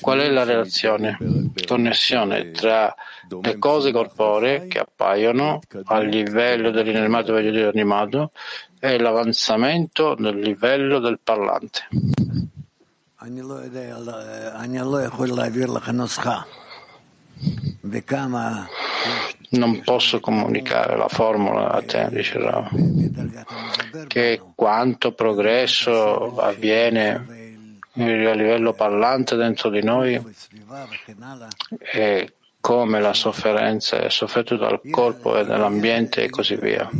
qual 0.00 0.20
è 0.20 0.28
la 0.28 0.44
relazione, 0.44 1.18
connessione 1.66 2.50
tra 2.50 2.94
le 3.42 3.58
cose 3.58 3.92
corporee 3.92 4.66
che 4.66 4.78
appaiono 4.78 5.60
a 5.84 5.98
livello 6.00 6.70
dell'inanimato 6.70 7.36
e 7.36 7.50
dell'animato 7.50 8.32
e 8.78 8.98
l'avanzamento 8.98 10.14
del 10.14 10.38
livello 10.38 10.98
del 10.98 11.18
parlante. 11.22 11.88
Non 19.48 19.80
posso 19.84 20.20
comunicare 20.20 20.96
la 20.96 21.08
formula 21.08 21.70
a 21.70 21.82
te, 21.82 22.08
dice 22.10 22.38
Rav, 22.38 24.06
che 24.06 24.40
quanto 24.54 25.12
progresso 25.12 26.36
avviene 26.38 27.12
a 27.92 28.32
livello 28.34 28.72
parlante 28.72 29.36
dentro 29.36 29.70
di 29.70 29.82
noi 29.82 30.20
e 31.78 32.32
come 32.60 33.00
la 33.00 33.14
sofferenza 33.14 34.00
è 34.00 34.10
sofferta 34.10 34.56
dal 34.56 34.80
corpo 34.90 35.38
e 35.38 35.44
dall'ambiente 35.44 36.24
e 36.24 36.30
così 36.30 36.56
via. 36.56 36.90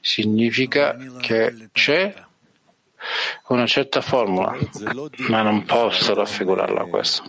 Significa 0.00 0.96
che 1.20 1.68
c'è 1.72 2.14
una 3.48 3.66
certa 3.66 4.00
formula, 4.00 4.56
ma 5.28 5.42
non 5.42 5.64
posso 5.64 6.14
raffigurarla 6.14 6.84
questo. 6.84 7.24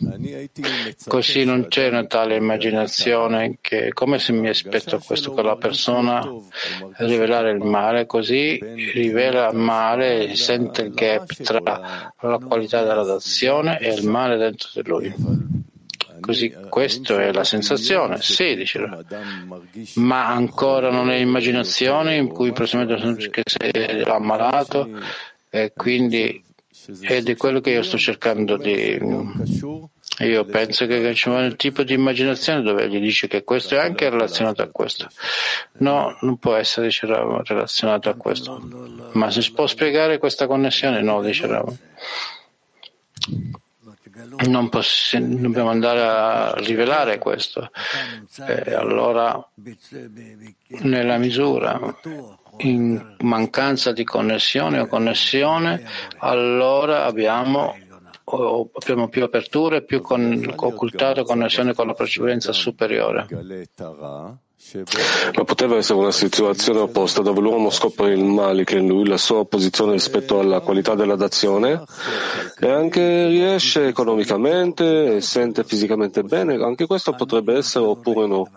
Così 1.07 1.43
non 1.43 1.67
c'è 1.67 1.89
una 1.89 2.05
tale 2.05 2.36
immaginazione 2.36 3.57
che 3.61 3.91
come 3.93 4.19
se 4.19 4.34
mi 4.34 4.49
aspetto 4.49 4.99
questo 4.99 5.32
con 5.32 5.45
la 5.45 5.55
persona 5.55 6.23
rivelare 6.97 7.51
il 7.51 7.63
male, 7.63 8.05
così 8.05 8.57
rivela 8.93 9.49
il 9.49 9.57
male 9.57 10.30
e 10.30 10.36
sente 10.36 10.84
il 10.84 10.93
gap 10.93 11.32
tra 11.43 12.13
la 12.19 12.38
qualità 12.39 12.84
della 12.84 13.03
d'azione 13.03 13.80
e 13.80 13.93
il 13.93 14.07
male 14.07 14.38
dentro 14.38 14.69
di 14.73 14.88
lui. 14.88 15.13
Così 16.19 16.55
questa 16.69 17.21
è 17.21 17.32
la 17.32 17.43
sensazione, 17.43 18.19
sì, 18.21 18.55
dice, 18.55 18.80
ma 19.95 20.28
ancora 20.28 20.89
non 20.89 21.11
è 21.11 21.15
immaginazione 21.17 22.15
in 22.15 22.30
cui 22.30 22.51
presumiamo 22.51 23.15
che 23.30 23.43
sei 23.45 24.01
ammalato 24.01 24.89
e 25.56 25.72
quindi 25.74 26.43
è 26.99 27.36
quello 27.38 27.62
che 27.62 27.70
io 27.70 27.82
sto 27.82 27.97
cercando 27.97 28.58
di. 28.58 28.99
Io 30.20 30.45
penso 30.45 30.86
che 30.86 31.16
vuole 31.26 31.45
un 31.47 31.56
tipo 31.56 31.84
di 31.84 31.93
immaginazione 31.93 32.62
dove 32.62 32.89
gli 32.89 32.99
dice 32.99 33.28
che 33.28 33.45
questo 33.45 33.76
è 33.76 33.80
anche 33.80 34.10
relazionato 34.10 34.62
a 34.62 34.68
questo. 34.68 35.08
No, 35.78 36.18
non 36.22 36.38
può 36.38 36.56
essere 36.56 36.88
dice 36.88 37.08
relazionato 37.08 38.10
a 38.10 38.16
questo. 38.16 38.62
Ma 39.14 39.32
si 39.32 39.49
può 39.53 39.66
spiegare 39.66 40.18
questa 40.18 40.45
connessione? 40.45 41.01
No, 41.01 41.22
dice 41.22 41.47
Rama. 41.47 41.74
Non 44.47 44.68
possi- 44.70 45.39
dobbiamo 45.39 45.70
andare 45.70 46.01
a 46.01 46.53
rivelare 46.56 47.18
questo. 47.18 47.72
E 48.45 48.74
allora, 48.74 49.41
nella 50.82 51.18
misura 51.18 51.80
in 52.58 53.16
mancanza 53.20 53.91
di 53.91 54.03
connessione 54.03 54.80
o 54.80 54.88
connessione, 54.88 55.84
allora 56.20 57.06
abbiamo, 57.06 57.76
abbiamo 58.24 59.08
più 59.10 59.24
aperture, 59.24 59.84
più 59.84 60.01
con, 60.01 60.53
occultato 60.56 61.24
connessione 61.24 61.74
con 61.74 61.88
la 61.88 61.93
precedenza 61.93 62.51
superiore. 62.53 63.28
Ma 65.36 65.43
poteva 65.43 65.76
essere 65.76 65.99
una 65.99 66.12
situazione 66.12 66.80
opposta 66.80 67.22
dove 67.22 67.39
l'uomo 67.39 67.70
scopre 67.70 68.14
il 68.14 68.24
male 68.24 68.64
che 68.64 68.78
è 68.78 68.80
in 68.80 68.88
lui, 68.88 69.08
la 69.08 69.18
sua 69.18 69.45
posizione 69.45 69.91
rispetto 69.91 70.39
alla 70.39 70.60
qualità 70.62 70.95
della 70.95 71.16
dazione 71.16 71.84
e 72.60 72.68
anche 72.68 73.28
riesce 73.28 73.86
economicamente 73.86 75.18
e 75.18 75.22
sente 75.22 75.64
fisicamente 75.64 76.24
bene. 76.24 76.56
Anche 76.56 76.88
questo 76.88 77.14
potrebbe 77.14 77.56
essere 77.56 77.86
oppure 77.86 78.26
no. 78.26 78.49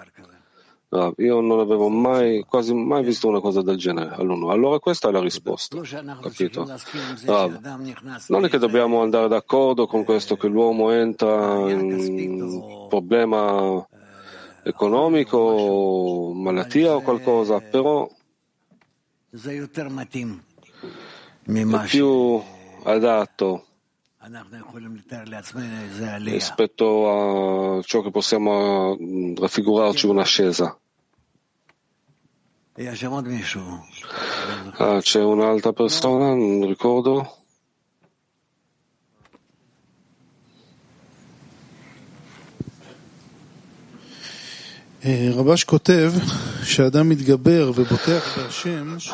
Rav, 0.90 1.12
io 1.18 1.40
non 1.40 1.58
avevo 1.58 1.90
mai, 1.90 2.44
quasi 2.48 2.72
mai 2.72 3.04
visto 3.04 3.28
una 3.28 3.40
cosa 3.40 3.60
del 3.60 3.76
genere 3.76 4.14
all'uno. 4.14 4.48
Allora 4.48 4.78
questa 4.78 5.10
è 5.10 5.12
la 5.12 5.20
risposta, 5.20 5.78
capito? 6.22 6.66
Rav, 7.26 7.60
non 8.28 8.46
è 8.46 8.48
che 8.48 8.56
dobbiamo 8.56 9.02
andare 9.02 9.28
d'accordo 9.28 9.86
con 9.86 10.04
questo 10.04 10.36
che 10.36 10.48
l'uomo 10.48 10.90
entra 10.90 11.70
in 11.70 12.40
un 12.40 12.86
problema 12.88 13.86
economico, 14.62 16.32
malattia 16.34 16.94
o 16.94 17.02
qualcosa, 17.02 17.60
però 17.60 18.08
è 21.44 21.86
più 21.86 22.42
adatto 22.84 23.67
rispetto 26.32 27.78
a 27.78 27.82
ciò 27.82 28.02
che 28.02 28.10
possiamo 28.10 28.96
raffigurarci 29.36 30.06
un'ascesa. 30.06 30.76
Ah, 34.78 35.00
c'è 35.00 35.22
un'altra 35.22 35.72
persona, 35.72 36.34
non 36.34 36.66
ricordo. 36.66 37.36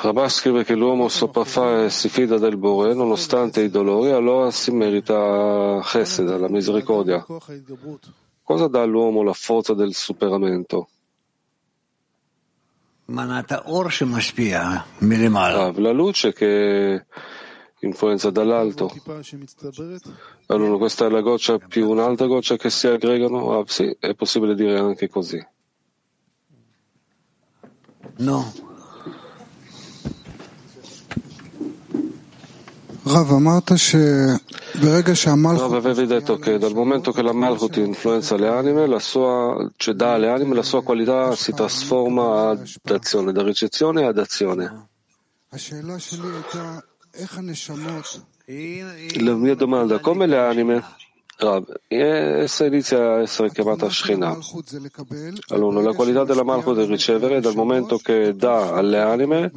Rabash 0.01 0.35
scrive 0.37 0.65
che 0.65 0.75
l'uomo 0.75 1.09
sopraffa 1.09 1.85
e 1.85 1.91
si 1.91 2.09
fida 2.09 2.39
del 2.39 2.57
Bore 2.57 2.95
nonostante 2.95 3.61
i 3.61 3.69
dolori, 3.69 4.11
allora 4.11 4.51
si 4.51 4.71
merita 4.71 5.81
Chesed, 5.83 6.39
la 6.39 6.49
misericordia. 6.49 7.25
Cosa 8.43 8.67
dà 8.67 8.81
all'uomo 8.81 9.23
la 9.23 9.35
forza 9.35 9.75
del 9.75 9.93
superamento? 9.93 10.89
La 15.77 15.93
luce 15.93 16.33
che 16.33 17.05
influenza 17.81 18.31
dall'alto. 18.31 18.91
Allora 20.47 20.79
questa 20.79 21.05
è 21.05 21.11
la 21.11 21.21
goccia 21.21 21.59
più 21.59 21.91
un'altra 21.91 22.27
goccia 22.27 22.57
che 22.57 22.71
si 22.71 22.87
aggregano? 22.87 23.59
Ah, 23.59 23.65
sì, 23.67 23.95
è 24.01 24.15
possibile 24.15 24.55
dire 24.55 24.79
anche 24.79 25.09
così. 25.09 25.53
No. 28.17 28.53
Rav, 35.59 35.75
avevi 35.75 36.07
detto 36.07 36.39
che 36.39 36.59
dal 36.59 36.73
momento 36.73 37.13
che 37.13 37.23
la 37.23 37.33
Malchut 37.33 37.77
influenza 37.77 38.37
le 38.37 38.49
anime, 38.49 38.87
la 38.87 38.99
sua, 38.99 39.71
cioè 39.77 39.95
dà 39.95 40.15
alle 40.15 40.31
anime, 40.31 40.55
la 40.55 40.63
sua 40.63 40.83
qualità 40.83 41.35
si 41.37 41.53
trasforma 41.53 42.51
ad 42.51 42.79
azione, 42.85 43.33
da 43.33 43.43
ricezione 43.43 44.07
ad 44.07 44.19
azione. 44.19 44.89
La 49.21 49.35
mia 49.35 49.55
domanda, 49.55 49.99
come 49.99 50.27
le 50.27 50.39
anime 50.39 50.83
Rav, 51.37 51.67
essa 51.89 52.65
inizia 52.65 53.15
a 53.15 53.23
essere 53.23 53.51
chiamata 53.51 53.91
Shekhinah. 53.91 54.39
Allora, 55.49 55.83
la 55.83 55.93
qualità 55.93 56.25
della 56.25 56.45
Malchut 56.45 56.79
è 56.79 56.87
ricevere 56.87 57.41
dal 57.41 57.57
momento 57.57 57.99
che 57.99 58.37
dà 58.37 58.73
alle 58.73 59.01
anime, 59.01 59.51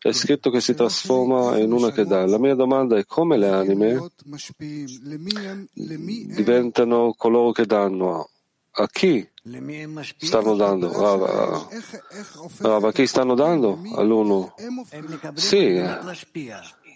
è 0.00 0.12
scritto 0.12 0.50
che 0.50 0.60
si 0.60 0.74
trasforma 0.74 1.56
in 1.58 1.72
una 1.72 1.90
che 1.92 2.04
dà. 2.04 2.26
La 2.26 2.38
mia 2.38 2.54
domanda 2.54 2.98
è 2.98 3.06
come 3.06 3.38
le 3.38 3.48
anime 3.48 4.10
diventano 5.72 7.14
coloro 7.16 7.52
che 7.52 7.64
danno. 7.64 8.28
A 8.80 8.86
chi 8.86 9.28
stanno 10.18 10.54
dando? 10.54 10.92
Rav, 10.92 12.84
a 12.84 12.92
chi 12.92 13.06
stanno 13.08 13.34
dando? 13.34 13.80
All'uno. 13.96 14.54
Sì, 15.34 15.82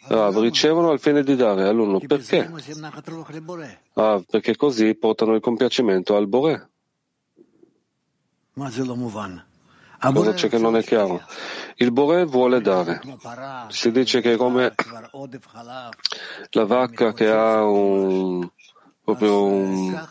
Rav, 0.06 0.38
ricevono 0.40 0.90
al 0.90 0.98
fine 0.98 1.22
di 1.22 1.36
dare 1.36 1.68
all'uno. 1.68 1.98
Perché? 1.98 2.50
Ah, 3.94 4.22
perché 4.28 4.56
così 4.56 4.94
portano 4.94 5.34
il 5.34 5.40
compiacimento 5.40 6.16
al 6.16 6.26
Bore. 6.26 6.70
Cosa 10.12 10.32
c'è 10.32 10.48
che 10.48 10.58
non 10.58 10.76
è 10.76 10.82
chiaro? 10.82 11.22
Il 11.76 11.92
Bore 11.92 12.24
vuole 12.24 12.60
dare. 12.60 13.00
Si 13.68 13.92
dice 13.92 14.20
che 14.20 14.32
è 14.32 14.36
come 14.36 14.74
la 16.50 16.64
vacca 16.64 17.12
che 17.12 17.30
ha 17.30 17.64
un, 17.64 18.48
proprio 19.04 19.44
un, 19.44 20.06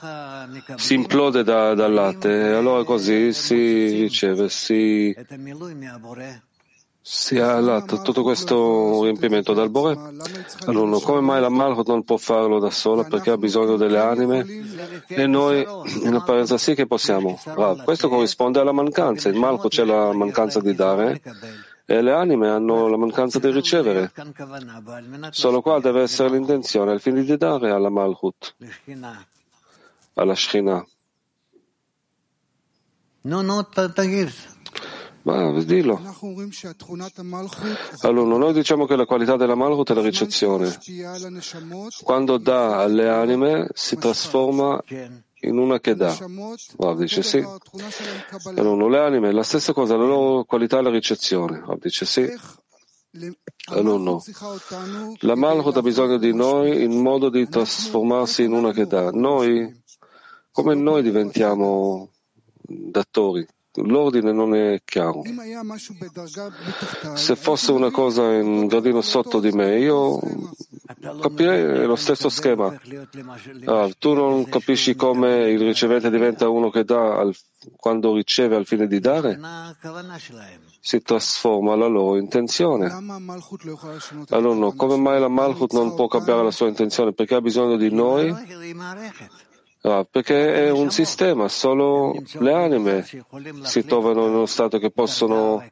si 0.75 0.93
implode 0.93 1.43
da, 1.43 1.73
dal 1.73 1.91
latte 1.91 2.29
e 2.29 2.51
allora 2.53 2.85
così 2.85 3.33
si 3.33 4.01
riceve, 4.01 4.47
si 4.47 5.13
si 7.03 7.39
ha 7.39 7.59
lato 7.59 8.01
tutto 8.03 8.21
questo 8.21 9.03
riempimento 9.03 9.53
dal 9.53 9.71
Bore 9.71 9.97
all'uno. 10.65 10.99
Come 10.99 11.19
mai 11.21 11.41
la 11.41 11.49
Malchut 11.49 11.87
non 11.87 12.03
può 12.03 12.17
farlo 12.17 12.59
da 12.59 12.69
sola 12.69 13.03
perché 13.03 13.31
ha 13.31 13.37
bisogno 13.37 13.75
delle 13.75 13.97
anime 13.97 14.45
e 15.07 15.25
noi 15.25 15.65
in 16.05 16.13
apparenza 16.13 16.59
sì 16.59 16.75
che 16.75 16.85
possiamo. 16.85 17.39
Ah, 17.45 17.75
questo 17.83 18.07
corrisponde 18.07 18.59
alla 18.59 18.71
mancanza. 18.71 19.29
In 19.29 19.37
Malchut 19.37 19.71
c'è 19.71 19.83
la 19.83 20.13
mancanza 20.13 20.61
di 20.61 20.75
dare 20.75 21.21
e 21.85 22.01
le 22.01 22.11
anime 22.13 22.49
hanno 22.49 22.87
la 22.87 22.97
mancanza 22.97 23.39
di 23.39 23.49
ricevere. 23.49 24.11
Solo 25.31 25.61
qua 25.61 25.79
deve 25.79 26.03
essere 26.03 26.29
l'intenzione 26.29 26.91
al 26.91 27.01
fine 27.01 27.23
di 27.23 27.35
dare 27.35 27.71
alla 27.71 27.89
Malchut, 27.89 28.55
alla 30.13 30.35
Shekhinah. 30.35 30.85
No, 33.23 33.41
no, 33.41 33.67
ma 35.23 35.61
dillo. 35.63 36.01
Allora, 38.01 38.37
noi 38.37 38.53
diciamo 38.53 38.85
che 38.85 38.95
la 38.95 39.05
qualità 39.05 39.35
della 39.35 39.55
Malchut 39.55 39.91
è 39.91 39.93
la 39.93 40.01
ricezione. 40.01 40.77
Quando 42.03 42.37
dà 42.37 42.79
alle 42.79 43.09
anime 43.09 43.67
si 43.73 43.97
trasforma 43.97 44.81
in 45.43 45.57
una 45.57 45.79
che 45.79 45.95
dà. 45.95 46.15
Rav 46.77 46.97
dice 46.97 47.23
sì. 47.23 47.45
Allora, 48.55 48.87
le 48.89 48.99
anime, 48.99 49.31
la 49.31 49.43
stessa 49.43 49.73
cosa, 49.73 49.95
la 49.95 50.05
loro 50.05 50.43
qualità 50.43 50.79
è 50.79 50.81
la 50.81 50.89
ricezione. 50.89 51.63
Rav 51.65 51.79
dice 51.79 52.05
sì. 52.05 52.27
Allora, 53.67 54.17
la 55.19 55.35
Malchut 55.35 55.77
ha 55.77 55.81
bisogno 55.81 56.17
di 56.17 56.33
noi 56.33 56.83
in 56.83 56.99
modo 57.01 57.29
di 57.29 57.47
trasformarsi 57.47 58.43
in 58.43 58.53
una 58.53 58.71
che 58.71 58.87
dà. 58.87 59.11
Noi, 59.11 59.83
come 60.51 60.73
noi 60.75 61.03
diventiamo 61.03 62.09
datori? 62.61 63.45
L'ordine 63.75 64.31
non 64.31 64.53
è 64.53 64.81
chiaro. 64.83 65.23
Se 67.15 67.35
fosse 67.35 67.71
una 67.71 67.91
cosa 67.91 68.21
un 68.21 68.67
gradino 68.67 69.01
sotto 69.01 69.39
di 69.39 69.51
me, 69.51 69.79
io 69.79 70.19
capirei 71.21 71.85
lo 71.85 71.95
stesso 71.95 72.29
schema. 72.29 72.73
Ah, 73.65 73.89
tu 73.97 74.13
non 74.13 74.45
capisci 74.45 74.95
come 74.95 75.49
il 75.49 75.59
ricevente 75.59 76.09
diventa 76.09 76.49
uno 76.49 76.69
che 76.69 76.83
dà 76.83 77.17
al, 77.17 77.35
quando 77.77 78.13
riceve 78.13 78.55
al 78.55 78.65
fine 78.65 78.87
di 78.87 78.99
dare? 78.99 79.39
Si 80.79 81.01
trasforma 81.01 81.75
la 81.75 81.87
loro 81.87 82.17
intenzione. 82.17 82.91
Allora, 84.29 84.71
come 84.75 84.97
mai 84.97 85.19
la 85.19 85.27
Malchut 85.27 85.73
non 85.73 85.95
può 85.95 86.07
cambiare 86.07 86.43
la 86.43 86.51
sua 86.51 86.67
intenzione? 86.67 87.13
Perché 87.13 87.35
ha 87.35 87.41
bisogno 87.41 87.77
di 87.77 87.91
noi 87.91 88.33
Ah, 89.83 90.05
perché 90.09 90.65
è 90.65 90.69
un 90.69 90.91
sistema, 90.91 91.47
solo 91.47 92.15
le 92.33 92.53
anime 92.53 93.03
si 93.63 93.83
trovano 93.83 94.27
in 94.27 94.33
uno 94.33 94.45
stato 94.45 94.77
che 94.77 94.91
possono 94.91 95.63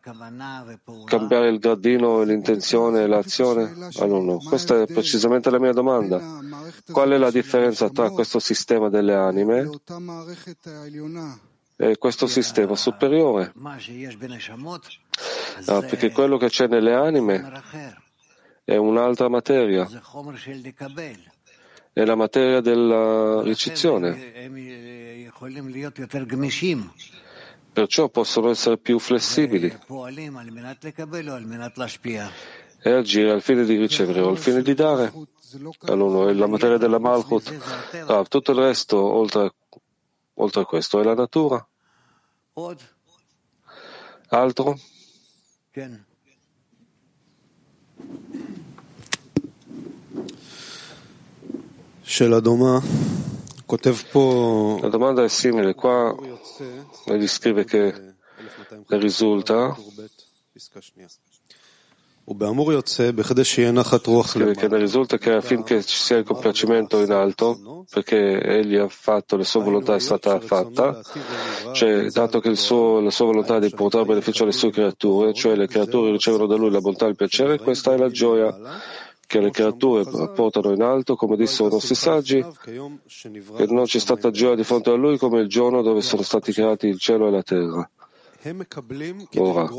cambiare 1.05 1.49
il 1.49 1.60
gradino, 1.60 2.24
l'intenzione 2.24 3.03
e 3.03 3.07
l'azione? 3.07 3.91
Ah, 3.99 4.05
no, 4.07 4.20
no. 4.20 4.39
Questa 4.39 4.82
è 4.82 4.88
precisamente 4.88 5.51
la 5.51 5.60
mia 5.60 5.74
domanda. 5.74 6.20
Qual 6.91 7.12
è 7.12 7.18
la 7.18 7.30
differenza 7.30 7.91
tra 7.91 8.10
questo 8.10 8.39
sistema 8.39 8.89
delle 8.89 9.14
anime 9.14 9.70
e 11.76 11.97
questo 11.97 12.26
sistema 12.26 12.76
superiore? 12.76 13.53
Ah, 15.68 15.82
perché 15.82 16.12
quello 16.12 16.38
che 16.38 16.49
c'è 16.49 16.68
nelle 16.68 16.95
anime 16.95 17.62
è 18.64 18.76
un'altra 18.76 19.30
materia 19.30 19.88
è 21.94 22.04
la 22.06 22.16
materia 22.16 22.62
della 22.62 23.42
ricezione. 23.42 24.32
Perciò 27.72 28.10
possono 28.10 28.50
essere 28.50 28.78
più 28.78 29.00
flessibili 29.00 29.78
e 32.82 32.92
agire 32.92 33.32
al 33.32 33.42
fine 33.42 33.64
di 33.66 33.76
ricevere 33.78 34.22
o 34.22 34.30
al 34.30 34.38
fine 34.38 34.62
di 34.62 34.74
dare. 34.74 35.12
Allora, 35.86 36.30
è 36.30 36.34
la 36.34 36.48
materia 36.48 36.78
della 36.78 37.00
Malchut. 37.00 37.54
Ah, 38.06 38.24
tutto 38.24 38.52
il 38.52 38.58
resto, 38.58 38.98
oltre, 38.98 39.54
oltre 40.36 40.62
a 40.62 40.66
questo, 40.66 41.00
è 41.00 41.04
la 41.04 41.16
natura. 41.16 41.66
Altro? 44.30 44.78
La 54.82 54.89
domanda 54.89 55.24
è 55.24 55.28
simile. 55.28 55.76
Qua 55.76 56.16
egli 57.05 57.28
scrive 57.28 57.66
che 57.66 58.16
risulta. 58.88 59.78
Scrive 64.39 64.60
che 64.60 64.68
ne 64.68 64.78
risulta 64.80 65.20
che 65.20 65.34
affinché 65.34 65.84
ci 65.84 65.97
sia 65.97 66.18
il 66.18 66.24
compiacimento 66.24 66.99
in 66.99 67.12
alto, 67.12 67.86
perché 67.91 68.41
egli 68.41 68.76
ha 68.76 68.88
fatto, 68.88 69.38
la 69.38 69.43
sua 69.43 69.62
volontà 69.62 69.93
è 69.93 69.99
stata 69.99 70.39
fatta, 70.39 71.01
cioè 71.74 72.07
dato 72.10 72.39
che 72.39 72.55
suo, 72.55 73.01
la 73.01 73.12
sua 73.12 73.26
volontà 73.26 73.57
è 73.57 73.60
di 73.60 73.70
portare 73.70 74.05
beneficio 74.05 74.43
alle 74.43 74.51
sue 74.51 74.72
creature, 74.72 75.32
cioè 75.34 75.55
le 75.55 75.68
creature 75.68 76.10
ricevono 76.10 76.47
da 76.47 76.55
lui 76.55 76.72
la 76.72 76.82
bontà 76.82 77.05
e 77.05 77.10
il 77.10 77.16
piacere, 77.16 77.60
questa 77.60 77.93
è 77.93 77.97
la 77.97 78.10
gioia 78.10 78.57
che 79.30 79.40
le 79.40 79.52
creature 79.52 80.06
portano 80.34 80.72
in 80.74 80.82
alto, 80.82 81.16
come 81.16 81.38
dissero 81.38 81.70
i 81.70 81.72
nostri 81.74 81.94
saggi, 81.94 82.44
che 82.64 83.66
non 83.68 83.86
c'è 83.86 84.00
stata 84.00 84.32
gioia 84.32 84.56
di 84.56 84.64
fronte 84.64 84.90
a 84.90 84.96
lui 84.96 85.20
come 85.20 85.40
il 85.42 85.48
giorno 85.48 85.84
dove 85.84 86.02
sono 86.02 86.24
stati 86.24 86.52
creati 86.52 86.88
il 86.88 86.98
cielo 86.98 87.28
e 87.28 87.30
la 87.30 87.44
terra. 87.44 87.88
Ora, 89.36 89.70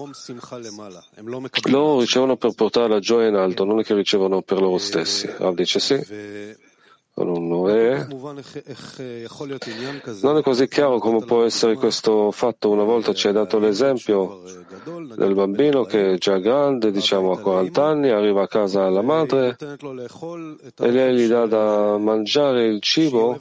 loro 1.69 1.99
ricevono 2.01 2.37
per 2.37 2.53
portare 2.55 2.89
la 2.89 3.01
gioia 3.01 3.27
in 3.27 3.35
alto, 3.35 3.65
non 3.65 3.81
è 3.81 3.83
che 3.83 3.95
ricevono 3.95 4.41
per 4.43 4.61
loro 4.61 4.79
stessi. 4.79 5.27
Rav 5.27 5.55
dice 5.55 5.81
sì. 5.81 5.95
Non 7.25 7.69
è, 7.71 8.07
non 10.23 10.37
è 10.39 10.43
così 10.43 10.69
chiaro 10.69 10.99
come 10.99 11.25
può 11.25 11.45
essere 11.45 11.75
questo 11.77 12.31
fatto. 12.31 12.71
Una 12.71 12.85
volta 12.85 13.13
ci 13.13 13.27
hai 13.27 13.33
dato 13.33 13.59
l'esempio 13.59 14.43
del 15.17 15.35
bambino 15.35 15.85
che 15.85 16.15
è 16.15 16.19
già 16.19 16.39
grande, 16.39 16.91
diciamo 16.91 17.33
a 17.33 17.39
40 17.39 17.85
anni, 17.85 18.09
arriva 18.11 18.43
a 18.43 18.49
casa 18.49 18.85
alla 18.87 19.03
madre 19.03 19.57
e 20.79 20.91
lei 20.91 21.17
gli 21.17 21.27
dà 21.27 21.47
da 21.47 21.99
mangiare 21.99 22.67
il 22.67 22.81
cibo 22.81 23.39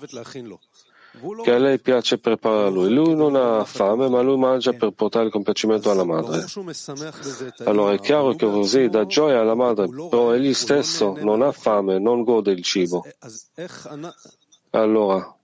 che 1.44 1.52
a 1.52 1.58
lei 1.58 1.80
piace 1.80 2.18
preparare 2.18 2.68
a 2.68 2.70
lui. 2.70 2.90
Lui 2.94 3.16
non 3.16 3.36
ha 3.36 3.64
fame, 3.64 4.10
ma 4.10 4.22
lui 4.22 4.38
mangia 4.38 4.74
per 4.74 4.92
portare 4.92 5.26
il 5.26 5.32
compiacimento 5.32 5.90
alla 5.90 6.04
madre. 6.04 6.46
Allora 7.66 7.94
è 7.94 8.00
chiaro 8.00 8.34
che 8.34 8.46
così 8.46 8.90
dà 8.90 9.06
gioia 9.06 9.40
alla 9.40 9.56
madre, 9.56 9.88
però 9.88 10.34
egli 10.34 10.54
stesso 10.54 11.16
non 11.20 11.42
ha 11.42 11.52
fame, 11.52 12.00
non 12.00 12.24
gode 12.24 12.52
il 12.52 12.64
cibo. 12.64 13.06
Allora, 14.72 15.39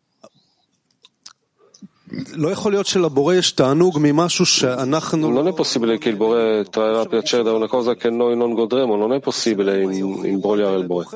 Non 5.31 5.47
è 5.47 5.53
possibile 5.53 5.97
che 5.97 6.09
il 6.09 6.17
Bore 6.17 6.63
trarrà 6.65 7.05
piacere 7.05 7.41
da 7.41 7.53
una 7.53 7.67
cosa 7.67 7.95
che 7.95 8.11
noi 8.11 8.37
non 8.37 8.53
godremo, 8.53 8.95
non 8.95 9.11
è 9.11 9.19
possibile 9.19 9.81
imbrogliare 9.81 10.77
il 10.77 10.85
Bore. 10.85 11.07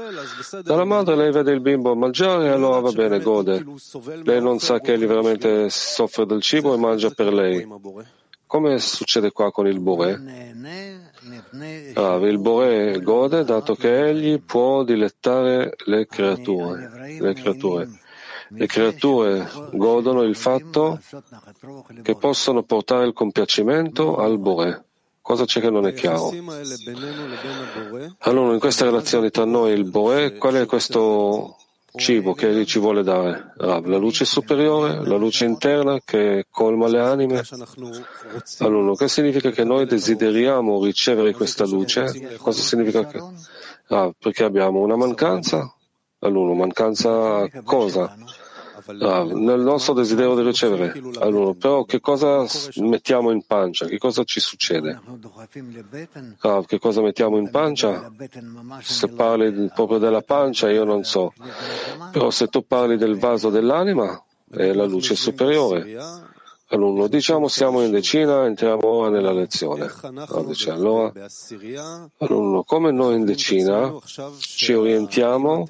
Dalla 0.63 0.85
madre 0.85 1.15
lei 1.15 1.31
vede 1.31 1.51
il 1.51 1.59
bimbo 1.61 1.95
mangiare 1.95 2.47
e 2.47 2.49
allora 2.49 2.79
va 2.79 2.91
bene, 2.91 3.19
gode. 3.19 3.63
Lei 4.23 4.41
non 4.41 4.57
sa 4.59 4.79
che 4.79 4.93
egli 4.93 5.05
veramente 5.05 5.69
soffre 5.69 6.25
del 6.25 6.41
cibo 6.41 6.73
e 6.73 6.77
mangia 6.77 7.11
per 7.11 7.31
lei. 7.31 7.67
Come 8.47 8.79
succede 8.79 9.31
qua 9.31 9.51
con 9.51 9.67
il 9.67 9.79
Bore? 9.79 10.19
Ah, 11.93 12.15
il 12.15 12.39
Bore 12.39 12.99
gode 13.01 13.43
dato 13.43 13.75
che 13.75 14.07
egli 14.07 14.41
può 14.41 14.83
dilettare 14.83 15.75
le 15.85 16.07
creature. 16.07 17.17
Le 17.19 17.33
creature. 17.35 17.87
Le 18.52 18.66
creature 18.66 19.47
godono 19.72 20.24
il 20.24 20.36
fatto 20.36 21.00
che 22.02 22.16
possono 22.16 22.64
portare 22.64 23.06
il 23.06 23.14
compiacimento 23.14 24.18
al 24.18 24.39
Bore. 24.39 24.86
Cosa 25.22 25.45
c'è 25.45 25.62
che 25.62 25.70
non 25.70 25.86
è 25.86 25.93
chiaro? 25.93 26.32
Allora, 28.20 28.54
in 28.54 28.60
questa 28.60 28.86
relazione 28.86 29.30
tra 29.30 29.45
noi 29.45 29.72
e 29.72 29.76
il 29.76 29.88
Bore, 29.88 30.38
qual 30.38 30.56
è 30.56 30.66
questo 30.66 31.58
cibo 31.95 32.34
che 32.34 32.50
egli 32.50 32.66
ci 32.66 32.80
vuole 32.80 33.04
dare? 33.04 33.54
La 33.58 33.78
luce 33.97 34.26
superiore, 34.26 35.06
la 35.06 35.18
luce 35.18 35.45
interna 35.45 36.00
che 36.04 36.47
colma 36.50 36.88
le 36.88 37.00
anime. 37.00 37.43
Allora, 38.60 38.95
che 38.95 39.08
significa 39.08 39.52
che 39.52 39.64
noi 39.64 39.86
desideriamo 39.86 40.84
ricevere 40.84 41.34
questa 41.34 41.66
luce? 41.66 42.38
Cosa 42.38 42.62
significa 42.62 43.06
che? 43.06 43.22
Rav, 43.86 44.14
perché 44.18 44.43
abbiamo 44.43 44.80
una 44.80 44.95
mancanza? 44.95 45.72
Allora, 46.20 46.54
mancanza 46.56 47.47
cosa? 47.64 48.16
Ah, 49.01 49.23
nel 49.23 49.59
nostro 49.59 49.93
desiderio 49.93 50.35
di 50.35 50.41
ricevere. 50.41 50.99
Allora, 51.19 51.53
però 51.53 51.83
che 51.83 51.99
cosa 51.99 52.45
mettiamo 52.77 53.29
in 53.29 53.43
pancia? 53.45 53.85
Che 53.85 53.97
cosa 53.97 54.23
ci 54.23 54.39
succede? 54.39 54.99
Ah, 56.39 56.63
che 56.65 56.79
cosa 56.79 57.01
mettiamo 57.01 57.37
in 57.37 57.51
pancia? 57.51 58.11
Se 58.81 59.09
parli 59.09 59.69
proprio 59.73 59.99
della 59.99 60.21
pancia, 60.21 60.71
io 60.71 60.83
non 60.83 61.03
so. 61.03 61.33
Però 62.11 62.31
se 62.31 62.47
tu 62.47 62.65
parli 62.65 62.97
del 62.97 63.17
vaso 63.17 63.49
dell'anima, 63.49 64.23
è 64.49 64.73
la 64.73 64.85
luce 64.85 65.15
superiore. 65.15 66.27
Allora, 66.71 67.07
diciamo 67.07 67.47
siamo 67.47 67.81
in 67.81 67.89
decina, 67.89 68.45
entriamo 68.45 68.85
ora 68.85 69.09
nella 69.09 69.31
lezione. 69.31 69.91
Allora, 70.67 71.11
allora, 72.17 72.63
come 72.63 72.91
noi 72.91 73.15
in 73.15 73.25
decina 73.25 73.91
ci 74.37 74.73
orientiamo 74.73 75.65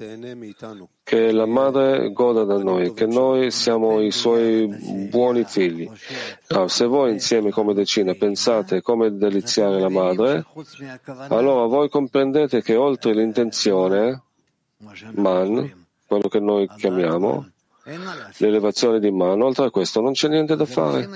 che 1.10 1.32
la 1.32 1.44
madre 1.44 2.12
goda 2.12 2.44
da 2.44 2.56
noi, 2.62 2.92
che 2.92 3.04
noi 3.04 3.50
siamo 3.50 4.00
i 4.00 4.12
suoi 4.12 4.68
buoni 5.10 5.42
figli. 5.42 5.90
Allora, 6.46 6.68
se 6.68 6.86
voi 6.86 7.10
insieme 7.10 7.50
come 7.50 7.74
decina 7.74 8.14
pensate 8.14 8.80
come 8.80 9.16
deliziare 9.16 9.80
la 9.80 9.88
madre, 9.88 10.46
allora 11.30 11.66
voi 11.66 11.88
comprendete 11.88 12.62
che 12.62 12.76
oltre 12.76 13.12
l'intenzione, 13.12 14.22
man, 15.14 15.84
quello 16.06 16.28
che 16.28 16.38
noi 16.38 16.68
chiamiamo, 16.76 17.44
l'elevazione 18.36 19.00
di 19.00 19.10
mano, 19.10 19.46
oltre 19.46 19.64
a 19.64 19.70
questo 19.70 20.00
non 20.00 20.12
c'è 20.12 20.28
niente 20.28 20.54
da 20.54 20.64
fare. 20.64 21.08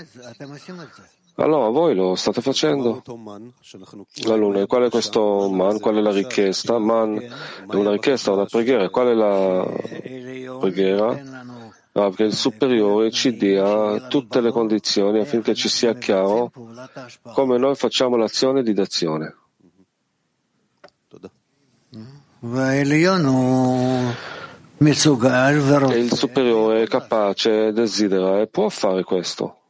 Allora 1.37 1.69
voi 1.69 1.95
lo 1.97 2.15
state 2.15 2.41
facendo. 2.41 3.03
Allora, 4.27 4.67
qual 4.67 4.85
è 4.85 4.91
questo 4.91 5.49
man? 5.51 5.81
Qual 5.81 5.97
è 5.97 6.01
la 6.01 6.13
richiesta? 6.13 6.79
Man 6.79 7.19
è 7.19 7.75
una 7.75 7.91
richiesta, 7.91 8.33
una 8.33 8.45
preghiera. 8.45 8.89
Qual 8.89 9.09
è 9.09 9.15
la 9.15 10.59
preghiera? 10.61 11.43
Ah, 11.97 12.11
che 12.11 12.25
il 12.25 12.35
superiore 12.35 13.11
ci 13.11 13.37
dia 13.37 14.09
tutte 14.09 14.41
le 14.41 14.51
condizioni 14.51 15.21
affinché 15.21 15.55
ci 15.55 15.69
sia 15.69 15.95
chiaro 15.95 16.51
come 17.33 17.57
noi 17.57 17.77
facciamo 17.77 18.17
l'azione 18.17 18.63
di 18.63 18.73
dazione. 18.73 19.37
E 25.93 25.99
il 25.99 26.13
superiore 26.13 26.83
è 26.83 26.87
capace, 26.87 27.73
desidera 27.73 28.41
e 28.41 28.47
può 28.49 28.69
fare 28.69 29.03
questo. 29.03 29.64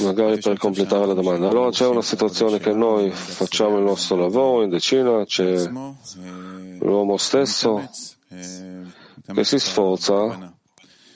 Magari 0.00 0.40
per 0.40 0.56
completare 0.56 1.04
la 1.04 1.12
domanda. 1.12 1.50
Allora 1.50 1.68
c'è 1.68 1.86
una 1.86 2.00
situazione 2.00 2.58
che 2.58 2.72
noi 2.72 3.10
facciamo 3.10 3.76
il 3.76 3.84
nostro 3.84 4.16
lavoro 4.16 4.62
in 4.64 4.70
decina, 4.70 5.22
c'è 5.26 5.70
l'uomo 6.78 7.18
stesso 7.18 7.90
che 8.28 9.44
si 9.44 9.58
sforza 9.58 10.54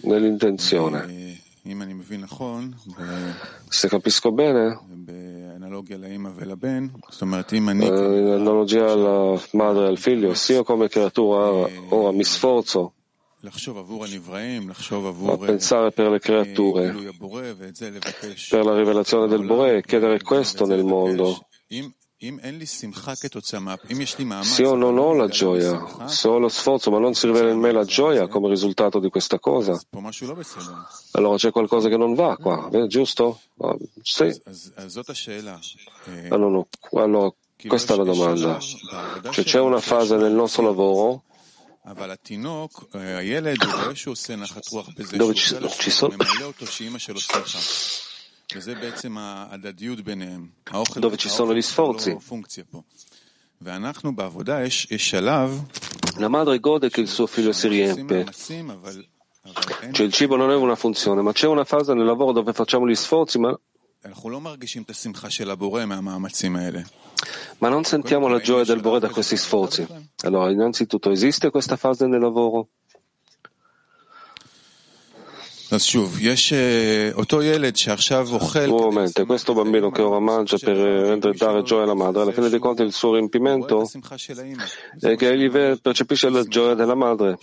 nell'intenzione. 0.02 1.40
Se 3.70 3.88
capisco 3.88 4.30
bene, 4.30 4.78
in 8.16 8.26
analogia 8.26 8.90
alla 8.90 9.40
madre 9.52 9.84
e 9.84 9.88
al 9.88 9.98
figlio, 9.98 10.34
se 10.34 10.54
io 10.54 10.64
come 10.64 10.88
creatura 10.88 11.68
ora 11.88 12.12
mi 12.12 12.24
sforzo 12.24 12.92
a 15.32 15.36
pensare 15.36 15.90
per 15.90 16.10
le 16.10 16.18
creature, 16.18 16.94
per 18.48 18.64
la 18.64 18.74
rivelazione 18.74 19.28
del 19.28 19.44
Bore 19.44 19.76
e 19.78 19.82
chiedere 19.82 20.22
questo 20.22 20.64
nel 20.64 20.82
mondo, 20.82 21.46
se 24.42 24.62
io 24.62 24.74
non 24.74 24.98
ho 24.98 25.12
la 25.12 25.26
gioia, 25.28 26.06
se 26.06 26.28
ho 26.28 26.38
lo 26.38 26.48
sforzo 26.48 26.90
ma 26.90 26.98
non 26.98 27.14
si 27.14 27.26
rivela 27.26 27.50
in 27.50 27.58
me 27.58 27.72
la 27.72 27.84
gioia 27.84 28.26
come 28.28 28.48
risultato 28.48 28.98
di 28.98 29.10
questa 29.10 29.38
cosa, 29.38 29.80
allora. 31.12 31.36
C'è 31.36 31.50
qualcosa 31.50 31.88
che 31.88 31.96
non 31.96 32.14
va 32.14 32.36
qua, 32.36 32.68
eh, 32.72 32.86
giusto? 32.86 33.40
Ah, 33.58 33.76
sì. 34.02 34.32
Allora, 36.30 36.64
allora, 36.92 37.32
questa 37.66 37.94
è 37.94 37.96
la 37.96 38.04
domanda. 38.04 38.58
Cioè, 39.30 39.44
c'è 39.44 39.60
una 39.60 39.80
fase 39.80 40.16
nel 40.16 40.32
nostro 40.32 40.62
lavoro 40.62 41.22
dove 45.18 45.34
ci, 45.34 45.54
ci 45.78 45.90
sono 45.90 46.16
dove 51.00 51.16
ci 51.16 51.28
sono 51.28 51.54
gli 51.54 51.62
sforzi. 51.62 52.16
La 56.18 56.28
madre 56.28 56.58
gode 56.60 56.90
che 56.90 57.00
il 57.00 57.08
suo 57.08 57.26
figlio 57.26 57.52
si 57.52 57.68
riempie. 57.68 58.26
Cioè 59.92 60.06
il 60.06 60.12
cibo 60.12 60.36
non 60.36 60.50
è 60.50 60.54
una 60.54 60.74
funzione, 60.74 61.22
ma 61.22 61.32
c'è 61.32 61.46
una 61.46 61.64
fase 61.64 61.94
nel 61.94 62.06
lavoro 62.06 62.32
dove 62.32 62.52
facciamo 62.52 62.88
gli 62.88 62.94
sforzi, 62.94 63.38
ma 63.38 63.58
ma 67.58 67.68
non 67.70 67.84
sentiamo 67.84 68.28
la 68.28 68.38
gioia 68.38 68.64
del 68.64 68.80
Bore 68.80 69.00
da 69.00 69.08
questi 69.08 69.36
sforzi. 69.36 69.86
Allora, 70.24 70.50
innanzitutto, 70.50 71.10
esiste 71.10 71.50
questa 71.50 71.76
fase 71.76 72.06
nel 72.06 72.20
lavoro? 72.20 72.68
Nuovamente, 78.68 79.24
questo 79.24 79.52
bambino 79.54 79.90
che 79.90 80.02
ora 80.02 80.18
mangia 80.20 80.56
per 80.58 81.34
dare 81.34 81.62
gioia 81.62 81.84
alla 81.84 81.94
madre, 81.94 82.22
alla 82.22 82.32
fine 82.32 82.48
dei 82.48 82.58
conti 82.58 82.82
il 82.82 82.92
suo 82.92 83.14
riempimento 83.14 83.88
è 85.00 85.16
che 85.16 85.28
egli 85.30 85.50
percepisce 85.78 86.28
la 86.30 86.42
gioia 86.44 86.74
della 86.74 86.94
madre 86.94 87.38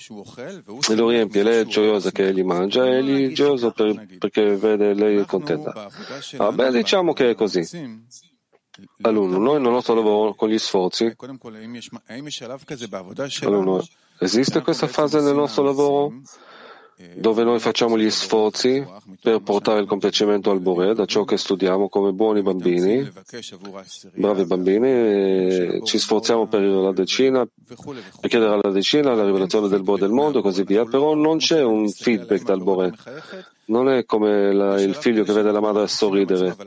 e 0.90 0.96
lo 0.96 1.10
riempie. 1.10 1.44
Lei 1.44 1.62
è 1.62 1.66
gioiosa 1.66 2.12
che 2.12 2.28
egli 2.28 2.44
mangia 2.44 2.86
e 2.86 2.98
egli 2.98 3.30
è 3.30 3.34
gioioso 3.34 3.72
per, 3.72 4.08
perché 4.20 4.56
vede 4.56 4.94
lei 4.94 5.26
contenta. 5.26 5.90
Ah, 6.38 6.52
beh, 6.52 6.72
diciamo 6.72 7.14
che 7.14 7.32
è 7.32 7.36
così. 7.36 7.68
Allora, 9.02 9.38
noi 9.38 9.62
nel 9.62 9.72
nostro 9.72 9.94
lavoro 9.94 10.34
con 10.34 10.50
gli 10.50 10.58
sforzi, 10.58 11.14
allora, 13.46 13.84
esiste 14.20 14.62
questa 14.62 14.88
fase 14.88 15.20
nel 15.20 15.36
nostro 15.36 15.64
lavoro? 15.64 16.22
Dove 17.16 17.44
noi 17.44 17.60
facciamo 17.60 17.98
gli 17.98 18.10
sforzi 18.10 18.86
per 19.22 19.42
portare 19.42 19.80
il 19.80 19.88
compiacimento 19.88 20.50
al 20.52 20.60
Bore 20.60 20.94
da 20.94 21.06
ciò 21.06 21.24
che 21.24 21.38
studiamo 21.38 21.90
come 21.90 22.12
buoni 22.12 22.42
bambini, 22.42 23.10
bravi 24.14 24.46
bambini, 24.46 25.84
ci 25.84 26.00
sforziamo 26.00 26.48
per 26.48 26.62
la 26.62 26.92
decina, 26.92 27.46
per 27.46 28.30
chiedere 28.30 28.54
alla 28.54 28.74
decina 28.74 29.14
la 29.14 29.26
rivelazione 29.26 29.68
del 29.68 29.84
Bore 29.84 30.02
del 30.02 30.12
mondo 30.12 30.40
e 30.40 30.42
così 30.42 30.64
via, 30.64 30.86
però 30.86 31.14
non 31.14 31.38
c'è 31.38 31.62
un 31.62 31.90
feedback 31.90 32.44
dal 32.44 32.64
Bore. 32.64 32.94
Non 33.66 33.90
è 33.90 34.04
come 34.04 34.52
la, 34.52 34.82
il 34.82 34.96
figlio 34.96 35.24
che 35.24 35.32
vede 35.32 35.52
la 35.52 35.62
madre 35.62 35.88
sorridere. 35.88 36.58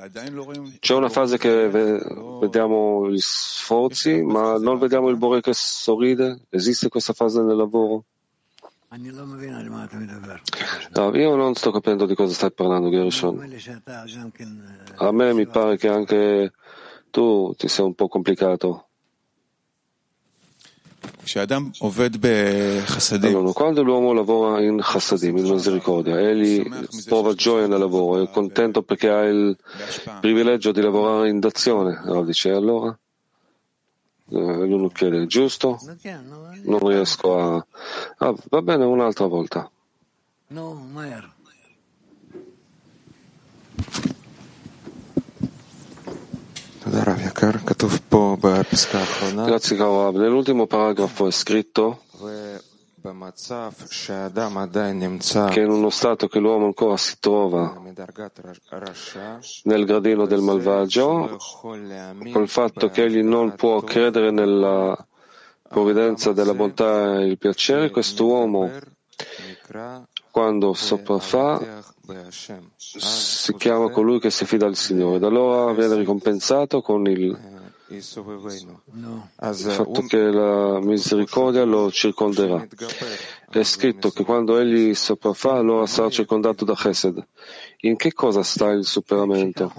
C'è 0.79 0.95
una 0.95 1.11
fase 1.11 1.37
che 1.37 1.69
vediamo 1.69 3.11
gli 3.11 3.19
sforzi, 3.19 4.23
ma 4.23 4.57
non 4.57 4.79
vediamo 4.79 5.11
il 5.11 5.17
Bore 5.17 5.43
che 5.43 5.53
sorride. 5.53 6.47
Esiste 6.49 6.89
questa 6.89 7.13
fase 7.13 7.43
nel 7.43 7.57
lavoro? 7.57 8.05
No, 10.95 11.17
io 11.17 11.35
non 11.37 11.55
sto 11.55 11.71
capendo 11.71 12.07
di 12.07 12.15
cosa 12.15 12.33
stai 12.33 12.53
parlando, 12.53 12.91
Gershon. 12.91 13.39
A 14.97 15.13
me 15.13 15.33
mi 15.35 15.47
pare 15.47 15.77
che 15.77 15.89
anche 15.89 16.53
Tu 17.11 17.55
ti 17.57 17.69
sei 17.69 17.85
un 17.85 17.95
po' 17.95 18.09
complicato. 18.09 18.89
Allora, 23.29 23.53
quando 23.53 23.83
l'uomo 23.83 24.13
lavora 24.13 24.61
in 24.61 24.81
chassadim, 24.83 25.37
in 25.37 25.49
misericordia, 25.49 26.19
egli 26.19 26.69
prova 27.07 27.35
gioia 27.35 27.69
nel 27.69 27.79
lavoro, 27.79 28.23
è 28.23 28.31
contento 28.31 28.83
perché 28.83 29.09
ha 29.09 29.23
il 29.23 29.57
privilegio 30.21 30.73
di 30.73 30.81
lavorare 30.81 31.29
in 31.29 31.39
d'azione. 31.39 32.01
Allora 32.05 32.25
dice, 32.25 32.51
allora? 32.51 32.99
L'uno 34.27 34.89
chiede, 34.89 35.27
giusto? 35.27 35.79
Non 36.63 36.89
riesco 36.89 37.39
a... 37.39 37.67
Ah, 38.19 38.35
va 38.49 38.63
bene, 38.63 38.85
un'altra 38.85 39.27
volta. 39.27 39.71
Grazie 49.45 49.77
Kawab. 49.77 50.17
Nell'ultimo 50.17 50.67
paragrafo 50.67 51.27
è 51.27 51.31
scritto 51.31 52.03
che 55.51 55.61
in 55.61 55.69
uno 55.69 55.91
stato 55.91 56.27
che 56.27 56.39
l'uomo 56.39 56.65
ancora 56.65 56.97
si 56.97 57.17
trova 57.21 57.79
nel 59.65 59.85
gradino 59.85 60.25
del 60.25 60.41
malvagio, 60.41 61.37
col 61.61 62.49
fatto 62.49 62.89
che 62.89 63.03
egli 63.03 63.23
non 63.23 63.57
può 63.57 63.83
credere 63.83 64.31
nella 64.31 64.97
provvidenza 65.69 66.33
della 66.33 66.55
bontà 66.55 67.21
e 67.21 67.27
il 67.27 67.37
piacere, 67.37 67.91
questo 67.91 68.25
uomo, 68.25 68.71
quando 70.31 70.73
sopraffa, 70.73 71.83
si 72.77 73.55
chiama 73.57 73.91
colui 73.91 74.19
che 74.19 74.31
si 74.31 74.47
fida 74.47 74.65
al 74.65 74.77
Signore. 74.77 75.19
Da 75.19 75.27
allora 75.27 75.75
viene 75.75 75.97
ricompensato 75.97 76.81
con 76.81 77.07
il 77.07 77.54
fatto 79.71 80.03
che 80.03 80.19
la 80.19 80.81
misericordia 80.81 81.65
lo 81.65 81.91
circonderà. 81.91 82.67
È 83.51 83.63
scritto 83.63 84.11
che 84.11 84.25
quando 84.25 84.59
egli 84.59 84.95
sopraffa, 84.95 85.53
allora 85.53 85.87
sarà 85.87 86.09
circondato 86.09 86.65
da 86.65 86.75
Chesed. 86.75 87.25
In 87.81 87.97
che 87.97 88.13
cosa 88.13 88.43
sta 88.43 88.71
il 88.71 88.85
superamento? 88.85 89.73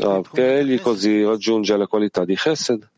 Ah, 0.00 0.20
che 0.32 0.58
egli 0.58 0.80
così 0.80 1.24
raggiunge 1.24 1.76
la 1.76 1.86
qualità 1.86 2.24
di 2.24 2.34
Chesed. 2.34 2.88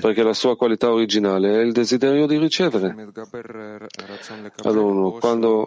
Perché 0.00 0.22
la 0.24 0.34
sua 0.34 0.56
qualità 0.56 0.90
originale 0.90 1.60
è 1.60 1.62
il 1.62 1.70
desiderio 1.72 2.26
di 2.26 2.36
ricevere. 2.36 3.12
Allora, 4.62 5.18
quando 5.20 5.66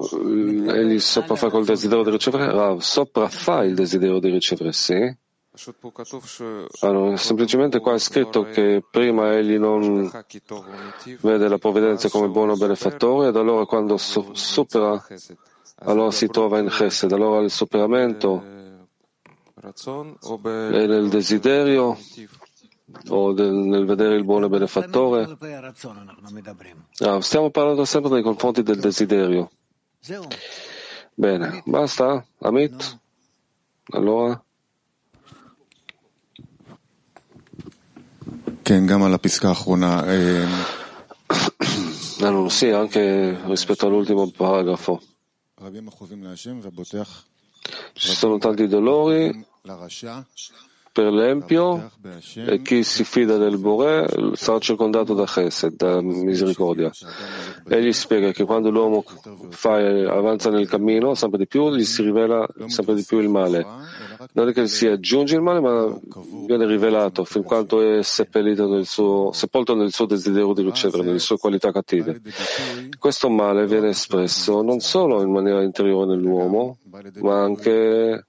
egli 0.73 0.99
sopraffa 0.99 1.49
col 1.49 1.63
desiderio 1.63 2.03
di 2.03 2.09
ricevere, 2.11 2.51
Rav 2.51 2.79
sopraffa 2.79 3.63
il 3.63 3.75
desiderio 3.75 4.19
di 4.19 4.29
ricevere, 4.29 4.73
sì. 4.73 5.23
Allora, 6.81 7.17
semplicemente 7.17 7.79
qua 7.79 7.93
è 7.93 7.99
scritto 7.99 8.43
che 8.43 8.83
prima 8.89 9.33
egli 9.35 9.57
non 9.57 10.11
vede 11.21 11.47
la 11.47 11.57
provvidenza 11.57 12.09
come 12.09 12.27
buono 12.27 12.55
benefattore 12.55 13.29
ed 13.29 13.35
allora 13.35 13.65
quando 13.65 13.97
so- 13.97 14.33
supera, 14.33 15.03
allora 15.79 16.11
si 16.11 16.27
trova 16.27 16.59
in 16.59 16.67
Chesed. 16.67 17.11
Allora 17.11 17.41
il 17.41 17.51
superamento 17.51 18.43
è 20.75 20.85
nel 20.85 21.09
desiderio 21.09 21.97
o 23.09 23.33
del, 23.33 23.51
nel 23.51 23.85
vedere 23.85 24.15
il 24.15 24.23
buono 24.23 24.47
benefattore? 24.49 25.25
Ah, 26.99 27.19
stiamo 27.21 27.49
parlando 27.49 27.85
sempre 27.85 28.11
nei 28.11 28.21
confronti 28.21 28.61
del 28.61 28.79
desiderio. 28.79 29.49
Bene, 31.13 31.63
basta? 31.65 32.23
Amit? 32.39 32.99
Allora? 33.91 34.43
Allora, 42.21 42.49
sì, 42.49 42.69
anche 42.69 43.37
rispetto 43.45 43.87
all'ultimo 43.87 44.29
paragrafo. 44.29 45.01
Ci 47.93 48.13
sono 48.13 48.37
tanti 48.37 48.67
dolori 48.67 49.45
per 50.95 51.11
l'empio 51.11 51.91
e 52.35 52.61
chi 52.61 52.83
si 52.83 53.03
fida 53.03 53.35
del 53.35 53.57
Bore 53.57 54.07
sarà 54.33 54.59
circondato 54.59 55.13
da 55.13 55.25
Chesed, 55.25 55.75
da 55.75 56.01
misericordia. 56.01 56.89
Egli 57.67 57.91
spiega 57.91 58.31
che 58.31 58.45
quando 58.45 58.69
l'uomo 58.69 59.03
fa, 59.49 59.75
avanza 59.75 60.49
nel 60.49 60.69
cammino, 60.69 61.13
sempre 61.13 61.39
di 61.39 61.47
più 61.47 61.69
gli 61.75 61.83
si 61.83 62.01
rivela 62.01 62.47
sempre 62.67 62.95
di 62.95 63.03
più 63.03 63.19
il 63.19 63.27
male. 63.27 63.65
Non 64.33 64.49
è 64.49 64.53
che 64.53 64.67
si 64.67 64.87
aggiunge 64.87 65.35
il 65.35 65.41
male, 65.41 65.59
ma 65.59 65.97
viene 66.45 66.65
rivelato 66.65 67.23
fin 67.23 67.43
quanto 67.43 67.81
è 67.81 68.01
seppellito 68.03 68.67
nel 68.67 68.85
suo, 68.85 69.31
sepolto 69.31 69.75
nel 69.75 69.91
suo 69.93 70.05
desiderio 70.05 70.53
di 70.53 70.63
ricevere, 70.63 71.03
nelle 71.03 71.19
sue 71.19 71.37
qualità 71.37 71.71
cattive. 71.71 72.21
Questo 72.97 73.29
male 73.29 73.65
viene 73.67 73.89
espresso 73.89 74.61
non 74.61 74.79
solo 74.79 75.21
in 75.21 75.31
maniera 75.31 75.61
interiore 75.61 76.15
nell'uomo, 76.15 76.77
ma 77.21 77.43
anche 77.43 78.27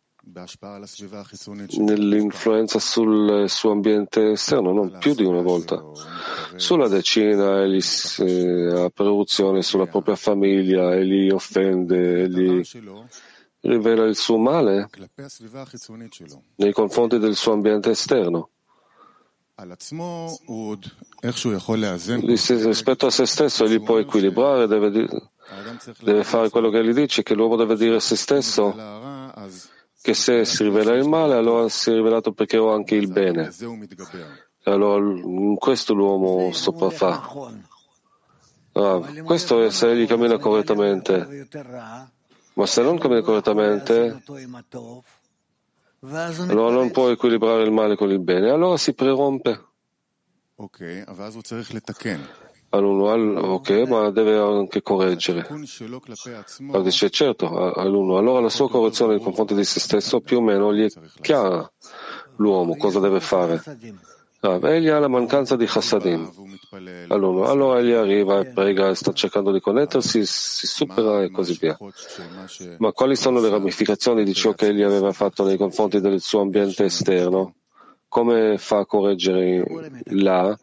nell'influenza 1.79 2.81
sul 2.81 3.49
suo 3.49 3.71
ambiente 3.71 4.33
esterno, 4.33 4.73
non 4.73 4.97
più 4.99 5.15
di 5.15 5.25
una 5.25 5.41
volta. 5.41 5.83
Sulla 6.57 6.89
decina 6.89 7.63
egli 7.63 7.81
ha 8.73 8.91
produzione 8.91 9.63
sulla 9.63 9.87
propria 9.87 10.17
famiglia, 10.17 10.95
e 10.95 11.01
egli 11.01 11.31
offende, 11.31 12.23
egli 12.23 12.61
rivela 13.67 14.05
il 14.05 14.17
suo 14.17 14.39
male 14.39 14.89
nei 16.57 16.73
confronti 16.73 17.19
del 17.19 17.35
suo 17.37 17.53
ambiente 17.53 17.91
esterno. 17.91 18.51
Rispetto 22.21 23.07
a 23.07 23.11
se 23.11 23.27
stesso 23.27 23.65
egli 23.65 23.83
può 23.83 23.99
equilibrare, 23.99 24.67
deve, 24.67 24.91
deve 26.03 26.25
fare 26.25 26.51
quello 26.51 26.69
che 26.69 26.81
egli 26.81 26.93
dice, 26.93 27.23
che 27.23 27.35
l'uomo 27.35 27.57
deve 27.57 27.77
dire 27.77 27.97
a 27.97 28.01
se 28.01 28.17
stesso 28.17 28.75
che 30.07 30.15
se 30.15 30.45
si 30.45 30.63
rivela 30.63 30.95
il 30.95 31.09
male, 31.09 31.35
allora 31.35 31.69
si 31.69 31.91
è 31.91 31.95
rivelato 31.95 32.33
perché 32.33 32.59
ho 32.59 32.73
anche 32.73 32.95
il 32.95 33.11
bene. 33.11 33.51
E 34.63 34.71
allora 34.71 35.05
in 35.05 35.57
questo 35.57 35.95
l'uomo 35.95 36.53
sopraffa. 36.53 37.29
Ah, 38.73 39.01
questo 39.25 39.65
è 39.65 39.71
se 39.71 39.91
egli 39.91 40.07
cammina 40.07 40.39
correttamente. 40.39 41.49
Ma 42.57 42.65
se 42.67 42.83
non 42.83 42.97
cammina 42.99 43.21
correttamente, 43.21 44.23
allora 46.01 46.71
non 46.75 46.91
può 46.91 47.11
equilibrare 47.11 47.63
il 47.65 47.71
male 47.71 47.97
con 47.97 48.11
il 48.11 48.21
bene, 48.21 48.49
allora 48.49 48.79
si 48.79 48.95
prerompe. 48.95 49.63
All'uno, 52.71 53.13
ok, 53.41 53.71
ma 53.87 54.11
deve 54.11 54.39
anche 54.39 54.81
correggere. 54.81 55.47
Allora 56.61 56.83
dice, 56.83 57.11
certo, 57.11 57.75
all'uno. 57.75 58.17
Allora 58.17 58.41
la 58.41 58.49
sua 58.49 58.71
correzione 58.71 59.15
nei 59.15 59.23
confronti 59.23 59.55
di 59.55 59.65
se 59.65 59.79
stesso 59.79 60.21
più 60.21 60.39
o 60.39 60.41
meno 60.41 60.75
gli 60.75 60.85
è 60.85 60.89
chiara 61.21 61.71
l'uomo 62.37 62.77
cosa 62.77 63.01
deve 63.01 63.21
fare. 63.21 63.63
Ah, 64.47 64.61
egli 64.71 64.89
ha 64.89 65.01
la 65.01 65.09
mancanza 65.09 65.57
di 65.57 65.67
chassadim. 65.67 66.31
All'uno. 67.09 67.45
Allora 67.47 67.81
egli 67.81 67.93
arriva 67.93 68.41
e 68.41 68.47
prega, 68.47 68.95
sta 68.95 69.13
cercando 69.13 69.51
di 69.51 69.61
connettersi, 69.61 70.25
si 70.25 70.67
supera 70.67 71.23
e 71.23 71.31
così 71.33 71.57
via. 71.61 71.77
Ma 72.79 72.93
quali 72.93 73.17
sono 73.17 73.41
le 73.41 73.49
ramificazioni 73.49 74.25
di 74.25 74.35
ciò 74.35 74.53
che 74.53 74.69
egli 74.69 74.83
aveva 74.83 75.13
fatto 75.13 75.45
nei 75.45 75.57
confronti 75.57 76.01
del 76.01 76.21
suo 76.21 76.41
ambiente 76.43 76.85
esterno? 76.85 77.55
Come 78.09 78.57
fa 78.59 78.79
a 78.79 78.87
correggere 78.87 79.65
là? 80.11 80.57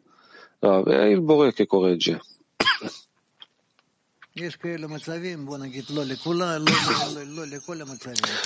Ah, 0.60 0.84
è 0.84 1.06
il 1.06 1.22
Bore 1.22 1.52
che 1.52 1.66
corregge. 1.66 2.22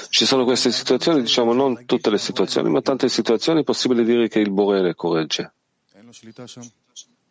Ci 0.09 0.25
sono 0.25 0.43
queste 0.43 0.71
situazioni, 0.73 1.21
diciamo 1.21 1.53
non 1.53 1.85
tutte 1.85 2.09
le 2.09 2.17
situazioni, 2.17 2.69
ma 2.69 2.81
tante 2.81 3.07
situazioni 3.07 3.61
è 3.61 3.63
possibile 3.63 4.03
dire 4.03 4.27
che 4.27 4.39
il 4.39 4.51
Bore 4.51 4.81
le 4.81 4.95
corregge. 4.95 5.53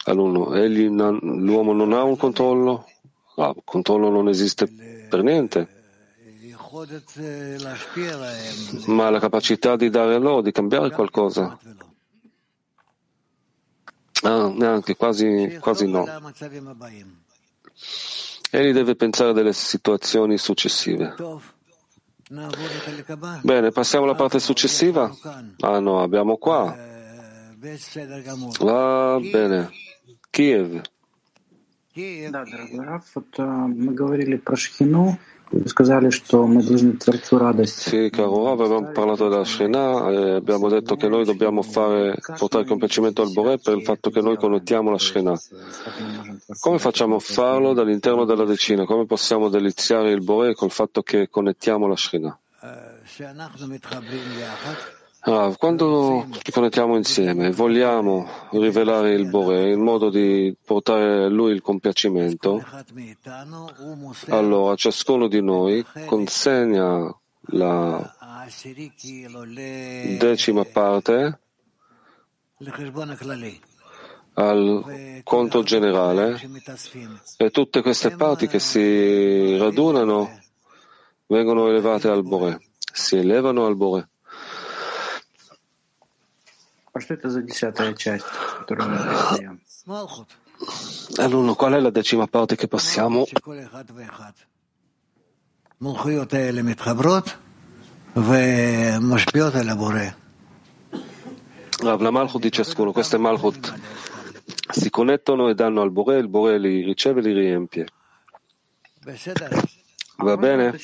All'uno, 0.04 0.54
egli, 0.54 0.88
l'uomo 0.88 1.74
non 1.74 1.92
ha 1.92 2.02
un 2.02 2.16
controllo? 2.16 2.88
Ah, 3.36 3.52
il 3.54 3.62
controllo 3.62 4.08
non 4.08 4.28
esiste 4.28 4.66
per 5.06 5.22
niente. 5.22 5.68
Ma 8.86 9.10
la 9.10 9.20
capacità 9.20 9.76
di 9.76 9.90
dare 9.90 10.18
loro, 10.18 10.40
di 10.40 10.52
cambiare 10.52 10.90
qualcosa. 10.90 11.58
Ah, 14.22 14.48
neanche, 14.48 14.96
quasi, 14.96 15.58
quasi 15.60 15.86
no. 15.86 16.06
Egli 18.55 18.73
deve 18.73 18.95
pensare 18.95 19.33
delle 19.33 19.53
situazioni 19.53 20.37
successive. 20.37 21.15
Bene, 23.41 23.71
passiamo 23.71 24.05
alla 24.05 24.15
parte 24.15 24.39
successiva. 24.39 25.11
Ah 25.59 25.79
no, 25.79 26.01
abbiamo 26.01 26.37
qua. 26.37 26.75
Va 28.59 29.19
bene. 29.19 29.69
Kiev. 30.29 30.81
Да, 31.93 32.45
дорогой 32.45 32.85
Раф, 32.85 33.03
вот 33.15 33.37
мы 33.37 33.93
говорили 33.93 34.37
про 34.37 34.55
Шхину, 34.55 35.17
sì, 37.88 38.10
caro 38.10 38.44
Rav, 38.44 38.60
abbiamo 38.60 38.90
parlato 38.92 39.28
della 39.28 39.44
Shekhinah, 39.44 40.10
e 40.10 40.30
abbiamo 40.32 40.68
detto 40.68 40.96
che 40.96 41.08
noi 41.08 41.24
dobbiamo 41.24 41.62
fare, 41.62 42.16
portare 42.36 42.64
compiacimento 42.64 43.22
al 43.22 43.32
Bore 43.32 43.58
per 43.58 43.76
il 43.76 43.84
fatto 43.84 44.10
che 44.10 44.20
noi 44.20 44.36
connettiamo 44.36 44.90
la 44.90 44.98
Shekhinah. 44.98 45.40
Come 46.58 46.78
facciamo 46.78 47.16
a 47.16 47.20
farlo 47.20 47.74
dall'interno 47.74 48.24
della 48.24 48.44
decina? 48.44 48.84
Come 48.84 49.06
possiamo 49.06 49.48
deliziare 49.48 50.10
il 50.10 50.22
Bore 50.22 50.54
col 50.54 50.70
fatto 50.70 51.02
che 51.02 51.28
connettiamo 51.28 51.86
la 51.86 51.96
Shekhinah? 51.96 52.38
Ah, 55.28 55.52
quando 55.58 56.24
ci 56.40 56.52
connettiamo 56.52 56.96
insieme, 56.96 57.50
vogliamo 57.50 58.28
rivelare 58.52 59.12
il 59.12 59.28
Bore 59.28 59.72
in 59.72 59.80
modo 59.80 60.08
di 60.08 60.56
portare 60.64 61.24
a 61.24 61.28
lui 61.28 61.50
il 61.50 61.62
compiacimento, 61.62 62.64
allora 64.28 64.76
ciascuno 64.76 65.26
di 65.26 65.42
noi 65.42 65.84
consegna 66.04 67.12
la 67.46 68.14
decima 70.16 70.64
parte 70.64 71.40
al 74.34 75.22
conto 75.24 75.62
generale 75.64 76.40
e 77.36 77.50
tutte 77.50 77.82
queste 77.82 78.10
parti 78.12 78.46
che 78.46 78.60
si 78.60 79.56
radunano 79.56 80.38
vengono 81.26 81.66
elevate 81.66 82.06
al 82.06 82.22
Bore, 82.22 82.60
si 82.92 83.16
elevano 83.16 83.66
al 83.66 83.74
Bore. 83.74 84.08
Allora, 91.16 91.54
qual 91.54 91.74
è 91.74 91.80
la 91.80 91.90
decima 91.90 92.26
parte 92.26 92.56
che 92.56 92.68
passiamo? 92.68 93.26
La 101.82 102.10
Malchut 102.10 102.40
di 102.40 102.50
ciascuno, 102.50 102.92
queste 102.92 103.18
Malchut. 103.18 103.74
Si 104.70 104.88
connettono 104.88 105.48
e 105.50 105.54
danno 105.54 105.82
al 105.82 105.90
Bore, 105.90 106.16
il 106.16 106.28
Bore 106.28 106.58
li 106.58 106.82
riceve 106.82 107.20
e 107.20 107.22
li 107.24 107.32
riempie. 107.32 107.86
Va 110.18 110.36
bene? 110.36 110.74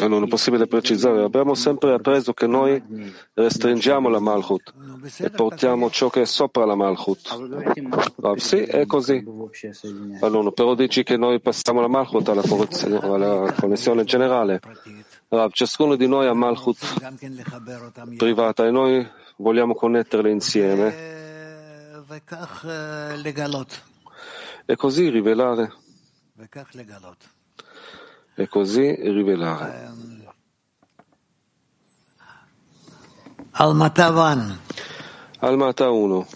Allora, 0.00 0.24
è 0.24 0.28
possibile 0.28 0.66
precisare, 0.66 1.22
abbiamo 1.22 1.54
sempre 1.54 1.92
appreso 1.92 2.32
che 2.32 2.46
noi 2.46 2.82
restringiamo 3.34 4.08
la 4.08 4.20
Malchut 4.20 4.72
e 5.18 5.30
portiamo 5.30 5.90
ciò 5.90 6.08
che 6.08 6.22
è 6.22 6.24
sopra 6.24 6.64
la 6.64 6.74
Malchut. 6.74 7.28
Ah, 8.22 8.38
sì, 8.38 8.56
è 8.56 8.86
così. 8.86 9.22
Allora, 10.20 10.50
però 10.50 10.74
dici 10.74 11.02
che 11.02 11.18
noi 11.18 11.40
passiamo 11.40 11.82
la 11.82 11.88
Malchut 11.88 12.26
alla, 12.28 12.42
alla 13.02 13.52
connessione 13.52 14.04
generale. 14.04 14.60
Allora, 15.28 15.48
ciascuno 15.50 15.96
di 15.96 16.08
noi 16.08 16.26
ha 16.26 16.32
Malchut 16.32 16.78
privata 18.16 18.64
e 18.66 18.70
noi 18.70 19.06
vogliamo 19.36 19.74
connetterle 19.74 20.30
insieme 20.30 21.22
e 24.65 24.75
così 24.75 25.09
rivelare. 25.09 25.73
E 28.35 28.47
così 28.47 28.95
rivelare. 28.95 29.91
Almata 33.51 34.11
1. 35.89 36.27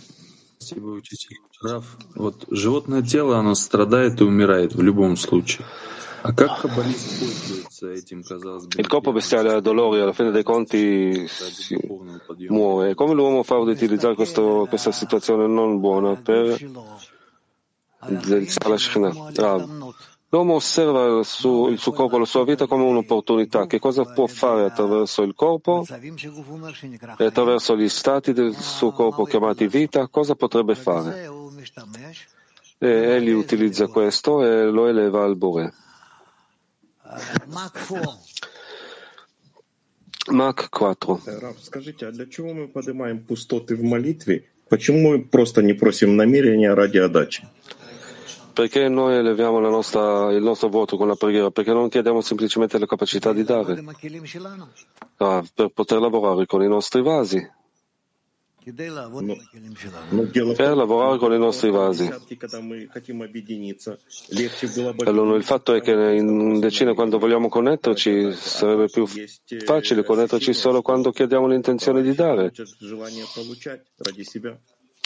Раф, 1.64 1.98
вот 2.16 2.46
животное 2.52 3.02
тело, 3.02 3.38
оно 3.38 3.56
страдает 3.56 4.20
и 4.20 4.26
умирает 4.26 4.76
в 4.76 4.82
любом 4.82 5.16
случае. 5.16 5.66
А 6.22 6.34
как 6.34 6.62
каббалист 6.62 7.20
пользуется 7.20 7.88
этим, 7.92 8.24
казалось 8.24 8.66
бы? 8.66 8.80
Il 8.80 8.88
corpo 8.88 9.14
bestiale 9.14 9.54
ha 9.54 9.60
dolori, 9.62 10.02
alla 10.02 10.14
fine 10.14 10.32
dei 10.32 10.44
conti 10.44 11.26
si 11.28 11.78
muore. 12.50 12.96
Come 12.96 13.14
l'uomo 13.14 13.44
fa 13.44 13.56
ad 13.56 13.68
utilizzare 13.68 14.16
questo, 14.16 14.66
questa 14.70 14.92
situazione 14.92 15.48
non 15.48 15.80
buona 15.80 16.16
per 16.16 16.58
dell'Isra 18.08 18.78
Shekhinah. 18.78 19.14
L'uomo 20.30 20.56
osserva 20.56 21.20
il 21.20 21.26
suo, 21.26 21.68
il 21.70 21.78
suo 21.78 21.92
corpo, 21.92 22.18
la 22.18 22.26
sua 22.26 22.44
vita 22.44 22.66
come 22.66 22.84
un'opportunità. 22.86 23.68
Che 23.68 23.78
cosa 23.78 24.04
può 24.04 24.26
fare 24.26 24.66
attraverso 24.66 25.22
il 25.22 25.36
corpo 25.36 25.86
e 27.18 27.24
attraverso 27.24 27.78
gli 27.78 27.88
stati 27.88 28.34
del 28.34 28.56
suo 28.56 28.92
corpo 28.92 29.26
chiamati 29.26 29.68
vita? 29.68 30.08
Cosa 30.08 30.34
potrebbe 30.34 30.74
fare? 30.74 31.30
E 32.80 32.88
egli 32.88 33.30
utilizza 33.30 33.86
questo 33.88 34.44
e 34.44 34.66
lo 34.66 34.88
eleva 34.88 35.24
al 35.24 35.36
Bore. 35.36 35.72
Мак 40.32 40.70
4. 40.70 41.20
Скажите, 41.62 42.08
а 42.08 42.12
для 42.12 42.26
чего 42.26 42.54
мы 42.54 42.68
поднимаем 42.68 43.20
пустоты 43.20 43.76
в 43.76 43.84
молитве? 43.84 44.50
Почему 44.70 45.12
мы 45.12 45.22
просто 45.22 45.62
не 45.62 45.74
просим 45.74 46.16
намерения 46.16 46.74
ради 46.74 46.98
отдачи? 46.98 47.46
Perché 48.59 48.89
noi 48.89 49.15
eleviamo 49.15 49.61
nostra, 49.61 50.33
il 50.33 50.43
nostro 50.43 50.69
voto 50.69 50.97
con 50.97 51.07
la 51.07 51.15
preghiera? 51.15 51.53
Perché 51.53 51.73
non 51.73 51.89
chiediamo 51.89 52.21
semplicemente 52.21 52.77
la 52.77 52.87
capacità 52.87 53.33
di 53.33 53.45
dare, 53.45 53.81
ah, 55.19 55.45
per 55.55 55.69
poter 55.69 56.01
lavorare 56.01 56.45
con 56.45 56.65
i 56.65 56.67
nostri 56.67 57.01
vasi. 57.01 57.39
Per 58.65 58.93
lavorare 60.77 61.19
con 61.19 61.33
i 61.33 61.39
nostri 61.39 61.71
vasi. 61.71 62.11
Allora, 65.05 65.37
il 65.37 65.45
fatto 65.45 65.75
è 65.75 65.81
che 65.81 65.93
in 65.93 66.59
decina 66.59 66.95
quando 66.95 67.21
vogliamo 67.21 67.49
connetterci 67.49 68.33
sarebbe 68.33 68.89
più 68.89 69.07
facile 69.65 70.03
connetterci 70.03 70.53
solo 70.53 70.83
quando 70.83 71.13
chiediamo 71.13 71.47
l'intenzione 71.47 72.03
di 72.03 72.13
dare 72.13 72.51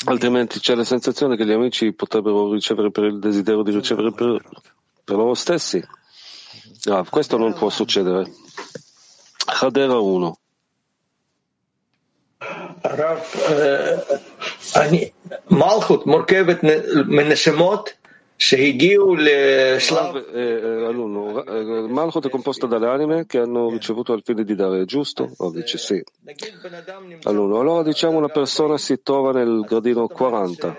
Altrimenti 0.05 0.59
c'è 0.59 0.75
la 0.75 0.83
sensazione 0.83 1.35
che 1.35 1.45
gli 1.45 1.51
amici 1.51 1.91
potrebbero 1.93 2.51
ricevere 2.51 2.91
per 2.91 3.05
il 3.05 3.19
desiderio 3.19 3.63
di 3.63 3.71
ricevere 3.71 4.11
per, 4.11 4.41
per 5.03 5.15
loro 5.15 5.33
stessi. 5.33 5.83
Ah, 6.85 7.03
questo 7.09 7.37
non 7.37 7.53
può 7.53 7.69
succedere. 7.69 8.31
Hadera 9.45 9.99
1. 9.99 10.37
מלכות 15.49 16.07
מורכבת 16.07 16.63
מנשמות 17.07 17.89
Malchut 21.88 22.26
è 22.26 22.28
composta 22.28 22.66
dalle 22.66 22.88
anime 22.88 23.24
che 23.26 23.38
hanno 23.38 23.70
ricevuto 23.70 24.12
al 24.12 24.22
fine 24.24 24.42
di 24.42 24.56
dare, 24.56 24.84
giusto? 24.84 25.32
O 25.36 25.50
dice 25.50 25.78
sì. 25.78 26.02
Allora, 27.22 27.60
allora 27.60 27.82
diciamo 27.84 28.18
una 28.18 28.28
persona 28.28 28.76
si 28.78 29.00
trova 29.00 29.30
nel 29.32 29.60
gradino 29.60 30.08
40. 30.08 30.76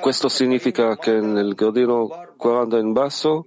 Questo 0.00 0.28
significa 0.28 0.96
che 0.96 1.20
nel 1.20 1.54
gradino 1.54 2.08
40 2.36 2.78
in 2.78 2.92
basso 2.92 3.44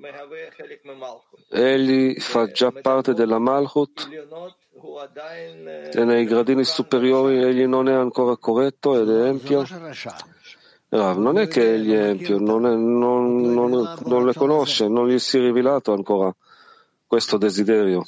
egli 1.49 2.19
fa 2.19 2.51
già 2.51 2.71
parte 2.71 3.13
della 3.13 3.39
Malchut 3.39 4.07
e 5.91 6.03
nei 6.03 6.25
gradini 6.25 6.63
superiori 6.63 7.43
egli 7.43 7.65
non 7.65 7.89
è 7.89 7.93
ancora 7.93 8.37
corretto 8.37 9.01
ed 9.01 9.09
è 9.09 9.27
empio 9.27 9.65
Rav, 10.89 11.17
non 11.17 11.37
è 11.37 11.47
che 11.47 11.73
egli 11.73 11.91
è 11.91 12.07
empio, 12.09 12.39
non, 12.39 12.65
è, 12.65 12.73
non, 12.73 13.41
non, 13.41 13.97
non, 14.05 14.25
le 14.25 14.33
conosce, 14.33 14.87
non 14.87 15.09
gli 15.09 15.19
si 15.19 15.37
è 15.37 15.41
rivelato 15.41 15.91
ancora 15.91 16.33
questo 17.05 17.37
desiderio. 17.37 18.05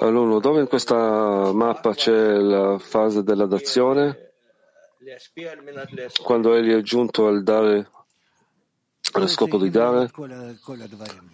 Allora, 0.00 0.38
dove 0.38 0.60
in 0.60 0.68
questa 0.68 1.52
mappa 1.52 1.94
c'è 1.94 2.36
la 2.36 2.78
fase 2.78 3.24
della 3.24 3.46
dazione? 3.46 4.34
Quando 6.22 6.54
egli 6.54 6.72
è 6.72 6.80
giunto 6.80 7.26
al 7.26 7.42
dare, 7.42 7.90
allo 9.12 9.26
scopo 9.26 9.58
di 9.58 9.70
dare? 9.70 10.10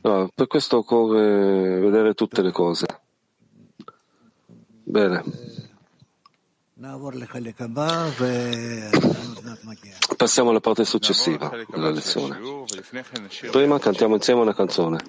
No, 0.02 0.30
per 0.34 0.46
questo 0.46 0.78
occorre 0.78 1.80
vedere 1.80 2.14
tutte 2.14 2.40
le 2.40 2.50
cose. 2.50 2.86
Bene. 4.84 5.68
Passiamo 10.17 10.49
alla 10.49 10.59
parte 10.59 10.83
successiva 10.83 11.49
della 11.69 11.89
lezione. 11.89 12.37
Prima 13.51 13.79
cantiamo 13.79 14.15
insieme 14.15 14.41
una 14.41 14.53
canzone. 14.53 14.99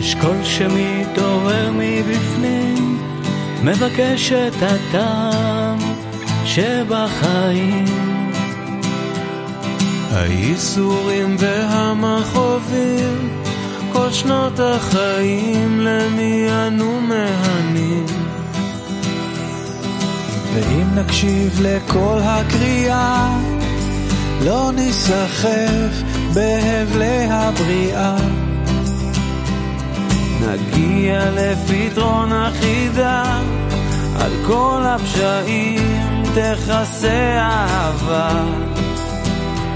יש 0.00 0.14
קול 0.14 0.44
שמתעורר 0.44 1.70
מבפנים, 1.72 2.98
מבקש 3.64 4.32
את 4.32 4.62
הטעם 4.62 5.78
שבחיים. 6.44 8.13
הייסורים 10.15 11.35
והמכאובים 11.39 13.29
כל 13.93 14.11
שנות 14.11 14.59
החיים 14.59 15.79
למי 15.79 16.47
אנו 16.51 17.01
מהנים. 17.01 18.05
ואם 20.53 20.95
נקשיב 20.95 21.59
לכל 21.61 22.19
הקריאה, 22.23 23.37
לא 24.45 24.71
ניסחף 24.75 26.03
בהבלי 26.33 27.27
הבריאה. 27.29 28.15
נגיע 30.41 31.31
לפתרון 31.31 32.31
החידה, 32.31 33.39
על 34.19 34.31
כל 34.47 34.81
הפשעים 34.85 36.23
תכסה 36.35 37.37
אהבה. 37.37 38.64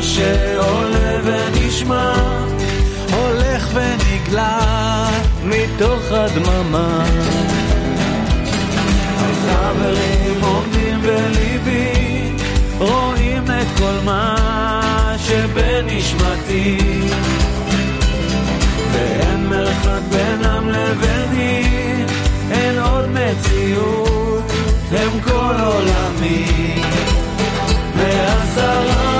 שיר 0.00 0.02
שעולה 0.02 1.18
ונשמע, 1.24 2.12
הולך 3.12 3.68
ונגלה 3.74 5.08
מתוך 5.44 6.12
הדממה. 6.12 7.04
חברים 9.42 10.40
עומדים 10.40 11.00
בליבי, 11.02 12.32
רואים 12.78 13.42
את 13.44 13.66
כל 13.78 13.98
מה 14.04 15.16
שבנשמתי. 15.26 16.78
ואין 18.92 19.46
מרחק 19.46 20.00
בינם 20.10 20.68
לביני, 20.68 22.04
אין 22.50 22.78
עוד 22.78 23.08
מציאות, 23.08 24.52
הם 24.90 25.20
כל 25.24 25.54
עולמי. 25.64 26.74
מעשרה 27.96 29.11